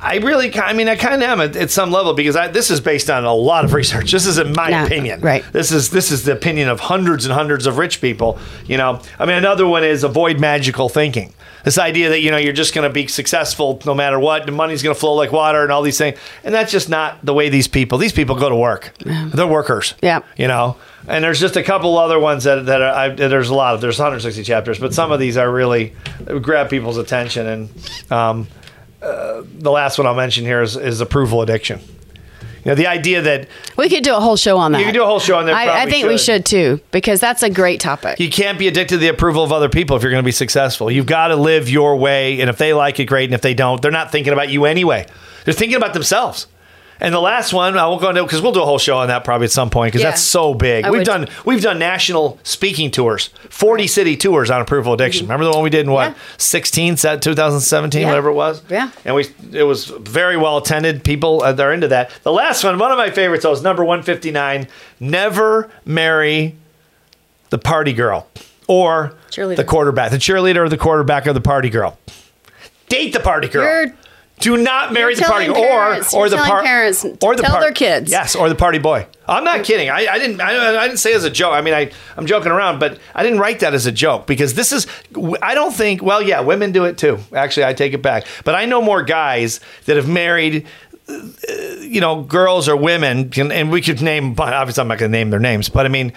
I 0.00 0.16
really. 0.16 0.54
I 0.54 0.74
mean, 0.74 0.88
I 0.88 0.96
kind 0.96 1.14
of 1.14 1.22
am 1.22 1.40
at, 1.40 1.56
at 1.56 1.70
some 1.70 1.90
level 1.90 2.12
because 2.12 2.36
I, 2.36 2.48
this 2.48 2.70
is 2.70 2.80
based 2.82 3.08
on 3.08 3.24
a 3.24 3.32
lot 3.32 3.64
of 3.64 3.72
research. 3.72 4.12
This 4.12 4.26
isn't 4.26 4.54
my 4.54 4.68
Yeah, 4.68 4.84
opinion. 4.84 5.20
right. 5.22 5.42
This 5.52 5.72
is 5.72 5.88
this 5.90 6.10
is 6.10 6.24
the 6.24 6.32
opinion 6.32 6.68
of 6.68 6.80
hundreds 6.80 7.24
and 7.24 7.32
hundreds 7.32 7.66
of 7.66 7.78
rich 7.78 8.00
people. 8.02 8.38
You 8.66 8.76
know. 8.76 9.00
I 9.18 9.24
mean, 9.24 9.36
another 9.36 9.66
one 9.66 9.82
is 9.82 10.04
avoid 10.04 10.38
magical 10.38 10.88
thinking. 10.90 11.32
This 11.64 11.78
idea 11.78 12.10
that 12.10 12.20
you 12.20 12.30
know 12.30 12.36
you're 12.36 12.52
just 12.52 12.74
going 12.74 12.88
to 12.88 12.92
be 12.92 13.06
successful 13.06 13.80
no 13.86 13.94
matter 13.94 14.18
what, 14.18 14.46
the 14.46 14.52
money's 14.52 14.82
going 14.82 14.94
to 14.94 15.00
flow 15.00 15.14
like 15.14 15.32
water, 15.32 15.62
and 15.62 15.70
all 15.70 15.82
these 15.82 15.98
things, 15.98 16.18
and 16.44 16.54
that's 16.54 16.72
just 16.72 16.88
not 16.88 17.24
the 17.24 17.34
way 17.34 17.48
these 17.48 17.68
people. 17.68 17.98
These 17.98 18.12
people 18.12 18.36
go 18.36 18.48
to 18.48 18.56
work. 18.56 18.92
They're 18.98 19.46
workers. 19.46 19.94
Yeah. 20.02 20.20
You 20.36 20.48
know, 20.48 20.76
and 21.06 21.24
there's 21.24 21.40
just 21.40 21.56
a 21.56 21.62
couple 21.62 21.96
other 21.98 22.18
ones 22.18 22.44
that 22.44 22.66
that 22.66 22.82
are, 22.82 22.94
I, 22.94 23.08
there's 23.10 23.48
a 23.48 23.54
lot 23.54 23.74
of 23.74 23.80
there's 23.80 23.98
160 23.98 24.42
chapters, 24.44 24.78
but 24.78 24.94
some 24.94 25.12
of 25.12 25.20
these 25.20 25.36
are 25.36 25.50
really 25.50 25.94
grab 26.40 26.70
people's 26.70 26.98
attention. 26.98 27.46
And 27.46 28.12
um, 28.12 28.48
uh, 29.02 29.42
the 29.58 29.70
last 29.70 29.98
one 29.98 30.06
I'll 30.06 30.14
mention 30.14 30.44
here 30.44 30.62
is, 30.62 30.76
is 30.76 31.00
approval 31.00 31.42
addiction. 31.42 31.80
You 32.64 32.70
know, 32.70 32.74
the 32.76 32.86
idea 32.86 33.20
that 33.22 33.48
We 33.76 33.88
could 33.88 34.04
do 34.04 34.14
a 34.14 34.20
whole 34.20 34.36
show 34.36 34.56
on 34.56 34.72
that. 34.72 34.78
You 34.78 34.84
could 34.84 34.94
do 34.94 35.02
a 35.02 35.06
whole 35.06 35.18
show 35.18 35.36
on 35.36 35.46
that, 35.46 35.54
I, 35.54 35.82
I 35.82 35.90
think 35.90 36.06
we 36.06 36.16
should. 36.16 36.46
should 36.46 36.46
too 36.46 36.80
because 36.92 37.18
that's 37.18 37.42
a 37.42 37.50
great 37.50 37.80
topic. 37.80 38.20
you 38.20 38.30
can't 38.30 38.58
be 38.58 38.68
addicted 38.68 38.94
to 38.94 38.98
the 38.98 39.08
approval 39.08 39.42
of 39.42 39.52
other 39.52 39.68
people 39.68 39.96
if 39.96 40.02
you're 40.02 40.12
going 40.12 40.22
to 40.22 40.26
be 40.26 40.30
successful. 40.32 40.90
You've 40.90 41.06
got 41.06 41.28
to 41.28 41.36
live 41.36 41.68
your 41.68 41.96
way, 41.96 42.40
and 42.40 42.48
if 42.48 42.58
they 42.58 42.72
like 42.72 43.00
it, 43.00 43.06
great. 43.06 43.24
And 43.24 43.34
if 43.34 43.40
they 43.40 43.54
don't, 43.54 43.82
they're 43.82 43.90
not 43.90 44.12
thinking 44.12 44.32
about 44.32 44.48
you 44.50 44.64
anyway. 44.64 45.06
They're 45.44 45.54
thinking 45.54 45.76
about 45.76 45.92
themselves. 45.92 46.46
And 47.00 47.12
the 47.12 47.20
last 47.20 47.52
one, 47.52 47.76
I 47.76 47.86
won't 47.86 48.00
go 48.00 48.10
into 48.10 48.22
because 48.22 48.40
we'll 48.40 48.52
do 48.52 48.62
a 48.62 48.64
whole 48.64 48.78
show 48.78 48.98
on 48.98 49.08
that 49.08 49.24
probably 49.24 49.46
at 49.46 49.50
some 49.50 49.70
point 49.70 49.88
because 49.92 50.02
Yeah. 50.02 50.10
that's 50.10 50.22
so 50.22 50.54
big. 50.54 50.84
I 50.84 50.90
we've 50.90 51.00
would- 51.00 51.04
done 51.06 51.28
we've 51.44 51.60
done 51.62 51.78
national 51.80 52.38
speaking 52.44 52.90
tours, 52.92 53.30
forty 53.50 53.86
city 53.88 54.16
tours 54.16 54.50
on 54.50 54.60
approval 54.60 54.92
addiction. 54.92 55.26
Remember 55.26 55.44
the 55.44 55.50
one 55.50 55.62
we 55.62 55.70
did 55.70 55.86
in 55.86 55.90
what 55.90 56.10
Mm-hmm. 56.10 56.18
Yeah. 56.18 56.34
sixteen, 56.38 56.96
set 56.96 57.20
2017, 57.22 58.02
Yeah. 58.02 58.06
whatever 58.08 58.28
it 58.28 58.34
was. 58.34 58.62
Yeah. 58.68 58.90
and 59.04 59.14
we 59.16 59.26
it 59.52 59.64
was 59.64 59.86
very 59.86 60.36
well 60.36 60.58
attended. 60.58 61.02
People 61.02 61.42
uh, 61.42 61.52
they're 61.52 61.72
into 61.72 61.88
that. 61.88 62.10
The 62.22 62.32
last 62.32 62.62
one, 62.62 62.78
one 62.78 62.92
of 62.92 62.98
my 62.98 63.10
favorites, 63.10 63.44
was 63.44 63.62
number 63.62 63.84
one 63.84 64.02
fifty 64.02 64.30
nine. 64.30 64.68
Never 65.00 65.70
marry 65.84 66.54
the 67.50 67.58
party 67.58 67.92
girl 67.92 68.28
or 68.68 69.14
the 69.36 69.64
quarterback, 69.66 70.10
the 70.12 70.18
cheerleader 70.18 70.58
or 70.64 70.68
the 70.68 70.76
quarterback 70.78 71.26
or 71.26 71.32
the 71.32 71.40
party 71.40 71.68
girl. 71.68 71.98
Date 72.88 73.12
the 73.12 73.20
party 73.20 73.48
girl. 73.48 73.64
You're- 73.64 73.92
Do 74.42 74.56
not 74.56 74.92
marry 74.92 75.12
You're 75.14 75.22
the 75.22 75.26
party 75.26 75.52
parents- 75.52 76.12
or 76.12 76.26
or 76.26 76.28
the 76.28 76.36
par- 76.36 76.62
parents 76.62 77.04
or 77.22 77.36
the 77.36 77.42
tell 77.42 77.52
par- 77.52 77.60
their 77.60 77.72
kids. 77.72 78.10
Yes, 78.10 78.34
or 78.36 78.48
the 78.48 78.54
party 78.54 78.78
boy. 78.78 79.06
I'm 79.28 79.44
not 79.44 79.64
kidding. 79.64 79.88
I, 79.88 80.06
I 80.06 80.18
didn't. 80.18 80.40
I, 80.40 80.76
I 80.78 80.86
didn't 80.88 80.98
say 80.98 81.12
it 81.12 81.16
as 81.16 81.24
a 81.24 81.30
joke. 81.30 81.54
I 81.54 81.60
mean, 81.60 81.74
I 81.74 81.90
I'm 82.16 82.26
joking 82.26 82.50
around, 82.50 82.80
but 82.80 82.98
I 83.14 83.22
didn't 83.22 83.38
write 83.38 83.60
that 83.60 83.72
as 83.72 83.86
a 83.86 83.92
joke 83.92 84.26
because 84.26 84.54
this 84.54 84.72
is. 84.72 84.86
I 85.40 85.54
don't 85.54 85.72
think. 85.72 86.02
Well, 86.02 86.20
yeah, 86.20 86.40
women 86.40 86.72
do 86.72 86.84
it 86.84 86.98
too. 86.98 87.18
Actually, 87.34 87.66
I 87.66 87.72
take 87.72 87.92
it 87.94 88.02
back. 88.02 88.26
But 88.44 88.54
I 88.54 88.64
know 88.66 88.82
more 88.82 89.02
guys 89.02 89.60
that 89.86 89.96
have 89.96 90.08
married 90.08 90.66
uh, 91.08 91.14
you 91.80 92.00
know, 92.00 92.22
girls 92.22 92.68
or 92.68 92.76
women, 92.76 93.30
and 93.36 93.52
and 93.52 93.70
we 93.70 93.80
could 93.80 94.00
name, 94.02 94.34
but 94.34 94.52
obviously 94.52 94.80
I'm 94.82 94.88
not 94.88 94.98
going 94.98 95.10
to 95.10 95.18
name 95.18 95.30
their 95.30 95.40
names, 95.40 95.68
but 95.68 95.84
I 95.86 95.88
mean, 95.88 96.12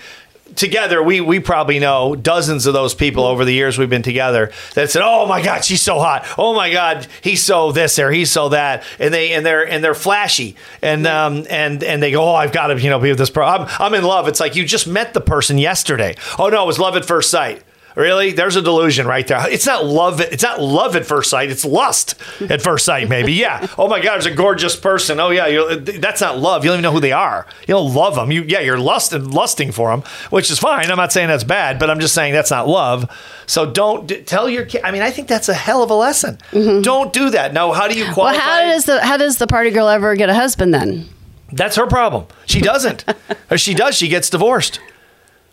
together 0.56 1.02
we 1.04 1.22
we 1.22 1.40
probably 1.40 1.80
know 1.80 2.16
dozens 2.16 2.66
of 2.66 2.74
those 2.74 2.94
people 2.94 3.24
over 3.26 3.46
the 3.46 3.54
years 3.54 3.78
we've 3.78 3.90
been 3.90 4.02
together 4.02 4.52
that 4.74 4.90
said, 4.90 5.02
"Oh 5.04 5.26
my 5.26 5.42
God, 5.42 5.64
she's 5.64 5.82
so 5.82 6.00
hot! 6.00 6.26
Oh 6.38 6.54
my 6.54 6.72
God, 6.72 7.08
he's 7.22 7.44
so 7.44 7.72
this 7.72 8.00
or 8.00 8.12
he's 8.12 8.32
so 8.32 8.50
that," 8.50 8.84
and 9.00 9.14
they 9.14 9.34
and 9.34 9.46
they're 9.46 9.68
and 9.68 9.84
they're 9.84 9.94
flashy, 9.94 10.56
and 10.82 11.06
um 11.08 11.46
and 11.50 11.84
and 11.84 12.02
they 12.02 12.12
go, 12.12 12.24
"Oh, 12.24 12.36
I've 12.36 12.52
got 12.52 12.68
to 12.68 12.80
you 12.80 12.90
know 12.90 13.00
be 13.00 13.10
with 13.10 13.18
this 13.18 13.30
person. 13.30 13.62
I'm 13.62 13.68
I'm 13.80 13.94
in 13.94 14.04
love." 14.04 14.28
It's 14.28 14.40
like 14.40 14.56
you 14.56 14.66
just 14.66 14.88
met 14.88 15.14
the 15.14 15.22
person 15.22 15.58
yesterday. 15.58 16.16
Oh 16.40 16.50
no, 16.50 16.64
it 16.64 16.68
was 16.68 16.80
love 16.80 16.96
at 16.96 17.06
first 17.06 17.30
sight. 17.30 17.62
Really? 17.96 18.32
There's 18.32 18.56
a 18.56 18.62
delusion 18.62 19.08
right 19.08 19.26
there. 19.26 19.50
It's 19.50 19.66
not 19.66 19.86
love. 19.86 20.20
It's 20.20 20.44
not 20.44 20.62
love 20.62 20.96
at 20.96 21.06
first 21.06 21.30
sight. 21.30 21.50
It's 21.50 21.64
lust 21.66 22.16
at 22.42 22.62
first 22.62 22.86
sight. 22.86 23.08
Maybe. 23.10 23.34
Yeah. 23.34 23.68
Oh 23.78 23.88
my 23.88 24.02
God, 24.02 24.16
there's 24.16 24.26
a 24.26 24.36
gorgeous 24.36 24.76
person. 24.76 25.20
Oh 25.20 25.30
yeah. 25.30 25.48
You're, 25.48 25.76
that's 25.78 26.22
not 26.22 26.38
love. 26.38 26.64
You 26.64 26.70
don't 26.72 26.80
even 26.80 26.84
know 26.84 26.92
who 26.92 27.00
they 27.00 27.14
are. 27.14 27.48
You 27.62 27.74
don't 27.74 27.94
love 27.94 28.16
them. 28.16 28.32
You 28.32 28.44
yeah. 28.44 28.60
You're 28.60 28.80
lusting, 28.80 29.30
lusting 29.32 29.72
for 29.72 29.92
them, 29.92 30.02
which 30.30 30.52
is 30.52 30.60
fine. 30.60 30.92
I'm 30.92 30.98
not 30.98 31.14
saying 31.14 31.30
that's 31.30 31.44
bad, 31.44 31.80
but 31.80 31.90
I'm 31.90 32.00
just 32.00 32.14
saying 32.14 32.34
that's 32.34 32.52
not 32.52 32.68
love. 32.68 33.10
So 33.48 33.72
don't 33.72 34.08
d- 34.08 34.22
tell 34.22 34.50
your 34.50 34.66
kid. 34.66 34.82
I 34.84 34.92
mean, 34.92 35.02
I 35.02 35.12
think 35.12 35.28
that's 35.28 35.50
a 35.50 35.54
hell 35.54 35.82
of 35.84 35.90
a 35.90 35.96
lesson. 35.96 36.38
Mm-hmm. 36.52 36.82
Don't 36.82 37.14
do 37.14 37.30
that. 37.30 37.54
Now, 37.54 37.72
how 37.72 37.88
do 37.88 37.98
you 37.98 38.12
qualify? 38.12 38.38
well, 38.38 38.42
how 38.42 38.62
does 38.74 38.86
the 38.86 39.04
how 39.04 39.18
does 39.18 39.38
the 39.38 39.48
party 39.48 39.70
girl 39.72 39.88
ever 39.88 40.16
get 40.16 40.30
a 40.30 40.34
husband 40.34 40.74
then? 40.74 41.08
that's 41.52 41.76
her 41.76 41.88
problem. 41.88 42.26
She 42.48 42.60
doesn't, 42.60 43.06
or 43.52 43.58
she 43.58 43.74
does. 43.74 43.96
She 43.96 44.08
gets 44.08 44.30
divorced. 44.30 44.80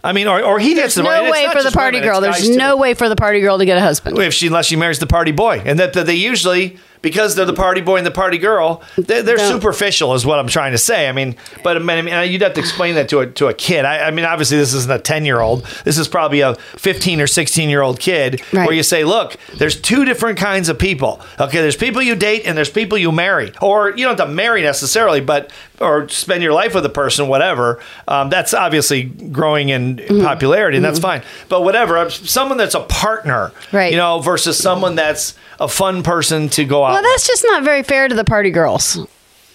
I 0.04 0.12
mean, 0.12 0.26
or, 0.26 0.42
or 0.42 0.58
he 0.58 0.74
gets 0.74 0.96
divorced. 0.96 1.22
no 1.22 1.24
it's 1.26 1.32
way 1.32 1.48
for 1.52 1.62
the 1.62 1.70
party 1.70 1.98
women, 1.98 2.08
girl. 2.08 2.20
There's 2.20 2.48
no 2.48 2.72
too. 2.72 2.76
way 2.76 2.94
for 2.94 3.08
the 3.08 3.16
party 3.16 3.40
girl 3.40 3.58
to 3.58 3.64
get 3.64 3.78
a 3.78 3.80
husband. 3.80 4.18
if 4.18 4.34
she 4.34 4.48
unless 4.48 4.66
she 4.66 4.76
marries 4.76 4.98
the 4.98 5.06
party 5.06 5.32
boy, 5.32 5.62
and 5.64 5.78
that, 5.78 5.92
that 5.92 6.06
they 6.06 6.14
usually 6.14 6.78
because 7.02 7.34
they're 7.34 7.44
the 7.44 7.52
party 7.52 7.80
boy 7.80 7.96
and 7.98 8.06
the 8.06 8.10
party 8.10 8.38
girl, 8.38 8.82
they're, 8.96 9.22
they're 9.22 9.38
superficial, 9.38 10.14
is 10.14 10.24
what 10.24 10.38
I'm 10.38 10.46
trying 10.48 10.72
to 10.72 10.78
say. 10.78 11.08
I 11.08 11.12
mean, 11.12 11.36
but 11.62 11.76
I 11.76 11.80
mean, 11.80 11.90
I 11.90 12.02
mean, 12.22 12.32
you'd 12.32 12.42
have 12.42 12.54
to 12.54 12.60
explain 12.60 12.94
that 12.94 13.08
to 13.10 13.18
a 13.20 13.26
to 13.26 13.48
a 13.48 13.54
kid. 13.54 13.84
I, 13.84 14.06
I 14.08 14.10
mean, 14.10 14.24
obviously, 14.24 14.56
this 14.58 14.72
isn't 14.74 14.90
a 14.90 14.98
ten 14.98 15.24
year 15.24 15.40
old. 15.40 15.64
This 15.84 15.98
is 15.98 16.08
probably 16.08 16.40
a 16.40 16.54
15 16.54 17.20
or 17.20 17.26
16 17.26 17.68
year 17.68 17.82
old 17.82 18.00
kid, 18.00 18.40
Right. 18.52 18.66
where 18.66 18.74
you 18.74 18.82
say, 18.82 19.04
look, 19.04 19.36
there's 19.58 19.80
two 19.80 20.04
different 20.04 20.38
kinds 20.38 20.68
of 20.68 20.78
people. 20.78 21.20
Okay, 21.40 21.60
there's 21.60 21.76
people 21.76 22.00
you 22.02 22.14
date 22.14 22.42
and 22.46 22.56
there's 22.56 22.70
people 22.70 22.96
you 22.96 23.12
marry, 23.12 23.52
or 23.60 23.90
you 23.90 24.04
don't 24.06 24.18
have 24.18 24.28
to 24.28 24.32
marry 24.32 24.62
necessarily, 24.62 25.20
but 25.20 25.50
or 25.80 26.08
spend 26.08 26.42
your 26.44 26.52
life 26.52 26.74
with 26.76 26.86
a 26.86 26.88
person, 26.88 27.26
whatever. 27.26 27.80
Um, 28.06 28.30
that's 28.30 28.54
obviously 28.54 29.02
growing 29.04 29.68
in 29.70 29.82
Mm-hmm. 29.96 30.22
popularity, 30.24 30.76
and 30.76 30.84
that's 30.84 30.98
fine. 31.00 31.22
But 31.48 31.62
whatever, 31.64 32.08
someone 32.10 32.56
that's 32.58 32.74
a 32.76 32.80
partner, 32.80 33.50
Right. 33.72 33.90
You 33.90 33.96
know, 33.98 34.20
versus 34.20 34.56
someone 34.58 34.94
that's 34.94 35.34
a 35.58 35.66
fun 35.68 36.02
person 36.02 36.48
to 36.50 36.64
go 36.64 36.84
out. 36.84 36.91
Well, 36.92 37.02
that's 37.02 37.26
just 37.26 37.44
not 37.46 37.62
very 37.62 37.82
fair 37.82 38.08
to 38.08 38.14
the 38.14 38.24
party 38.24 38.50
girls. 38.50 38.98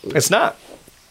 it's 0.04 0.30
not. 0.30 0.56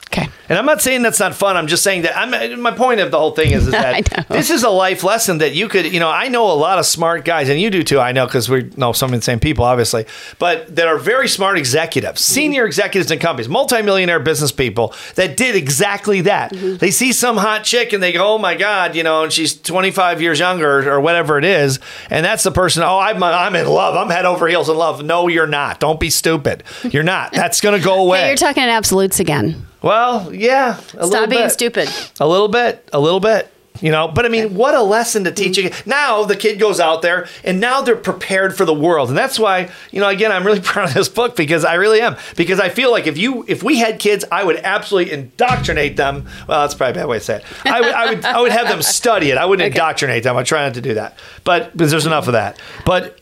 Okay. 0.09 0.29
And 0.49 0.59
I'm 0.59 0.67
not 0.67 0.81
saying 0.81 1.03
that's 1.03 1.19
not 1.19 1.35
fun. 1.35 1.57
I'm 1.57 1.67
just 1.67 1.83
saying 1.83 2.03
that 2.03 2.17
I'm, 2.17 2.61
my 2.61 2.71
point 2.71 3.01
of 3.01 3.11
the 3.11 3.19
whole 3.19 3.33
thing 3.33 3.51
is, 3.51 3.67
is 3.67 3.73
that 3.73 4.27
this 4.29 4.51
is 4.51 4.63
a 4.63 4.71
life 4.71 5.03
lesson 5.03 5.39
that 5.39 5.55
you 5.55 5.69
could, 5.69 5.93
you 5.93 5.99
know, 5.99 6.11
I 6.11 6.29
know 6.29 6.51
a 6.51 6.55
lot 6.55 6.79
of 6.79 6.87
smart 6.87 7.25
guys, 7.25 7.49
and 7.49 7.61
you 7.61 7.71
do 7.71 7.83
too. 7.83 7.99
I 7.99 8.13
know 8.13 8.27
because 8.27 8.49
we 8.49 8.71
know 8.77 8.93
some 8.93 9.13
of 9.13 9.19
the 9.19 9.25
same 9.25 9.41
people, 9.41 9.65
obviously, 9.65 10.07
but 10.39 10.77
that 10.77 10.87
are 10.87 10.99
very 10.99 11.29
smart 11.29 11.59
executives, 11.59 12.25
senior 12.25 12.67
executives 12.67 13.11
in 13.11 13.19
companies, 13.19 13.49
multimillionaire 13.49 14.21
business 14.21 14.53
people 14.53 14.95
that 15.17 15.37
did 15.37 15.57
exactly 15.57 16.21
that. 16.23 16.53
Mm-hmm. 16.53 16.77
They 16.77 16.93
see 16.93 17.13
some 17.13 17.37
hot 17.37 17.65
chick 17.65 17.93
and 17.93 18.03
they 18.03 18.13
go, 18.13 18.35
oh 18.35 18.39
my 18.39 18.55
God, 18.55 18.95
you 18.95 19.03
know, 19.03 19.25
and 19.25 19.33
she's 19.33 19.61
25 19.61 20.23
years 20.23 20.39
younger 20.39 20.89
or 20.89 21.01
whatever 21.01 21.39
it 21.39 21.45
is. 21.45 21.81
And 22.11 22.25
that's 22.25 22.45
the 22.45 22.53
person, 22.53 22.85
oh, 22.85 22.99
I'm, 22.99 23.23
I'm 23.23 23.55
in 23.57 23.67
love. 23.67 23.97
I'm 23.97 24.11
head 24.11 24.25
over 24.25 24.47
heels 24.47 24.69
in 24.69 24.77
love. 24.77 25.05
No, 25.05 25.27
you're 25.27 25.47
not. 25.47 25.81
Don't 25.81 25.99
be 25.99 26.11
stupid. 26.11 26.63
You're 26.85 27.03
not. 27.03 27.33
That's 27.33 27.61
going 27.61 27.79
to 27.79 27.85
go 27.85 28.01
away. 28.07 28.21
Hey, 28.21 28.29
you're 28.29 28.37
talking 28.37 28.63
in 28.63 28.69
absolutes 28.69 29.19
again. 29.19 29.67
Well, 29.87 30.35
yeah. 30.35 30.81
A 30.95 31.07
little 31.07 31.11
Stop 31.11 31.31
being 31.31 31.45
bit. 31.45 31.51
stupid. 31.53 31.89
A 32.19 32.27
little 32.27 32.49
bit. 32.49 32.89
A 32.93 32.99
little 32.99 33.21
bit. 33.21 33.53
You 33.81 33.93
know, 33.93 34.09
but 34.09 34.25
I 34.25 34.31
mean, 34.31 34.55
what 34.55 34.75
a 34.75 34.83
lesson 34.83 35.25
to 35.25 35.31
teach 35.31 35.57
kid. 35.57 35.75
Now 35.85 36.25
the 36.25 36.35
kid 36.35 36.59
goes 36.59 36.81
out 36.81 37.03
there 37.03 37.29
and 37.45 37.61
now 37.61 37.83
they're 37.83 37.95
prepared 37.95 38.57
for 38.57 38.65
the 38.65 38.75
world. 38.75 39.11
And 39.11 39.19
that's 39.19 39.39
why, 39.39 39.71
you 39.93 40.01
know, 40.01 40.09
again, 40.09 40.33
I'm 40.33 40.45
really 40.45 40.61
proud 40.73 40.89
of 40.89 40.95
this 40.95 41.09
book 41.09 41.37
because 41.37 41.65
I 41.65 41.75
really 41.75 42.01
am. 42.01 42.17
Because 42.37 42.59
I 42.59 42.69
feel 42.69 42.91
like 42.91 43.07
if 43.07 43.17
you 43.17 43.45
if 43.47 43.63
we 43.63 43.79
had 43.79 44.01
kids, 44.01 44.25
I 44.33 44.43
would 44.43 44.57
absolutely 44.57 45.13
indoctrinate 45.13 45.97
them. 45.97 46.27
Well, 46.49 46.63
that's 46.63 46.75
probably 46.75 46.93
a 46.93 47.05
bad 47.05 47.09
way 47.09 47.19
to 47.19 47.25
say 47.25 47.37
it. 47.37 47.45
I 47.65 47.81
would 47.81 47.93
I 47.93 48.07
would 48.07 48.25
I 48.25 48.41
would 48.41 48.53
have 48.53 48.67
them 48.67 48.83
study 48.83 49.31
it. 49.31 49.39
I 49.39 49.45
wouldn't 49.45 49.67
indoctrinate 49.73 50.25
them. 50.25 50.37
I 50.37 50.43
try 50.43 50.65
not 50.65 50.75
to 50.75 50.81
do 50.81 50.95
that. 50.95 51.17
But 51.45 51.73
because 51.77 51.93
there's 51.93 52.07
enough 52.07 52.27
of 52.27 52.33
that. 52.33 52.59
But 52.85 53.21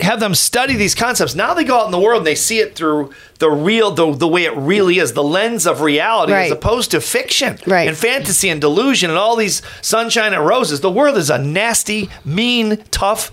have 0.00 0.20
them 0.20 0.34
study 0.34 0.74
these 0.76 0.94
concepts. 0.94 1.34
Now 1.34 1.54
they 1.54 1.64
go 1.64 1.78
out 1.80 1.86
in 1.86 1.90
the 1.90 1.98
world 1.98 2.18
and 2.18 2.26
they 2.26 2.34
see 2.34 2.60
it 2.60 2.74
through 2.76 3.12
the 3.40 3.50
real, 3.50 3.90
the, 3.90 4.12
the 4.14 4.28
way 4.28 4.44
it 4.44 4.56
really 4.56 4.98
is, 4.98 5.12
the 5.12 5.22
lens 5.24 5.66
of 5.66 5.80
reality 5.80 6.32
Right. 6.32 6.46
as 6.46 6.52
opposed 6.52 6.90
to 6.92 7.00
fiction 7.00 7.58
Right. 7.66 7.88
and 7.88 7.96
fantasy 7.96 8.48
and 8.48 8.60
delusion 8.60 9.10
and 9.10 9.18
all 9.18 9.34
these 9.36 9.60
sunshine 9.82 10.32
and 10.34 10.46
roses. 10.46 10.80
The 10.80 10.90
world 10.90 11.16
is 11.16 11.30
a 11.30 11.38
nasty, 11.38 12.08
mean, 12.24 12.78
tough, 12.90 13.32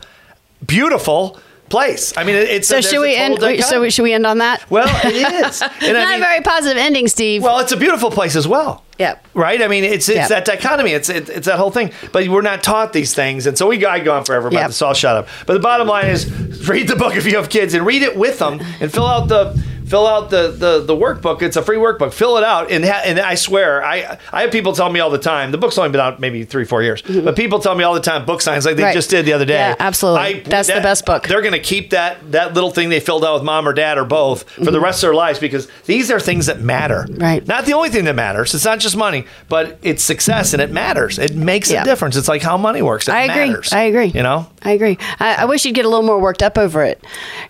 beautiful 0.65 1.39
place. 1.69 2.15
I 2.17 2.23
mean, 2.23 2.35
it's 2.35 2.67
So 2.67 2.75
there's 2.75 2.89
should 2.89 2.99
we 3.01 3.15
end? 3.15 3.39
So 3.63 3.89
should 3.89 4.03
we 4.03 4.13
end 4.13 4.25
on 4.25 4.37
that? 4.39 4.69
well, 4.69 4.87
it 5.05 5.15
is. 5.15 5.61
And 5.81 5.97
I 5.97 6.01
Not 6.03 6.09
mean- 6.11 6.21
a 6.21 6.25
very 6.25 6.41
positive 6.41 6.77
ending, 6.77 7.07
Steve. 7.07 7.43
well, 7.43 7.59
it's 7.59 7.71
a 7.71 7.77
beautiful 7.77 8.11
place 8.11 8.35
as 8.35 8.47
well. 8.47 8.83
Yep. 8.97 9.27
Right. 9.33 9.61
I 9.61 9.67
mean, 9.67 9.83
it's 9.83 10.07
it's 10.07 10.17
Yep. 10.17 10.29
that 10.29 10.45
dichotomy. 10.45 10.91
It's 10.91 11.09
it, 11.09 11.27
it's 11.27 11.47
that 11.47 11.57
whole 11.59 11.71
thing. 11.71 11.91
But 12.13 12.27
we're 12.29 12.41
not 12.41 12.63
taught 12.63 12.93
these 12.93 13.13
things, 13.13 13.45
and 13.45 13.57
so 13.57 13.67
we 13.67 13.85
I 13.85 13.99
go 13.99 14.15
on 14.15 14.23
forever 14.23 14.47
about 14.47 14.57
Yep. 14.57 14.67
this. 14.67 14.81
I'll 14.81 14.93
shut 14.93 15.17
up. 15.17 15.27
But 15.45 15.53
the 15.53 15.59
bottom 15.59 15.87
line 15.87 16.05
is, 16.07 16.25
read 16.69 16.87
the 16.87 16.95
book 16.95 17.15
if 17.17 17.25
you 17.25 17.35
have 17.35 17.49
kids, 17.49 17.73
and 17.73 17.85
read 17.85 18.03
it 18.03 18.15
with 18.15 18.39
them, 18.39 18.61
and 18.79 18.89
fill 18.91 19.05
out 19.05 19.27
the 19.27 19.61
fill 19.85 20.07
out 20.07 20.29
the 20.29 20.51
the, 20.51 20.81
the 20.81 20.95
workbook. 20.95 21.41
It's 21.41 21.55
a 21.57 21.61
free 21.61 21.77
workbook. 21.77 22.13
Fill 22.13 22.37
it 22.37 22.43
out, 22.43 22.71
and 22.71 22.83
ha- 22.85 23.01
and 23.05 23.19
I 23.19 23.35
swear, 23.35 23.83
I 23.83 24.17
I 24.31 24.41
have 24.41 24.51
people 24.51 24.73
tell 24.73 24.89
me 24.89 24.99
all 24.99 25.09
the 25.09 25.17
time. 25.17 25.51
The 25.51 25.57
book's 25.57 25.77
only 25.77 25.91
been 25.91 26.01
out 26.01 26.19
maybe 26.19 26.43
three 26.45 26.65
four 26.65 26.83
years, 26.83 27.01
but 27.01 27.35
people 27.35 27.59
tell 27.59 27.75
me 27.75 27.83
all 27.83 27.93
the 27.93 27.99
time 27.99 28.25
book 28.25 28.41
signs 28.41 28.65
like 28.65 28.75
they 28.75 28.81
Mm-hmm. 28.83 28.87
Right. 28.89 28.93
just 28.93 29.09
did 29.09 29.25
the 29.25 29.33
other 29.33 29.45
day. 29.45 29.53
Yeah, 29.55 29.75
absolutely. 29.79 30.41
That's 30.41 30.67
the 30.67 30.75
best 30.81 31.05
book. 31.05 31.27
They're 31.27 31.41
going 31.41 31.53
to 31.53 31.59
keep 31.59 31.89
that 31.91 32.31
that 32.31 32.53
little 32.53 32.69
thing 32.71 32.89
they 32.89 32.99
filled 32.99 33.25
out 33.25 33.33
with 33.35 33.43
mom 33.43 33.67
or 33.67 33.73
dad 33.73 33.97
or 33.97 34.05
both 34.05 34.49
for 34.49 34.71
the 34.71 34.79
rest 34.79 34.99
of 35.03 35.07
their 35.07 35.15
lives 35.15 35.39
because 35.39 35.67
these 35.85 36.11
are 36.11 36.19
things 36.19 36.45
that 36.47 36.59
matter. 36.61 37.05
Mm-hmm. 37.07 37.21
Right. 37.21 37.47
Not 37.47 37.65
the 37.65 37.73
only 37.73 37.89
thing 37.89 38.05
that 38.05 38.15
matters. 38.15 38.53
It's 38.53 38.65
not 38.65 38.79
just 38.79 38.95
money, 38.95 39.25
but 39.49 39.79
it's 39.81 40.03
success 40.03 40.53
and 40.53 40.61
it 40.61 40.71
matters. 40.71 41.17
It 41.19 41.35
makes 41.35 41.71
Yeah. 41.71 41.81
a 41.81 41.85
difference. 41.85 42.15
It's 42.15 42.27
like 42.27 42.41
how 42.43 42.57
money 42.57 42.81
works. 42.81 43.07
It 43.07 43.13
I 43.13 43.23
agree. 43.23 43.47
matters. 43.49 43.73
I 43.73 43.81
agree. 43.83 44.05
You 44.07 44.23
know? 44.23 44.47
I 44.65 44.71
agree. 44.71 44.97
I, 45.19 45.35
I 45.35 45.45
wish 45.45 45.63
you'd 45.65 45.75
get 45.75 45.85
a 45.85 45.89
little 45.89 46.05
more 46.05 46.19
worked 46.19 46.43
up 46.43 46.57
over 46.57 46.83
it 46.83 47.01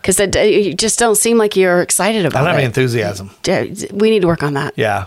because 0.02 0.20
you 0.20 0.74
just 0.76 1.00
don't 1.00 1.16
seem 1.16 1.38
like 1.38 1.56
you're 1.56 1.82
excited 1.82 2.26
about 2.26 2.40
it. 2.40 2.42
I 2.42 2.44
don't 2.44 2.50
have 2.50 2.58
any 2.58 2.66
enthusiasm. 2.66 3.32
We 3.94 4.10
need 4.12 4.20
to 4.22 4.28
work 4.28 4.44
on 4.44 4.54
that. 4.54 4.74
Yeah. 4.76 5.06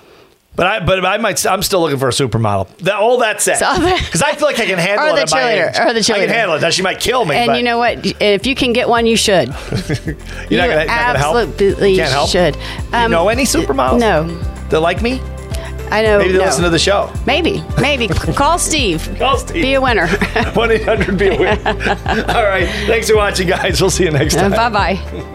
But 0.56 0.66
I, 0.66 0.84
but 0.84 1.04
I 1.06 1.18
might. 1.18 1.46
I'm 1.46 1.62
still 1.62 1.80
looking 1.82 2.00
for 2.00 2.08
a 2.08 2.10
supermodel. 2.10 2.66
That, 2.78 2.96
all 2.96 3.18
that 3.18 3.40
said, 3.40 3.58
So- 3.58 3.74
because 4.04 4.22
I 4.22 4.32
feel 4.32 4.48
like 4.48 4.58
I 4.58 4.66
can 4.66 4.76
handle 4.78 5.06
Or 5.06 5.10
it. 5.16 5.28
the 5.28 5.34
my 5.36 5.40
cheerleader, 5.42 5.86
or 5.86 5.92
the 5.94 6.12
I 6.12 6.18
can 6.18 6.28
handle 6.30 6.56
it. 6.56 6.62
Now 6.62 6.70
she 6.70 6.82
might 6.82 6.98
kill 6.98 7.24
me. 7.24 7.36
And 7.36 7.46
but 7.46 7.58
you 7.58 7.62
know 7.62 7.78
what? 7.78 7.98
If 8.20 8.44
you 8.44 8.56
can 8.56 8.72
get 8.72 8.88
one, 8.88 9.06
you 9.06 9.16
should. 9.16 9.48
you're 9.50 10.16
not 10.16 10.50
you 10.50 10.56
not 10.56 10.68
gonna 10.68 10.88
help. 11.18 11.36
absolutely 11.36 11.94
Can't 11.94 12.10
help. 12.10 12.28
should. 12.30 12.56
you 12.56 12.62
Um, 12.92 13.12
know 13.12 13.28
any 13.28 13.44
supermodels? 13.44 14.00
No, 14.00 14.24
That 14.70 14.80
like 14.80 15.00
me? 15.00 15.20
I 15.90 16.02
know. 16.02 16.18
Maybe 16.18 16.32
they 16.32 16.38
no. 16.38 16.44
listen 16.44 16.64
to 16.64 16.70
the 16.70 16.78
show. 16.78 17.12
Maybe, 17.26 17.62
maybe. 17.80 18.08
Call 18.34 18.58
Steve. 18.58 19.14
Call 19.18 19.36
Steve. 19.38 19.62
Be 19.62 19.74
a 19.74 19.80
winner. 19.80 20.06
1 20.54 20.70
800 20.70 21.18
be 21.18 21.28
a 21.28 21.38
Winner. 21.38 21.60
All 22.28 22.44
right. 22.44 22.68
Thanks 22.86 23.08
for 23.08 23.16
watching, 23.16 23.48
guys. 23.48 23.80
We'll 23.80 23.90
see 23.90 24.04
you 24.04 24.10
next 24.10 24.36
uh, 24.36 24.48
time. 24.48 24.72
bye 24.72 24.96
bye. 24.96 25.34